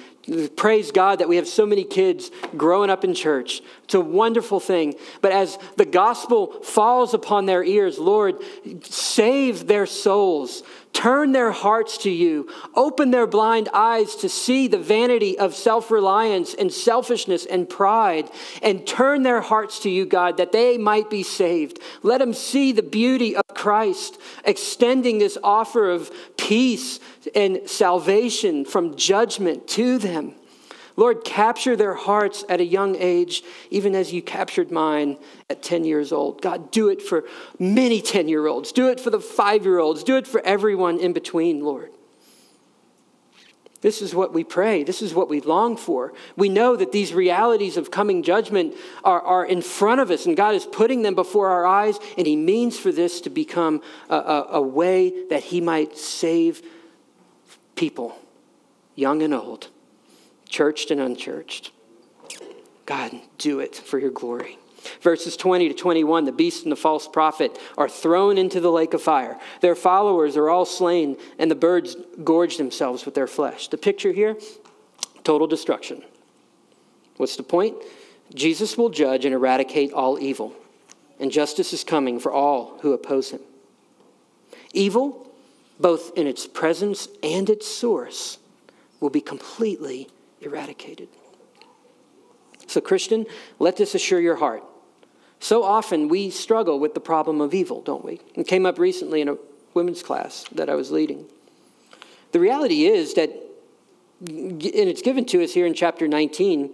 Praise 0.56 0.90
God 0.90 1.20
that 1.20 1.28
we 1.28 1.36
have 1.36 1.46
so 1.46 1.64
many 1.64 1.84
kids 1.84 2.32
growing 2.56 2.90
up 2.90 3.04
in 3.04 3.14
church. 3.14 3.62
It's 3.84 3.94
a 3.94 4.00
wonderful 4.00 4.58
thing. 4.58 4.96
But 5.20 5.30
as 5.30 5.56
the 5.76 5.84
gospel 5.84 6.60
falls 6.64 7.14
upon 7.14 7.46
their 7.46 7.62
ears, 7.62 8.00
Lord, 8.00 8.42
save 8.82 9.68
their 9.68 9.86
souls. 9.86 10.64
Turn 10.96 11.32
their 11.32 11.50
hearts 11.50 11.98
to 11.98 12.10
you. 12.10 12.48
Open 12.74 13.10
their 13.10 13.26
blind 13.26 13.68
eyes 13.74 14.14
to 14.16 14.30
see 14.30 14.66
the 14.66 14.78
vanity 14.78 15.38
of 15.38 15.54
self 15.54 15.90
reliance 15.90 16.54
and 16.54 16.72
selfishness 16.72 17.44
and 17.44 17.68
pride. 17.68 18.30
And 18.62 18.86
turn 18.86 19.22
their 19.22 19.42
hearts 19.42 19.80
to 19.80 19.90
you, 19.90 20.06
God, 20.06 20.38
that 20.38 20.52
they 20.52 20.78
might 20.78 21.10
be 21.10 21.22
saved. 21.22 21.80
Let 22.02 22.20
them 22.20 22.32
see 22.32 22.72
the 22.72 22.82
beauty 22.82 23.36
of 23.36 23.44
Christ 23.48 24.18
extending 24.42 25.18
this 25.18 25.36
offer 25.44 25.90
of 25.90 26.10
peace 26.38 26.98
and 27.34 27.68
salvation 27.68 28.64
from 28.64 28.96
judgment 28.96 29.68
to 29.68 29.98
them. 29.98 30.34
Lord, 30.96 31.24
capture 31.24 31.76
their 31.76 31.94
hearts 31.94 32.44
at 32.48 32.60
a 32.60 32.64
young 32.64 32.96
age, 32.96 33.42
even 33.70 33.94
as 33.94 34.12
you 34.12 34.22
captured 34.22 34.70
mine 34.70 35.18
at 35.50 35.62
10 35.62 35.84
years 35.84 36.10
old. 36.10 36.40
God, 36.40 36.70
do 36.70 36.88
it 36.88 37.02
for 37.02 37.24
many 37.58 38.00
10 38.00 38.28
year 38.28 38.46
olds. 38.46 38.72
Do 38.72 38.88
it 38.88 38.98
for 38.98 39.10
the 39.10 39.20
five 39.20 39.64
year 39.64 39.78
olds. 39.78 40.02
Do 40.02 40.16
it 40.16 40.26
for 40.26 40.40
everyone 40.44 40.98
in 40.98 41.12
between, 41.12 41.62
Lord. 41.62 41.90
This 43.82 44.00
is 44.00 44.14
what 44.14 44.32
we 44.32 44.42
pray. 44.42 44.84
This 44.84 45.02
is 45.02 45.14
what 45.14 45.28
we 45.28 45.42
long 45.42 45.76
for. 45.76 46.14
We 46.34 46.48
know 46.48 46.76
that 46.76 46.92
these 46.92 47.12
realities 47.12 47.76
of 47.76 47.90
coming 47.90 48.22
judgment 48.22 48.74
are, 49.04 49.20
are 49.20 49.44
in 49.44 49.60
front 49.60 50.00
of 50.00 50.10
us, 50.10 50.24
and 50.24 50.34
God 50.34 50.54
is 50.54 50.64
putting 50.64 51.02
them 51.02 51.14
before 51.14 51.50
our 51.50 51.66
eyes, 51.66 51.98
and 52.16 52.26
He 52.26 52.36
means 52.36 52.78
for 52.78 52.90
this 52.90 53.20
to 53.20 53.30
become 53.30 53.82
a, 54.08 54.16
a, 54.16 54.46
a 54.52 54.62
way 54.62 55.26
that 55.28 55.44
He 55.44 55.60
might 55.60 55.96
save 55.96 56.62
people, 57.74 58.18
young 58.96 59.22
and 59.22 59.34
old 59.34 59.68
churched 60.48 60.90
and 60.90 61.00
unchurched. 61.00 61.72
God, 62.84 63.12
do 63.38 63.60
it 63.60 63.74
for 63.74 63.98
your 63.98 64.10
glory. 64.10 64.58
Verses 65.00 65.36
20 65.36 65.68
to 65.68 65.74
21 65.74 66.24
the 66.24 66.32
beast 66.32 66.62
and 66.62 66.72
the 66.72 66.76
false 66.76 67.08
prophet 67.08 67.58
are 67.76 67.88
thrown 67.88 68.38
into 68.38 68.60
the 68.60 68.70
lake 68.70 68.94
of 68.94 69.02
fire. 69.02 69.38
Their 69.60 69.74
followers 69.74 70.36
are 70.36 70.48
all 70.48 70.64
slain, 70.64 71.16
and 71.38 71.50
the 71.50 71.56
birds 71.56 71.96
gorge 72.22 72.56
themselves 72.56 73.04
with 73.04 73.14
their 73.14 73.26
flesh. 73.26 73.68
The 73.68 73.78
picture 73.78 74.12
here 74.12 74.36
total 75.24 75.48
destruction. 75.48 76.04
What's 77.16 77.36
the 77.36 77.42
point? 77.42 77.74
Jesus 78.32 78.78
will 78.78 78.90
judge 78.90 79.24
and 79.24 79.34
eradicate 79.34 79.92
all 79.92 80.20
evil, 80.20 80.52
and 81.18 81.32
justice 81.32 81.72
is 81.72 81.82
coming 81.82 82.20
for 82.20 82.32
all 82.32 82.78
who 82.82 82.92
oppose 82.92 83.30
him. 83.30 83.40
Evil, 84.72 85.28
both 85.80 86.16
in 86.16 86.28
its 86.28 86.46
presence 86.46 87.08
and 87.24 87.50
its 87.50 87.66
source, 87.66 88.38
will 89.00 89.10
be 89.10 89.20
completely 89.20 90.08
eradicated. 90.40 91.08
So, 92.66 92.80
Christian, 92.80 93.26
let 93.58 93.76
this 93.76 93.94
assure 93.94 94.20
your 94.20 94.36
heart. 94.36 94.62
So 95.40 95.62
often 95.62 96.08
we 96.08 96.30
struggle 96.30 96.80
with 96.80 96.94
the 96.94 97.00
problem 97.00 97.40
of 97.40 97.54
evil, 97.54 97.82
don't 97.82 98.04
we? 98.04 98.20
It 98.34 98.46
came 98.46 98.66
up 98.66 98.78
recently 98.78 99.20
in 99.20 99.28
a 99.28 99.36
women's 99.74 100.02
class 100.02 100.44
that 100.52 100.68
I 100.70 100.74
was 100.74 100.90
leading. 100.90 101.26
The 102.32 102.40
reality 102.40 102.86
is 102.86 103.14
that, 103.14 103.30
and 104.20 104.62
it's 104.62 105.02
given 105.02 105.24
to 105.26 105.44
us 105.44 105.52
here 105.52 105.66
in 105.66 105.74
chapter 105.74 106.08
19, 106.08 106.70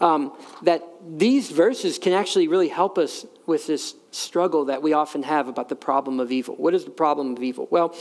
um, 0.00 0.32
that 0.62 0.82
these 1.06 1.50
verses 1.50 1.98
can 1.98 2.12
actually 2.12 2.48
really 2.48 2.68
help 2.68 2.98
us 2.98 3.26
with 3.46 3.66
this 3.66 3.94
struggle 4.10 4.66
that 4.66 4.82
we 4.82 4.92
often 4.92 5.22
have 5.22 5.48
about 5.48 5.68
the 5.68 5.76
problem 5.76 6.20
of 6.20 6.30
evil. 6.32 6.54
What 6.56 6.74
is 6.74 6.84
the 6.84 6.90
problem 6.90 7.36
of 7.36 7.42
evil? 7.42 7.68
Well, 7.70 7.94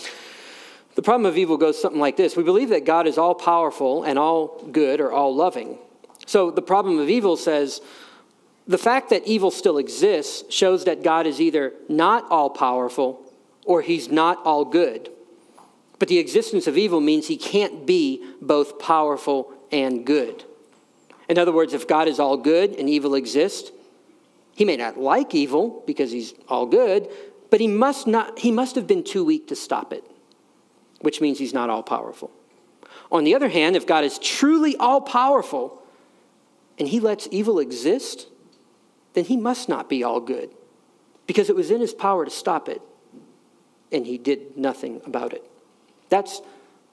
the 0.95 1.01
problem 1.01 1.25
of 1.25 1.37
evil 1.37 1.57
goes 1.57 1.81
something 1.81 1.99
like 1.99 2.17
this 2.17 2.35
We 2.35 2.43
believe 2.43 2.69
that 2.69 2.85
God 2.85 3.07
is 3.07 3.17
all 3.17 3.35
powerful 3.35 4.03
and 4.03 4.19
all 4.19 4.63
good 4.71 5.01
or 5.01 5.11
all 5.11 5.35
loving. 5.35 5.77
So 6.25 6.51
the 6.51 6.61
problem 6.61 6.99
of 6.99 7.09
evil 7.09 7.35
says 7.35 7.81
the 8.67 8.77
fact 8.77 9.09
that 9.09 9.27
evil 9.27 9.51
still 9.51 9.77
exists 9.77 10.43
shows 10.53 10.85
that 10.85 11.03
God 11.03 11.27
is 11.27 11.41
either 11.41 11.73
not 11.89 12.29
all 12.31 12.49
powerful 12.49 13.21
or 13.65 13.81
he's 13.81 14.09
not 14.09 14.39
all 14.45 14.65
good. 14.65 15.09
But 15.99 16.07
the 16.07 16.19
existence 16.19 16.67
of 16.67 16.77
evil 16.77 17.01
means 17.01 17.27
he 17.27 17.37
can't 17.37 17.85
be 17.85 18.25
both 18.41 18.79
powerful 18.79 19.53
and 19.71 20.05
good. 20.05 20.43
In 21.29 21.37
other 21.37 21.51
words, 21.51 21.73
if 21.73 21.87
God 21.87 22.07
is 22.07 22.19
all 22.19 22.37
good 22.37 22.71
and 22.71 22.89
evil 22.89 23.15
exists, 23.15 23.71
he 24.55 24.65
may 24.65 24.77
not 24.77 24.99
like 24.99 25.33
evil 25.33 25.83
because 25.87 26.11
he's 26.11 26.33
all 26.47 26.65
good, 26.65 27.09
but 27.49 27.59
he 27.59 27.67
must 27.67 28.07
not 28.07 28.39
he 28.39 28.51
must 28.51 28.75
have 28.75 28.87
been 28.87 29.03
too 29.03 29.23
weak 29.23 29.47
to 29.47 29.55
stop 29.55 29.91
it 29.93 30.03
which 31.03 31.19
means 31.19 31.37
he's 31.37 31.53
not 31.53 31.69
all 31.69 31.83
powerful. 31.83 32.31
On 33.11 33.25
the 33.25 33.35
other 33.35 33.49
hand, 33.49 33.75
if 33.75 33.85
God 33.85 34.05
is 34.05 34.17
truly 34.17 34.77
all 34.77 35.01
powerful 35.01 35.83
and 36.79 36.87
he 36.87 37.01
lets 37.01 37.27
evil 37.29 37.59
exist, 37.59 38.27
then 39.13 39.25
he 39.25 39.35
must 39.35 39.67
not 39.67 39.89
be 39.89 40.01
all 40.01 40.21
good 40.21 40.49
because 41.27 41.49
it 41.49 41.57
was 41.57 41.71
in 41.71 41.81
his 41.81 41.93
power 41.93 42.23
to 42.23 42.31
stop 42.31 42.69
it 42.69 42.81
and 43.91 44.05
he 44.05 44.17
did 44.17 44.57
nothing 44.57 45.01
about 45.05 45.33
it. 45.33 45.43
That's 46.07 46.41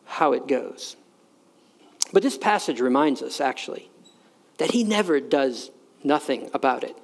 how 0.05 0.33
it 0.33 0.49
goes. 0.49 0.97
But 2.13 2.25
this 2.25 2.37
passage 2.37 2.81
reminds 2.81 3.23
us, 3.23 3.41
actually, 3.41 3.91
that 4.59 4.73
he 4.73 4.83
never 4.83 5.21
does 5.21 5.71
nothing 6.03 6.51
about 6.53 6.83
it. 6.83 6.97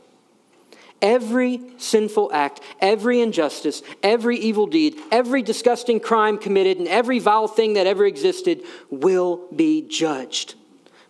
Every 1.06 1.60
sinful 1.78 2.32
act, 2.32 2.60
every 2.80 3.20
injustice, 3.20 3.80
every 4.02 4.38
evil 4.38 4.66
deed, 4.66 4.98
every 5.12 5.40
disgusting 5.40 6.00
crime 6.00 6.36
committed, 6.36 6.78
and 6.78 6.88
every 6.88 7.20
vile 7.20 7.46
thing 7.46 7.74
that 7.74 7.86
ever 7.86 8.04
existed 8.04 8.62
will 8.90 9.46
be 9.54 9.82
judged. 9.82 10.56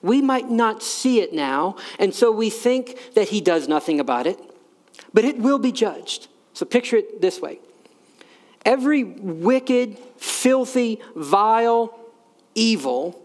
We 0.03 0.21
might 0.21 0.51
not 0.51 0.83
see 0.83 1.23
it 1.23 1.33
now, 1.33 1.77
and 1.99 2.15
so 2.15 2.31
we 2.31 2.51
think 2.51 3.15
that 3.15 3.31
he 3.31 3.41
does 3.41 3.69
nothing 3.69 3.99
about 3.99 4.27
it, 4.27 4.39
but 5.15 5.25
it 5.25 5.39
will 5.39 5.59
be 5.59 5.73
judged. 5.73 6.29
So 6.53 6.67
picture 6.67 6.99
it 6.99 7.23
this 7.23 7.41
way 7.41 7.59
every 8.67 9.03
wicked, 9.03 9.97
filthy, 10.19 11.01
vile 11.15 11.99
evil 12.55 13.19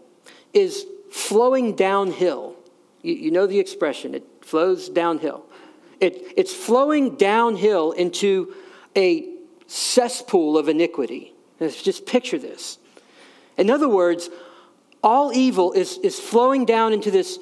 is 0.54 0.86
flowing 1.10 1.76
downhill. 1.76 2.56
You, 3.02 3.30
know 3.30 3.46
the 3.46 3.58
expression, 3.58 4.14
it 4.14 4.24
flows 4.40 4.88
downhill. 4.88 5.44
It, 6.02 6.34
it's 6.36 6.52
flowing 6.52 7.14
downhill 7.14 7.92
into 7.92 8.54
a 8.96 9.28
cesspool 9.68 10.58
of 10.58 10.68
iniquity. 10.68 11.32
Just 11.60 12.06
picture 12.06 12.38
this. 12.38 12.78
In 13.56 13.70
other 13.70 13.88
words, 13.88 14.28
all 15.00 15.32
evil 15.32 15.72
is, 15.72 15.98
is 15.98 16.18
flowing 16.18 16.64
down 16.64 16.92
into 16.92 17.12
this 17.12 17.38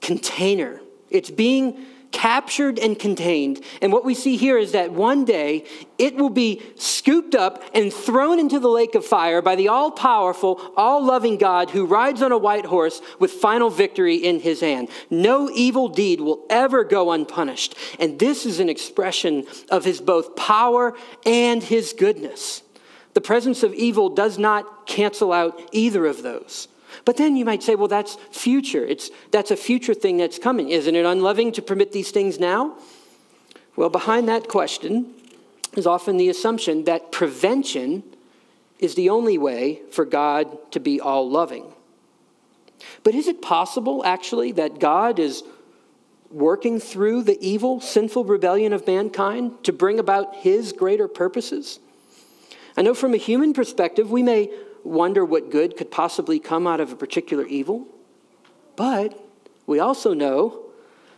container. 0.00 0.80
It's 1.10 1.30
being 1.30 1.84
captured 2.12 2.78
and 2.78 2.98
contained. 2.98 3.60
And 3.82 3.92
what 3.92 4.04
we 4.04 4.14
see 4.14 4.36
here 4.36 4.58
is 4.58 4.72
that 4.72 4.92
one 4.92 5.24
day 5.24 5.64
it 5.98 6.16
will 6.16 6.30
be 6.30 6.62
scooped 6.76 7.34
up 7.34 7.62
and 7.74 7.92
thrown 7.92 8.38
into 8.38 8.58
the 8.58 8.68
lake 8.68 8.94
of 8.94 9.04
fire 9.04 9.42
by 9.42 9.56
the 9.56 9.68
all 9.68 9.90
powerful, 9.90 10.60
all 10.76 11.04
loving 11.04 11.36
God 11.36 11.70
who 11.70 11.86
rides 11.86 12.22
on 12.22 12.32
a 12.32 12.38
white 12.38 12.66
horse 12.66 13.00
with 13.18 13.32
final 13.32 13.70
victory 13.70 14.16
in 14.16 14.40
his 14.40 14.60
hand. 14.60 14.88
No 15.10 15.50
evil 15.50 15.88
deed 15.88 16.20
will 16.20 16.44
ever 16.50 16.84
go 16.84 17.12
unpunished. 17.12 17.74
And 17.98 18.18
this 18.18 18.46
is 18.46 18.60
an 18.60 18.68
expression 18.68 19.46
of 19.70 19.84
his 19.84 20.00
both 20.00 20.36
power 20.36 20.94
and 21.24 21.62
his 21.62 21.92
goodness. 21.92 22.62
The 23.14 23.20
presence 23.20 23.62
of 23.62 23.72
evil 23.72 24.10
does 24.10 24.38
not 24.38 24.86
cancel 24.86 25.32
out 25.32 25.60
either 25.72 26.06
of 26.06 26.22
those. 26.22 26.68
But 27.04 27.16
then 27.16 27.36
you 27.36 27.44
might 27.44 27.62
say, 27.62 27.74
well, 27.74 27.88
that's 27.88 28.16
future. 28.30 28.84
It's, 28.84 29.10
that's 29.30 29.50
a 29.50 29.56
future 29.56 29.94
thing 29.94 30.16
that's 30.16 30.38
coming. 30.38 30.70
Isn't 30.70 30.94
it 30.94 31.04
unloving 31.04 31.52
to 31.52 31.62
permit 31.62 31.92
these 31.92 32.10
things 32.10 32.38
now? 32.38 32.76
Well, 33.76 33.90
behind 33.90 34.28
that 34.28 34.48
question 34.48 35.12
is 35.76 35.86
often 35.86 36.16
the 36.16 36.28
assumption 36.28 36.84
that 36.84 37.12
prevention 37.12 38.02
is 38.78 38.94
the 38.94 39.10
only 39.10 39.38
way 39.38 39.82
for 39.90 40.04
God 40.04 40.72
to 40.72 40.80
be 40.80 41.00
all 41.00 41.28
loving. 41.28 41.72
But 43.02 43.14
is 43.14 43.26
it 43.26 43.42
possible, 43.42 44.04
actually, 44.04 44.52
that 44.52 44.80
God 44.80 45.18
is 45.18 45.42
working 46.30 46.80
through 46.80 47.22
the 47.22 47.38
evil, 47.40 47.80
sinful 47.80 48.24
rebellion 48.24 48.72
of 48.72 48.86
mankind 48.86 49.64
to 49.64 49.72
bring 49.72 49.98
about 49.98 50.36
his 50.36 50.72
greater 50.72 51.08
purposes? 51.08 51.78
I 52.76 52.82
know 52.82 52.94
from 52.94 53.14
a 53.14 53.18
human 53.18 53.54
perspective, 53.54 54.10
we 54.10 54.22
may 54.22 54.50
wonder 54.86 55.24
what 55.24 55.50
good 55.50 55.76
could 55.76 55.90
possibly 55.90 56.38
come 56.38 56.66
out 56.66 56.80
of 56.80 56.92
a 56.92 56.96
particular 56.96 57.46
evil, 57.46 57.86
but 58.76 59.20
we 59.66 59.78
also 59.78 60.14
know 60.14 60.62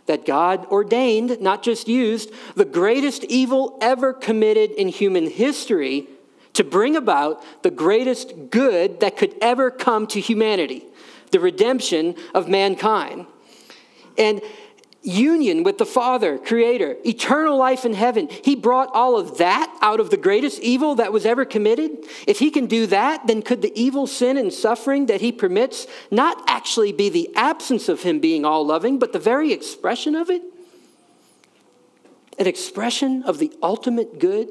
that 0.07 0.25
God 0.25 0.67
ordained, 0.67 1.41
not 1.41 1.63
just 1.63 1.87
used, 1.87 2.31
the 2.55 2.65
greatest 2.65 3.25
evil 3.25 3.79
ever 3.81 4.13
committed 4.13 4.71
in 4.71 4.89
human 4.89 5.31
history 5.31 6.09
to 6.55 6.65
bring 6.65 6.97
about 6.97 7.45
the 7.63 7.71
greatest 7.71 8.51
good 8.51 9.01
that 9.01 9.17
could 9.17 9.35
ever 9.41 9.71
come 9.71 10.07
to 10.09 10.21
humanity 10.21 10.85
the 11.31 11.41
redemption 11.41 12.15
of 12.35 12.49
mankind. 12.49 13.27
And 14.17 14.41
union 15.09 15.63
with 15.63 15.79
the 15.79 15.87
Father, 15.87 16.39
Creator, 16.39 16.97
eternal 17.05 17.57
life 17.57 17.85
in 17.85 17.95
heaven. 17.95 18.29
He 18.29 18.55
brought 18.55 18.91
all 18.95 19.19
of 19.19 19.39
that 19.39 19.75
out 19.81 20.01
of 20.01 20.11
the 20.11 20.17
greatest 20.17 20.61
evil 20.61 20.97
that 20.97 21.13
was 21.13 21.25
ever 21.25 21.45
committed. 21.45 21.91
If 22.27 22.39
He 22.39 22.51
can 22.51 22.67
do 22.67 22.87
that, 22.87 23.27
then 23.27 23.43
could 23.43 23.63
the 23.63 23.73
evil, 23.75 24.07
sin, 24.07 24.37
and 24.37 24.53
suffering 24.53 25.07
that 25.07 25.21
He 25.21 25.33
permits 25.33 25.87
not 26.11 26.45
actually 26.49 26.93
be 26.93 27.09
the 27.09 27.31
absence 27.35 27.89
of 27.89 28.03
Him 28.03 28.21
being 28.21 28.45
all 28.45 28.65
loving, 28.65 28.99
but 28.99 29.13
the 29.13 29.19
very 29.19 29.53
expression 29.53 30.15
of 30.15 30.31
it? 30.31 30.43
An 32.39 32.47
expression 32.47 33.23
of 33.25 33.39
the 33.39 33.53
ultimate 33.63 34.21
good 34.21 34.49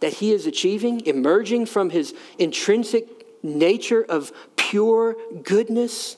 that 0.00 0.14
He 0.14 0.32
is 0.32 0.46
achieving, 0.46 1.04
emerging 1.06 1.66
from 1.66 1.90
His 1.90 2.14
intrinsic 2.38 3.08
nature 3.42 4.04
of 4.06 4.32
pure 4.56 5.16
goodness 5.42 6.16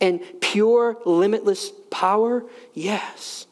and 0.00 0.20
pure, 0.40 0.96
limitless 1.04 1.72
power? 1.90 2.44
Yes. 2.74 3.46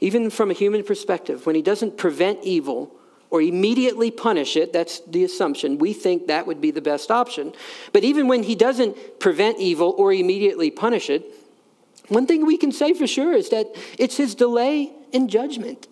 Even 0.00 0.30
from 0.30 0.50
a 0.50 0.54
human 0.54 0.82
perspective, 0.82 1.46
when 1.46 1.54
he 1.54 1.62
doesn't 1.62 1.96
prevent 1.96 2.40
evil 2.42 2.94
or 3.30 3.40
immediately 3.40 4.10
punish 4.10 4.56
it, 4.56 4.72
that's 4.72 5.00
the 5.00 5.24
assumption. 5.24 5.78
We 5.78 5.92
think 5.92 6.26
that 6.26 6.46
would 6.46 6.60
be 6.60 6.70
the 6.70 6.80
best 6.80 7.10
option. 7.10 7.52
But 7.92 8.04
even 8.04 8.28
when 8.28 8.42
he 8.42 8.54
doesn't 8.54 9.18
prevent 9.18 9.58
evil 9.58 9.94
or 9.98 10.12
immediately 10.12 10.70
punish 10.70 11.10
it, 11.10 11.24
one 12.08 12.26
thing 12.26 12.44
we 12.44 12.56
can 12.56 12.70
say 12.70 12.92
for 12.92 13.06
sure 13.06 13.32
is 13.32 13.48
that 13.48 13.66
it's 13.98 14.16
his 14.16 14.34
delay 14.34 14.92
in 15.12 15.28
judgment. 15.28 15.88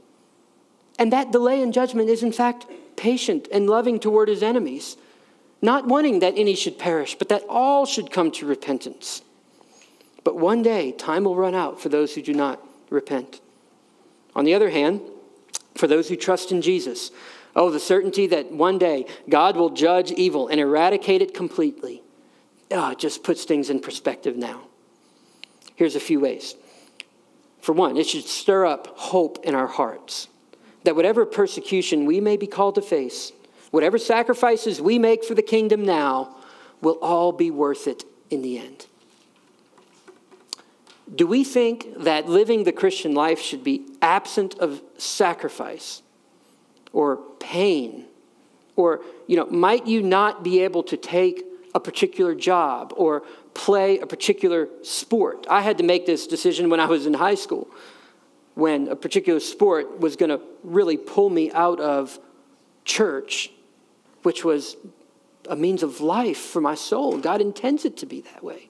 And 0.99 1.13
that 1.13 1.33
delay 1.33 1.63
in 1.63 1.73
judgment 1.73 2.11
is, 2.11 2.23
in 2.23 2.33
fact, 2.33 2.67
patient 2.97 3.49
and 3.51 3.69
loving 3.69 3.99
toward 3.99 4.29
his 4.29 4.43
enemies 4.43 4.97
not 5.63 5.87
wanting 5.87 6.19
that 6.19 6.35
any 6.37 6.55
should 6.55 6.79
perish, 6.79 7.15
but 7.15 7.29
that 7.29 7.45
all 7.49 7.87
should 7.87 8.11
come 8.11 8.31
to 8.33 8.47
repentance. 8.47 9.23
But 10.25 10.37
one 10.37 10.63
day, 10.63 10.93
time 10.93 11.25
will 11.25 11.37
run 11.37 11.55
out 11.55 11.81
for 11.81 11.89
those 11.89 12.15
who 12.15 12.23
do 12.23 12.35
not 12.35 12.61
repent. 12.91 13.41
On 14.35 14.45
the 14.45 14.55
other 14.55 14.71
hand, 14.71 15.01
for 15.77 15.87
those 15.87 16.09
who 16.09 16.17
trust 16.17 16.53
in 16.53 16.63
Jesus, 16.63 17.11
oh, 17.55 17.71
the 17.71 17.81
certainty 17.81 18.27
that 18.27 18.51
one 18.53 18.79
day 18.79 19.07
God 19.29 19.57
will 19.57 19.71
judge 19.71 20.11
evil 20.13 20.49
and 20.49 20.61
eradicate 20.61 21.23
it 21.23 21.35
completely. 21.35 22.03
Oh, 22.71 22.91
it 22.91 22.99
just 22.99 23.23
puts 23.23 23.45
things 23.45 23.71
in 23.71 23.81
perspective 23.81 24.37
now. 24.37 24.63
Here's 25.77 25.97
a 25.97 26.01
few 26.01 26.21
ways. 26.21 26.55
For 27.61 27.73
one, 27.73 27.97
it 27.97 28.07
should 28.07 28.25
stir 28.25 28.67
up 28.67 28.89
hope 28.99 29.45
in 29.45 29.55
our 29.55 29.67
hearts 29.67 30.29
that 30.85 30.97
whatever 30.97 31.25
persecution 31.25 32.07
we 32.07 32.21
may 32.21 32.37
be 32.37 32.47
called 32.47 32.75
to 32.75 32.83
face, 32.83 33.33
Whatever 33.73 33.97
sacrifices 33.97 34.83
we 34.83 34.99
make 34.99 35.25
for 35.25 35.35
the 35.35 35.43
kingdom 35.43 35.85
now 35.85 36.37
will 36.83 36.99
all 37.01 37.33
be 37.33 37.51
worth 37.51 37.89
it 37.89 38.05
in 38.29 38.43
the 38.43 38.59
end. 38.59 38.87
Do 41.13 41.27
we 41.27 41.43
think 41.43 41.87
that 41.97 42.29
living 42.29 42.65
the 42.65 42.73
Christian 42.73 43.15
life 43.15 43.41
should 43.41 43.65
be 43.65 43.87
absent 44.03 44.59
of 44.59 44.83
sacrifice 44.99 46.03
or 46.93 47.17
pain? 47.41 48.05
Or, 48.77 49.01
you 49.27 49.37
know, 49.37 49.47
might 49.47 49.87
you 49.87 50.03
not 50.03 50.45
be 50.45 50.61
able 50.61 50.83
to 50.85 50.99
take 50.99 51.43
a 51.75 51.81
particular 51.81 52.35
job 52.35 52.93
or 52.95 53.23
play 53.55 53.99
a 54.01 54.07
particular 54.07 54.69
sport? 54.83 55.47
I 55.49 55.63
had 55.63 55.79
to 55.79 55.85
make 55.85 56.05
this 56.05 56.27
decision 56.27 56.69
when 56.69 56.79
I 56.79 56.87
was 56.87 57.07
in 57.07 57.15
high 57.15 57.37
school, 57.37 57.69
when 58.55 58.89
a 58.89 58.97
particular 58.97 59.41
sport 59.41 59.99
was 59.99 60.17
going 60.17 60.29
to 60.29 60.43
really 60.63 60.99
pull 60.99 61.31
me 61.31 61.51
out 61.53 61.81
of 61.81 62.19
church 62.85 63.51
which 64.23 64.45
was 64.45 64.77
a 65.49 65.57
means 65.57 65.83
of 65.83 66.01
life 66.01 66.39
for 66.39 66.61
my 66.61 66.75
soul. 66.75 67.19
God 67.19 67.41
intends 67.41 67.85
it 67.85 67.97
to 67.99 68.07
be 68.07 68.21
that 68.23 68.43
way. 68.43 68.69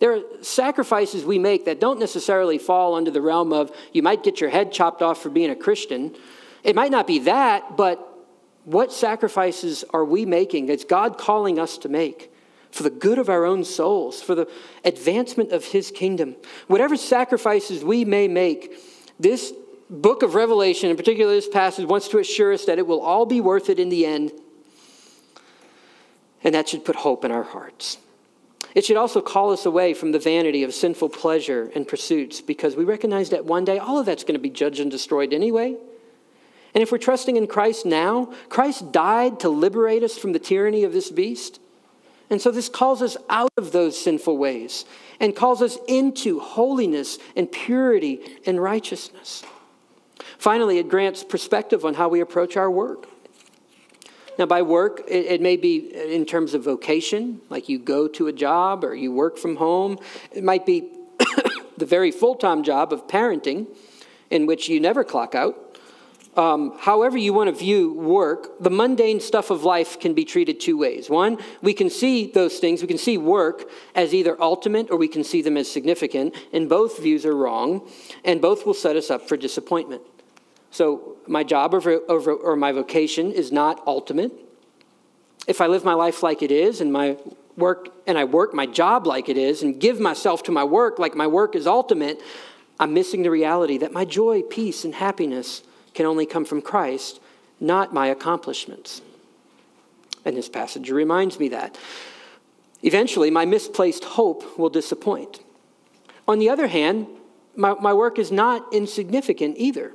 There 0.00 0.12
are 0.14 0.22
sacrifices 0.42 1.24
we 1.24 1.38
make 1.38 1.64
that 1.64 1.80
don't 1.80 1.98
necessarily 1.98 2.58
fall 2.58 2.94
under 2.94 3.10
the 3.10 3.22
realm 3.22 3.52
of 3.52 3.74
you 3.92 4.02
might 4.02 4.22
get 4.22 4.40
your 4.40 4.50
head 4.50 4.72
chopped 4.72 5.02
off 5.02 5.22
for 5.22 5.30
being 5.30 5.50
a 5.50 5.56
Christian. 5.56 6.14
It 6.62 6.74
might 6.74 6.90
not 6.90 7.06
be 7.06 7.20
that, 7.20 7.76
but 7.76 8.10
what 8.64 8.92
sacrifices 8.92 9.84
are 9.92 10.04
we 10.04 10.26
making 10.26 10.66
that's 10.66 10.84
God 10.84 11.18
calling 11.18 11.58
us 11.58 11.78
to 11.78 11.88
make 11.88 12.32
for 12.70 12.82
the 12.82 12.90
good 12.90 13.18
of 13.18 13.28
our 13.28 13.44
own 13.44 13.62
souls, 13.62 14.20
for 14.20 14.34
the 14.34 14.50
advancement 14.84 15.52
of 15.52 15.64
His 15.64 15.90
kingdom? 15.90 16.36
Whatever 16.66 16.96
sacrifices 16.96 17.84
we 17.84 18.04
may 18.04 18.26
make, 18.26 18.76
this 19.20 19.52
book 19.88 20.22
of 20.22 20.34
Revelation, 20.34 20.90
in 20.90 20.96
particular 20.96 21.32
this 21.32 21.48
passage, 21.48 21.86
wants 21.86 22.08
to 22.08 22.18
assure 22.18 22.52
us 22.52 22.64
that 22.64 22.78
it 22.78 22.86
will 22.86 23.00
all 23.00 23.26
be 23.26 23.40
worth 23.40 23.68
it 23.68 23.78
in 23.78 23.90
the 23.90 24.06
end 24.06 24.32
and 26.44 26.54
that 26.54 26.68
should 26.68 26.84
put 26.84 26.96
hope 26.96 27.24
in 27.24 27.32
our 27.32 27.42
hearts. 27.42 27.98
It 28.74 28.84
should 28.84 28.96
also 28.96 29.20
call 29.20 29.52
us 29.52 29.66
away 29.66 29.94
from 29.94 30.12
the 30.12 30.18
vanity 30.18 30.62
of 30.64 30.74
sinful 30.74 31.10
pleasure 31.10 31.70
and 31.74 31.86
pursuits 31.86 32.40
because 32.40 32.76
we 32.76 32.84
recognize 32.84 33.30
that 33.30 33.44
one 33.44 33.64
day 33.64 33.78
all 33.78 33.98
of 33.98 34.06
that's 34.06 34.24
going 34.24 34.34
to 34.34 34.40
be 34.40 34.50
judged 34.50 34.80
and 34.80 34.90
destroyed 34.90 35.32
anyway. 35.32 35.76
And 36.74 36.82
if 36.82 36.90
we're 36.90 36.98
trusting 36.98 37.36
in 37.36 37.46
Christ 37.46 37.86
now, 37.86 38.32
Christ 38.48 38.90
died 38.90 39.40
to 39.40 39.48
liberate 39.48 40.02
us 40.02 40.18
from 40.18 40.32
the 40.32 40.40
tyranny 40.40 40.82
of 40.82 40.92
this 40.92 41.10
beast. 41.10 41.60
And 42.30 42.40
so 42.40 42.50
this 42.50 42.68
calls 42.68 43.00
us 43.00 43.16
out 43.30 43.52
of 43.56 43.70
those 43.70 44.00
sinful 44.00 44.36
ways 44.36 44.84
and 45.20 45.36
calls 45.36 45.62
us 45.62 45.78
into 45.86 46.40
holiness 46.40 47.18
and 47.36 47.50
purity 47.50 48.20
and 48.44 48.60
righteousness. 48.60 49.44
Finally, 50.38 50.78
it 50.78 50.88
grants 50.88 51.22
perspective 51.22 51.84
on 51.84 51.94
how 51.94 52.08
we 52.08 52.20
approach 52.20 52.56
our 52.56 52.70
work. 52.70 53.06
Now, 54.38 54.46
by 54.46 54.62
work, 54.62 55.02
it, 55.06 55.26
it, 55.26 55.40
may 55.40 55.56
be 55.56 55.94
in 55.94 56.26
terms 56.26 56.54
of 56.54 56.64
vocation, 56.64 57.40
like 57.50 57.68
you 57.68 57.78
go 57.78 58.08
to 58.08 58.26
a 58.26 58.32
job 58.32 58.84
or 58.84 58.94
you 58.94 59.12
work 59.12 59.38
from 59.38 59.56
home. 59.56 59.98
It 60.32 60.42
might 60.42 60.66
be 60.66 60.90
the 61.76 61.86
very 61.86 62.10
full 62.10 62.34
time 62.34 62.62
job 62.64 62.92
of 62.92 63.06
parenting, 63.06 63.68
in 64.30 64.46
which 64.46 64.68
you 64.68 64.80
never 64.80 65.04
clock 65.04 65.34
out. 65.34 65.78
Um, 66.36 66.76
however, 66.80 67.16
you 67.16 67.32
want 67.32 67.48
to 67.48 67.54
view 67.54 67.92
work, 67.92 68.58
the 68.60 68.70
mundane 68.70 69.20
stuff 69.20 69.50
of 69.50 69.62
life 69.62 70.00
can 70.00 70.14
be 70.14 70.24
treated 70.24 70.58
two 70.58 70.76
ways. 70.76 71.08
One, 71.08 71.38
we 71.62 71.74
can 71.74 71.88
see 71.88 72.26
those 72.26 72.58
things, 72.58 72.82
we 72.82 72.88
can 72.88 72.98
see 72.98 73.18
work 73.18 73.70
as 73.94 74.12
either 74.12 74.40
ultimate 74.42 74.90
or 74.90 74.96
we 74.96 75.06
can 75.06 75.22
see 75.22 75.42
them 75.42 75.56
as 75.56 75.70
significant, 75.70 76.34
and 76.52 76.68
both 76.68 77.00
views 77.00 77.24
are 77.24 77.36
wrong, 77.36 77.88
and 78.24 78.42
both 78.42 78.66
will 78.66 78.74
set 78.74 78.96
us 78.96 79.10
up 79.10 79.28
for 79.28 79.36
disappointment. 79.36 80.02
So, 80.74 81.18
my 81.28 81.44
job 81.44 81.72
or, 81.72 81.98
or, 82.08 82.32
or 82.32 82.56
my 82.56 82.72
vocation 82.72 83.30
is 83.30 83.52
not 83.52 83.80
ultimate. 83.86 84.32
If 85.46 85.60
I 85.60 85.68
live 85.68 85.84
my 85.84 85.94
life 85.94 86.24
like 86.24 86.42
it 86.42 86.50
is 86.50 86.80
and 86.80 86.92
my 86.92 87.16
work 87.56 87.90
and 88.08 88.18
I 88.18 88.24
work 88.24 88.52
my 88.52 88.66
job 88.66 89.06
like 89.06 89.28
it 89.28 89.38
is 89.38 89.62
and 89.62 89.80
give 89.80 90.00
myself 90.00 90.42
to 90.42 90.50
my 90.50 90.64
work 90.64 90.98
like 90.98 91.14
my 91.14 91.28
work 91.28 91.54
is 91.54 91.68
ultimate, 91.68 92.20
I'm 92.80 92.92
missing 92.92 93.22
the 93.22 93.30
reality 93.30 93.78
that 93.78 93.92
my 93.92 94.04
joy, 94.04 94.42
peace, 94.42 94.84
and 94.84 94.96
happiness 94.96 95.62
can 95.94 96.06
only 96.06 96.26
come 96.26 96.44
from 96.44 96.60
Christ, 96.60 97.20
not 97.60 97.94
my 97.94 98.08
accomplishments. 98.08 99.00
And 100.24 100.36
this 100.36 100.48
passage 100.48 100.90
reminds 100.90 101.38
me 101.38 101.50
that. 101.50 101.78
Eventually, 102.82 103.30
my 103.30 103.44
misplaced 103.44 104.02
hope 104.02 104.58
will 104.58 104.70
disappoint. 104.70 105.38
On 106.26 106.40
the 106.40 106.50
other 106.50 106.66
hand, 106.66 107.06
my, 107.54 107.74
my 107.74 107.92
work 107.92 108.18
is 108.18 108.32
not 108.32 108.74
insignificant 108.74 109.54
either 109.56 109.92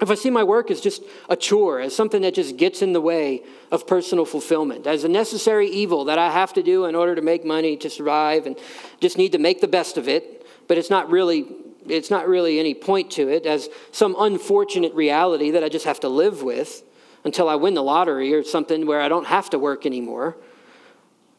if 0.00 0.10
I 0.10 0.14
see 0.14 0.30
my 0.30 0.44
work 0.44 0.70
as 0.70 0.80
just 0.80 1.02
a 1.28 1.36
chore, 1.36 1.80
as 1.80 1.96
something 1.96 2.22
that 2.22 2.34
just 2.34 2.56
gets 2.56 2.82
in 2.82 2.92
the 2.92 3.00
way 3.00 3.42
of 3.70 3.86
personal 3.86 4.26
fulfillment, 4.26 4.86
as 4.86 5.04
a 5.04 5.08
necessary 5.08 5.68
evil 5.68 6.04
that 6.04 6.18
I 6.18 6.30
have 6.30 6.52
to 6.54 6.62
do 6.62 6.84
in 6.84 6.94
order 6.94 7.14
to 7.14 7.22
make 7.22 7.44
money 7.44 7.76
to 7.78 7.88
survive 7.88 8.46
and 8.46 8.58
just 9.00 9.16
need 9.16 9.32
to 9.32 9.38
make 9.38 9.60
the 9.60 9.68
best 9.68 9.96
of 9.96 10.08
it, 10.08 10.46
but 10.68 10.76
it's 10.76 10.90
not 10.90 11.10
really 11.10 11.46
it's 11.88 12.10
not 12.10 12.26
really 12.26 12.58
any 12.58 12.74
point 12.74 13.12
to 13.12 13.28
it 13.28 13.46
as 13.46 13.68
some 13.92 14.16
unfortunate 14.18 14.92
reality 14.94 15.52
that 15.52 15.62
I 15.62 15.68
just 15.68 15.84
have 15.84 16.00
to 16.00 16.08
live 16.08 16.42
with 16.42 16.82
until 17.24 17.48
I 17.48 17.54
win 17.54 17.74
the 17.74 17.82
lottery 17.82 18.34
or 18.34 18.42
something 18.42 18.86
where 18.86 19.00
I 19.00 19.08
don't 19.08 19.26
have 19.26 19.50
to 19.50 19.58
work 19.58 19.86
anymore, 19.86 20.36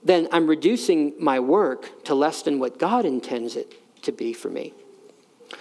then 0.04 0.28
I'm 0.32 0.48
reducing 0.48 1.14
my 1.20 1.40
work 1.40 2.04
to 2.06 2.16
less 2.16 2.44
than 2.44 2.60
what 2.60 2.80
God 2.80 3.06
intends 3.06 3.56
it 3.56 3.74
to 4.04 4.12
be 4.12 4.34
for 4.34 4.50
me. 4.50 4.74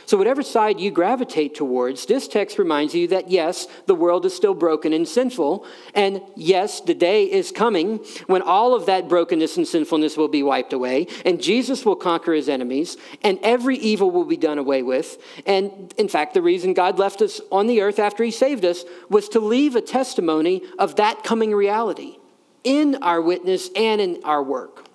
So, 0.04 0.16
whatever 0.16 0.42
side 0.42 0.80
you 0.80 0.90
gravitate 0.90 1.54
towards, 1.54 2.06
this 2.06 2.26
text 2.26 2.58
reminds 2.58 2.94
you 2.94 3.06
that 3.08 3.30
yes, 3.30 3.68
the 3.86 3.94
world 3.94 4.26
is 4.26 4.34
still 4.34 4.54
broken 4.54 4.92
and 4.92 5.06
sinful. 5.06 5.64
And 5.94 6.22
yes, 6.34 6.80
the 6.80 6.94
day 6.94 7.24
is 7.24 7.52
coming 7.52 7.98
when 8.26 8.42
all 8.42 8.74
of 8.74 8.86
that 8.86 9.08
brokenness 9.08 9.56
and 9.56 9.66
sinfulness 9.66 10.16
will 10.16 10.28
be 10.28 10.42
wiped 10.42 10.72
away. 10.72 11.06
And 11.24 11.40
Jesus 11.40 11.84
will 11.84 11.94
conquer 11.94 12.32
his 12.32 12.48
enemies. 12.48 12.96
And 13.22 13.38
every 13.42 13.76
evil 13.76 14.10
will 14.10 14.24
be 14.24 14.36
done 14.36 14.58
away 14.58 14.82
with. 14.82 15.18
And 15.46 15.94
in 15.96 16.08
fact, 16.08 16.34
the 16.34 16.42
reason 16.42 16.74
God 16.74 16.98
left 16.98 17.22
us 17.22 17.40
on 17.52 17.68
the 17.68 17.80
earth 17.80 18.00
after 18.00 18.24
he 18.24 18.32
saved 18.32 18.64
us 18.64 18.84
was 19.08 19.28
to 19.30 19.40
leave 19.40 19.76
a 19.76 19.80
testimony 19.80 20.62
of 20.80 20.96
that 20.96 21.22
coming 21.22 21.54
reality 21.54 22.16
in 22.64 22.96
our 23.02 23.20
witness 23.20 23.70
and 23.76 24.00
in 24.00 24.20
our 24.24 24.42
work. 24.42 24.88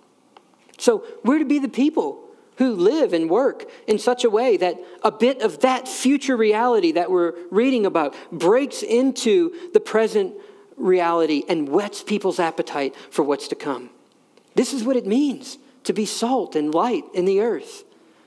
So, 0.77 1.05
we're 1.23 1.39
to 1.39 1.45
be 1.45 1.59
the 1.59 1.69
people 1.69 2.30
who 2.62 2.76
live 2.76 3.12
and 3.12 3.28
work 3.28 3.68
in 3.88 3.97
such 3.97 4.24
a 4.24 4.30
way 4.30 4.55
that 4.55 4.76
a 5.01 5.12
bit 5.12 5.41
of 5.41 5.62
that 5.62 5.88
future 5.88 6.38
reality 6.38 6.91
that 6.91 7.09
we're 7.09 7.34
reading 7.49 7.88
about 7.88 8.16
breaks 8.32 8.84
into 8.84 9.51
the 9.74 9.80
present 9.80 10.36
reality 10.78 11.43
and 11.49 11.70
whets 11.70 12.03
people's 12.03 12.39
appetite 12.39 12.95
for 13.09 13.24
what's 13.24 13.47
to 13.47 13.55
come. 13.55 13.89
This 14.53 14.74
is 14.74 14.84
what 14.84 14.95
it 14.95 15.07
means 15.07 15.57
to 15.86 15.91
be 15.91 16.05
salt 16.05 16.55
and 16.55 16.72
light 16.72 17.05
in 17.16 17.26
the 17.26 17.41
earth, 17.41 17.84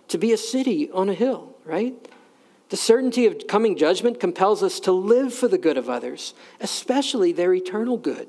to 0.08 0.18
be 0.18 0.32
a 0.32 0.36
city 0.36 0.90
on 0.90 1.08
a 1.08 1.14
hill, 1.14 1.54
right? 1.64 1.94
The 2.70 2.76
certainty 2.76 3.26
of 3.26 3.46
coming 3.46 3.76
judgment 3.76 4.18
compels 4.18 4.64
us 4.64 4.80
to 4.80 4.90
live 4.90 5.32
for 5.32 5.46
the 5.46 5.58
good 5.58 5.78
of 5.78 5.88
others, 5.88 6.34
especially 6.60 7.30
their 7.30 7.54
eternal 7.54 7.98
good. 7.98 8.26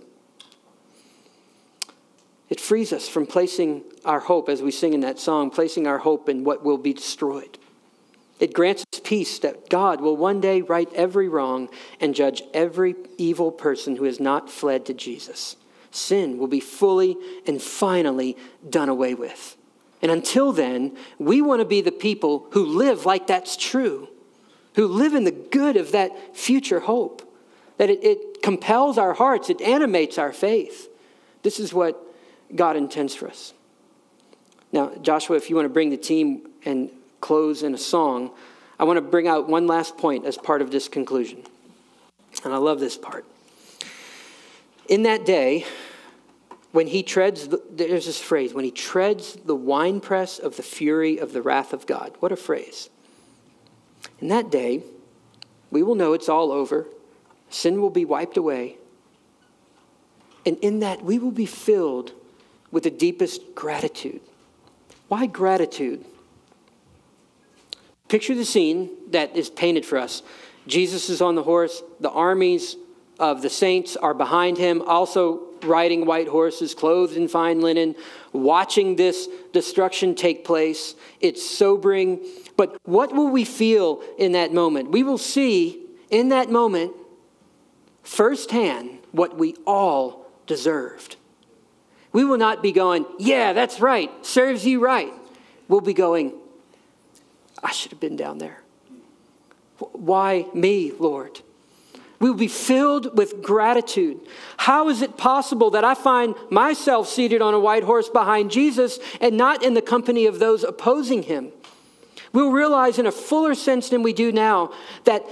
It 2.49 2.59
frees 2.61 2.93
us 2.93 3.09
from 3.09 3.25
placing 3.25 3.83
our 4.03 4.19
hope, 4.19 4.49
as 4.49 4.61
we 4.61 4.71
sing 4.71 4.93
in 4.93 4.99
that 5.01 5.19
song, 5.19 5.49
placing 5.49 5.87
our 5.87 5.97
hope 5.97 6.29
in 6.29 6.43
what 6.43 6.63
will 6.63 6.77
be 6.77 6.93
destroyed. 6.93 7.57
It 8.39 8.53
grants 8.53 8.83
us 8.93 8.99
peace 8.99 9.39
that 9.39 9.69
God 9.69 10.01
will 10.01 10.17
one 10.17 10.41
day 10.41 10.61
right 10.61 10.91
every 10.93 11.27
wrong 11.27 11.69
and 11.99 12.13
judge 12.13 12.43
every 12.53 12.95
evil 13.17 13.51
person 13.51 13.95
who 13.95 14.03
has 14.03 14.19
not 14.19 14.49
fled 14.49 14.85
to 14.85 14.93
Jesus. 14.93 15.55
Sin 15.89 16.37
will 16.37 16.47
be 16.47 16.59
fully 16.59 17.15
and 17.47 17.61
finally 17.61 18.35
done 18.69 18.89
away 18.89 19.13
with. 19.13 19.55
And 20.01 20.11
until 20.11 20.51
then, 20.51 20.95
we 21.17 21.41
want 21.41 21.61
to 21.61 21.65
be 21.65 21.81
the 21.81 21.91
people 21.91 22.47
who 22.51 22.65
live 22.65 23.05
like 23.05 23.25
that's 23.25 23.55
true, 23.55 24.09
who 24.75 24.87
live 24.87 25.15
in 25.15 25.23
the 25.23 25.31
good 25.31 25.77
of 25.77 25.93
that 25.93 26.35
future 26.35 26.81
hope, 26.81 27.21
that 27.77 27.89
it, 27.89 28.03
it 28.03 28.43
compels 28.43 28.97
our 28.97 29.13
hearts, 29.13 29.49
it 29.49 29.61
animates 29.61 30.17
our 30.17 30.33
faith. 30.33 30.89
This 31.43 31.59
is 31.59 31.73
what 31.73 32.04
God 32.53 32.75
intends 32.75 33.15
for 33.15 33.27
us. 33.27 33.53
Now, 34.71 34.91
Joshua, 35.01 35.37
if 35.37 35.49
you 35.49 35.55
want 35.55 35.65
to 35.65 35.73
bring 35.73 35.89
the 35.89 35.97
team 35.97 36.49
and 36.65 36.89
close 37.21 37.63
in 37.63 37.73
a 37.73 37.77
song, 37.77 38.31
I 38.77 38.83
want 38.83 38.97
to 38.97 39.01
bring 39.01 39.27
out 39.27 39.47
one 39.47 39.67
last 39.67 39.97
point 39.97 40.25
as 40.25 40.37
part 40.37 40.61
of 40.61 40.69
this 40.69 40.87
conclusion. 40.87 41.43
And 42.43 42.53
I 42.53 42.57
love 42.57 42.79
this 42.79 42.97
part. 42.97 43.25
In 44.87 45.03
that 45.03 45.25
day, 45.25 45.65
when 46.71 46.87
he 46.87 47.03
treads, 47.03 47.47
the, 47.47 47.61
there's 47.71 48.05
this 48.05 48.19
phrase, 48.19 48.53
when 48.53 48.65
he 48.65 48.71
treads 48.71 49.35
the 49.45 49.55
winepress 49.55 50.39
of 50.39 50.57
the 50.57 50.63
fury 50.63 51.17
of 51.17 51.31
the 51.31 51.41
wrath 51.41 51.71
of 51.71 51.85
God. 51.85 52.13
What 52.19 52.33
a 52.33 52.35
phrase. 52.35 52.89
In 54.19 54.27
that 54.27 54.51
day, 54.51 54.83
we 55.71 55.81
will 55.83 55.95
know 55.95 56.11
it's 56.11 56.27
all 56.27 56.51
over, 56.51 56.85
sin 57.49 57.81
will 57.81 57.89
be 57.89 58.03
wiped 58.03 58.35
away, 58.35 58.77
and 60.45 60.57
in 60.57 60.79
that 60.81 61.01
we 61.01 61.17
will 61.17 61.31
be 61.31 61.45
filled 61.45 62.11
with 62.75 62.83
the 62.83 62.91
deepest 62.91 63.55
gratitude. 63.55 64.19
Why 65.07 65.27
gratitude? 65.27 66.03
Picture 68.09 68.35
the 68.35 68.43
scene 68.43 68.89
that 69.11 69.33
is 69.37 69.49
painted 69.49 69.85
for 69.85 69.97
us. 69.97 70.21
Jesus 70.67 71.09
is 71.09 71.21
on 71.21 71.35
the 71.35 71.43
horse, 71.43 71.81
the 72.01 72.09
armies 72.09 72.75
of 73.17 73.41
the 73.41 73.49
saints 73.49 73.95
are 73.95 74.13
behind 74.13 74.57
him, 74.57 74.81
also 74.81 75.43
riding 75.63 76.05
white 76.05 76.27
horses, 76.27 76.75
clothed 76.75 77.15
in 77.15 77.29
fine 77.29 77.61
linen, 77.61 77.95
watching 78.33 78.97
this 78.97 79.29
destruction 79.53 80.13
take 80.13 80.43
place. 80.43 80.95
It's 81.21 81.49
sobering. 81.49 82.25
But 82.57 82.75
what 82.83 83.15
will 83.15 83.29
we 83.29 83.45
feel 83.45 84.03
in 84.17 84.33
that 84.33 84.53
moment? 84.53 84.91
We 84.91 85.01
will 85.01 85.17
see 85.17 85.81
in 86.09 86.27
that 86.27 86.51
moment 86.51 86.91
firsthand 88.03 88.99
what 89.13 89.37
we 89.37 89.55
all 89.65 90.29
deserved. 90.45 91.15
We 92.15 92.23
will 92.23 92.37
not 92.37 92.63
be 92.63 92.71
going, 92.71 93.05
yeah, 93.19 93.51
that's 93.51 93.81
right, 93.81 94.09
serves 94.25 94.65
you 94.65 94.79
right. 94.79 95.11
We'll 95.67 95.81
be 95.81 95.93
going, 95.93 96.31
I 97.61 97.73
should 97.73 97.91
have 97.91 97.99
been 97.99 98.15
down 98.15 98.37
there. 98.37 98.61
Why 99.79 100.45
me, 100.53 100.93
Lord? 100.97 101.41
We 102.21 102.29
will 102.29 102.37
be 102.37 102.47
filled 102.47 103.17
with 103.17 103.41
gratitude. 103.43 104.21
How 104.55 104.87
is 104.87 105.01
it 105.01 105.17
possible 105.17 105.71
that 105.71 105.83
I 105.83 105.93
find 105.93 106.35
myself 106.49 107.09
seated 107.09 107.41
on 107.41 107.53
a 107.53 107.59
white 107.59 107.83
horse 107.83 108.07
behind 108.07 108.49
Jesus 108.49 108.97
and 109.19 109.35
not 109.35 109.61
in 109.61 109.73
the 109.73 109.81
company 109.81 110.25
of 110.25 110.39
those 110.39 110.63
opposing 110.63 111.23
him? 111.23 111.51
We'll 112.31 112.53
realize 112.53 112.97
in 112.97 113.07
a 113.07 113.11
fuller 113.11 113.55
sense 113.55 113.89
than 113.89 114.03
we 114.03 114.13
do 114.13 114.31
now 114.31 114.71
that 115.03 115.25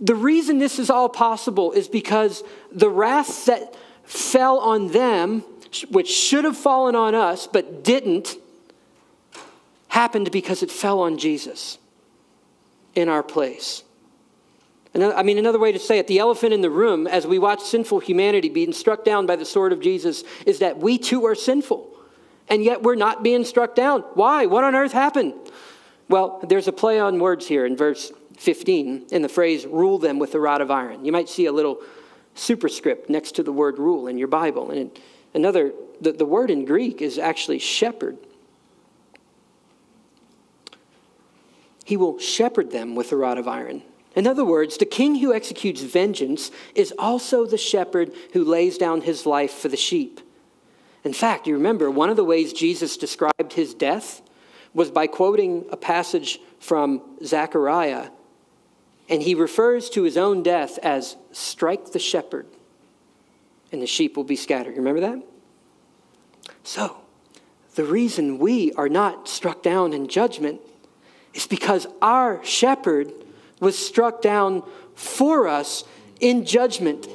the 0.00 0.14
reason 0.14 0.60
this 0.60 0.78
is 0.78 0.88
all 0.88 1.10
possible 1.10 1.72
is 1.72 1.88
because 1.88 2.42
the 2.72 2.88
wrath 2.88 3.44
that 3.44 3.76
fell 4.04 4.60
on 4.60 4.92
them 4.92 5.44
which 5.90 6.08
should 6.08 6.44
have 6.44 6.56
fallen 6.56 6.94
on 6.94 7.14
us 7.14 7.46
but 7.46 7.84
didn't, 7.84 8.36
happened 9.88 10.30
because 10.30 10.62
it 10.62 10.70
fell 10.70 11.00
on 11.00 11.18
Jesus 11.18 11.78
in 12.94 13.08
our 13.08 13.22
place. 13.22 13.82
I 14.94 15.22
mean, 15.22 15.38
another 15.38 15.58
way 15.58 15.72
to 15.72 15.78
say 15.78 15.98
it, 15.98 16.06
the 16.06 16.18
elephant 16.18 16.52
in 16.52 16.60
the 16.60 16.70
room 16.70 17.06
as 17.06 17.26
we 17.26 17.38
watch 17.38 17.62
sinful 17.62 18.00
humanity 18.00 18.50
being 18.50 18.74
struck 18.74 19.04
down 19.04 19.24
by 19.24 19.36
the 19.36 19.44
sword 19.44 19.72
of 19.72 19.80
Jesus 19.80 20.22
is 20.44 20.58
that 20.58 20.78
we 20.78 20.98
too 20.98 21.24
are 21.24 21.34
sinful. 21.34 21.88
And 22.48 22.62
yet 22.62 22.82
we're 22.82 22.94
not 22.94 23.22
being 23.22 23.44
struck 23.44 23.74
down. 23.74 24.02
Why? 24.14 24.46
What 24.46 24.64
on 24.64 24.74
earth 24.74 24.92
happened? 24.92 25.34
Well, 26.08 26.40
there's 26.46 26.68
a 26.68 26.72
play 26.72 27.00
on 27.00 27.18
words 27.18 27.46
here 27.46 27.64
in 27.64 27.76
verse 27.76 28.12
15 28.36 29.06
in 29.10 29.22
the 29.22 29.28
phrase, 29.28 29.64
rule 29.66 29.98
them 29.98 30.18
with 30.18 30.34
a 30.34 30.40
rod 30.40 30.60
of 30.60 30.70
iron. 30.70 31.04
You 31.04 31.12
might 31.12 31.28
see 31.28 31.46
a 31.46 31.52
little 31.52 31.80
superscript 32.34 33.08
next 33.08 33.32
to 33.36 33.42
the 33.42 33.52
word 33.52 33.78
rule 33.78 34.08
in 34.08 34.18
your 34.18 34.28
Bible. 34.28 34.70
And 34.70 34.90
it 34.90 35.00
Another, 35.34 35.72
the, 36.00 36.12
the 36.12 36.26
word 36.26 36.50
in 36.50 36.64
Greek 36.64 37.00
is 37.00 37.18
actually 37.18 37.58
shepherd. 37.58 38.18
He 41.84 41.96
will 41.96 42.18
shepherd 42.18 42.70
them 42.70 42.94
with 42.94 43.12
a 43.12 43.16
rod 43.16 43.38
of 43.38 43.48
iron. 43.48 43.82
In 44.14 44.26
other 44.26 44.44
words, 44.44 44.76
the 44.76 44.84
king 44.86 45.16
who 45.16 45.32
executes 45.32 45.80
vengeance 45.82 46.50
is 46.74 46.92
also 46.98 47.46
the 47.46 47.58
shepherd 47.58 48.12
who 48.34 48.44
lays 48.44 48.76
down 48.76 49.02
his 49.02 49.24
life 49.24 49.52
for 49.52 49.68
the 49.68 49.76
sheep. 49.76 50.20
In 51.02 51.12
fact, 51.12 51.46
you 51.46 51.54
remember 51.54 51.90
one 51.90 52.10
of 52.10 52.16
the 52.16 52.24
ways 52.24 52.52
Jesus 52.52 52.96
described 52.96 53.54
his 53.54 53.74
death 53.74 54.20
was 54.74 54.90
by 54.90 55.06
quoting 55.06 55.64
a 55.70 55.76
passage 55.76 56.40
from 56.60 57.02
Zechariah, 57.24 58.10
and 59.08 59.22
he 59.22 59.34
refers 59.34 59.90
to 59.90 60.02
his 60.02 60.16
own 60.16 60.42
death 60.42 60.78
as 60.82 61.16
strike 61.32 61.92
the 61.92 61.98
shepherd 61.98 62.46
and 63.72 63.82
the 63.82 63.86
sheep 63.86 64.16
will 64.16 64.24
be 64.24 64.36
scattered. 64.36 64.70
You 64.70 64.82
remember 64.82 65.00
that? 65.00 65.22
So, 66.62 66.98
the 67.74 67.84
reason 67.84 68.38
we 68.38 68.72
are 68.74 68.88
not 68.88 69.28
struck 69.28 69.62
down 69.62 69.92
in 69.92 70.08
judgment 70.08 70.60
is 71.34 71.46
because 71.46 71.86
our 72.02 72.44
shepherd 72.44 73.12
was 73.60 73.78
struck 73.78 74.20
down 74.20 74.62
for 74.94 75.48
us 75.48 75.84
in 76.20 76.44
judgment 76.44 77.08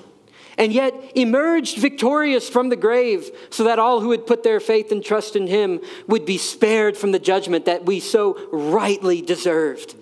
and 0.58 0.74
yet 0.74 0.94
emerged 1.16 1.78
victorious 1.78 2.50
from 2.50 2.70
the 2.70 2.76
grave 2.76 3.30
so 3.52 3.64
that 3.66 3.78
all 3.78 4.02
who 4.02 4.08
would 4.08 4.26
put 4.26 4.42
their 4.42 4.60
faith 4.60 4.92
and 4.92 5.06
trust 5.06 5.36
in 5.36 5.46
him 5.46 5.80
would 6.08 6.26
be 6.26 6.38
spared 6.38 6.98
from 6.98 7.12
the 7.12 7.20
judgment 7.20 7.66
that 7.66 7.86
we 7.86 8.00
so 8.00 8.50
rightly 8.52 9.22
deserved. 9.22 9.96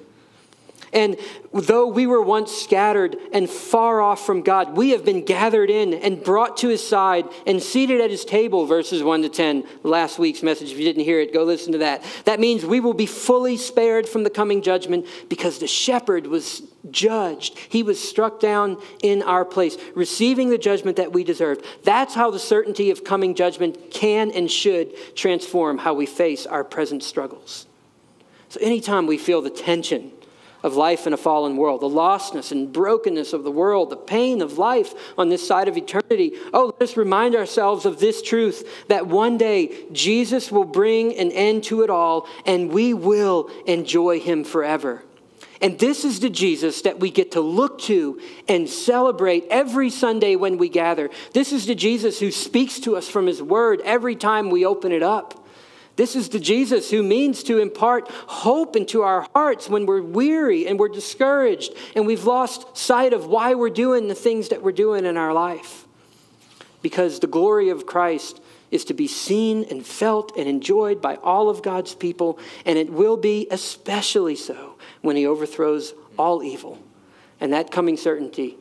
And 0.95 1.17
though 1.53 1.87
we 1.87 2.07
were 2.07 2.21
once 2.21 2.55
scattered 2.55 3.17
and 3.33 3.49
far 3.49 3.99
off 3.99 4.25
from 4.25 4.41
God, 4.41 4.77
we 4.77 4.91
have 4.91 5.03
been 5.03 5.25
gathered 5.25 5.69
in 5.69 5.93
and 5.93 6.23
brought 6.23 6.55
to 6.57 6.69
his 6.69 6.87
side 6.87 7.27
and 7.45 7.61
seated 7.61 7.99
at 7.99 8.09
his 8.09 8.23
table, 8.23 8.65
verses 8.65 9.03
1 9.03 9.23
to 9.23 9.29
10, 9.29 9.65
last 9.83 10.17
week's 10.17 10.41
message. 10.41 10.71
If 10.71 10.79
you 10.79 10.85
didn't 10.85 11.03
hear 11.03 11.19
it, 11.19 11.33
go 11.33 11.43
listen 11.43 11.73
to 11.73 11.79
that. 11.79 12.01
That 12.23 12.39
means 12.39 12.65
we 12.65 12.79
will 12.79 12.93
be 12.93 13.05
fully 13.05 13.57
spared 13.57 14.07
from 14.07 14.23
the 14.23 14.29
coming 14.29 14.61
judgment 14.61 15.05
because 15.27 15.59
the 15.59 15.67
shepherd 15.67 16.27
was 16.27 16.63
judged. 16.89 17.57
He 17.67 17.83
was 17.83 18.01
struck 18.01 18.39
down 18.39 18.81
in 19.03 19.21
our 19.21 19.43
place, 19.43 19.75
receiving 19.95 20.49
the 20.49 20.57
judgment 20.57 20.95
that 20.95 21.11
we 21.11 21.25
deserved. 21.25 21.65
That's 21.83 22.13
how 22.13 22.31
the 22.31 22.39
certainty 22.39 22.89
of 22.89 23.03
coming 23.03 23.35
judgment 23.35 23.91
can 23.91 24.31
and 24.31 24.49
should 24.49 24.93
transform 25.13 25.79
how 25.79 25.93
we 25.93 26.05
face 26.05 26.45
our 26.45 26.63
present 26.63 27.03
struggles. 27.03 27.67
So, 28.47 28.61
anytime 28.61 29.05
we 29.05 29.17
feel 29.17 29.41
the 29.41 29.49
tension, 29.49 30.13
of 30.65 30.75
life 30.75 31.05
in 31.05 31.13
a 31.13 31.17
fallen 31.17 31.57
world, 31.57 31.79
the 31.79 31.87
lostness 31.87 32.51
and 32.51 32.73
brokenness 32.73 33.33
of 33.33 33.43
the 33.43 33.51
world, 33.51 33.91
the 33.91 33.95
pain 33.95 34.41
of 34.41 34.57
life 34.57 34.95
on 35.15 35.29
this 35.29 35.47
side 35.47 35.67
of 35.67 35.77
eternity. 35.77 36.33
Oh, 36.53 36.73
let 36.79 36.89
us 36.89 36.97
remind 36.97 37.35
ourselves 37.35 37.85
of 37.85 37.99
this 37.99 38.23
truth 38.23 38.67
that 38.87 39.05
one 39.05 39.37
day 39.37 39.85
Jesus 39.91 40.51
will 40.51 40.65
bring 40.65 41.15
an 41.17 41.31
end 41.31 41.65
to 41.65 41.83
it 41.83 41.91
all 41.91 42.27
and 42.47 42.71
we 42.71 42.95
will 42.95 43.51
enjoy 43.67 44.19
him 44.19 44.43
forever. 44.43 45.03
And 45.61 45.77
this 45.77 46.03
is 46.03 46.19
the 46.19 46.31
Jesus 46.31 46.81
that 46.81 46.99
we 46.99 47.11
get 47.11 47.33
to 47.33 47.41
look 47.41 47.79
to 47.81 48.19
and 48.49 48.67
celebrate 48.67 49.45
every 49.51 49.91
Sunday 49.91 50.35
when 50.35 50.57
we 50.57 50.67
gather. 50.67 51.11
This 51.33 51.53
is 51.53 51.67
the 51.67 51.75
Jesus 51.75 52.19
who 52.19 52.31
speaks 52.31 52.79
to 52.79 52.95
us 52.95 53.07
from 53.07 53.27
his 53.27 53.39
word 53.39 53.81
every 53.85 54.15
time 54.15 54.49
we 54.49 54.65
open 54.65 54.91
it 54.91 55.03
up. 55.03 55.44
This 55.95 56.15
is 56.15 56.29
the 56.29 56.39
Jesus 56.39 56.91
who 56.91 57.03
means 57.03 57.43
to 57.43 57.59
impart 57.59 58.09
hope 58.09 58.75
into 58.75 59.01
our 59.01 59.27
hearts 59.33 59.69
when 59.69 59.85
we're 59.85 60.01
weary 60.01 60.67
and 60.67 60.77
we're 60.77 60.89
discouraged 60.89 61.73
and 61.95 62.05
we've 62.05 62.25
lost 62.25 62.75
sight 62.77 63.13
of 63.13 63.27
why 63.27 63.53
we're 63.53 63.69
doing 63.69 64.07
the 64.07 64.15
things 64.15 64.49
that 64.49 64.61
we're 64.61 64.73
doing 64.73 65.05
in 65.05 65.15
our 65.15 65.33
life. 65.33 65.85
Because 66.81 67.19
the 67.19 67.27
glory 67.27 67.69
of 67.69 67.85
Christ 67.85 68.41
is 68.71 68.83
to 68.85 68.93
be 68.93 69.07
seen 69.07 69.63
and 69.69 69.85
felt 69.85 70.35
and 70.37 70.49
enjoyed 70.49 71.01
by 71.01 71.15
all 71.17 71.49
of 71.49 71.61
God's 71.61 71.95
people, 71.95 72.37
and 72.65 72.77
it 72.77 72.91
will 72.91 73.15
be 73.15 73.47
especially 73.49 74.35
so 74.35 74.75
when 75.01 75.15
He 75.15 75.25
overthrows 75.25 75.93
all 76.17 76.43
evil. 76.43 76.79
And 77.39 77.53
that 77.53 77.71
coming 77.71 77.95
certainty, 77.95 78.57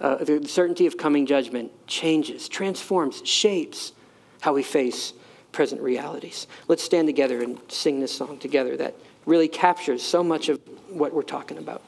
uh, 0.00 0.16
the 0.16 0.46
certainty 0.48 0.86
of 0.86 0.96
coming 0.96 1.26
judgment, 1.26 1.70
changes, 1.86 2.48
transforms, 2.48 3.20
shapes 3.26 3.92
how 4.40 4.54
we 4.54 4.62
face 4.62 5.12
present 5.58 5.80
realities. 5.80 6.46
Let's 6.68 6.84
stand 6.84 7.08
together 7.08 7.42
and 7.42 7.58
sing 7.66 7.98
this 7.98 8.12
song 8.12 8.38
together 8.38 8.76
that 8.76 8.94
really 9.26 9.48
captures 9.48 10.04
so 10.04 10.22
much 10.22 10.48
of 10.48 10.60
what 10.88 11.12
we're 11.12 11.22
talking 11.22 11.58
about. 11.58 11.82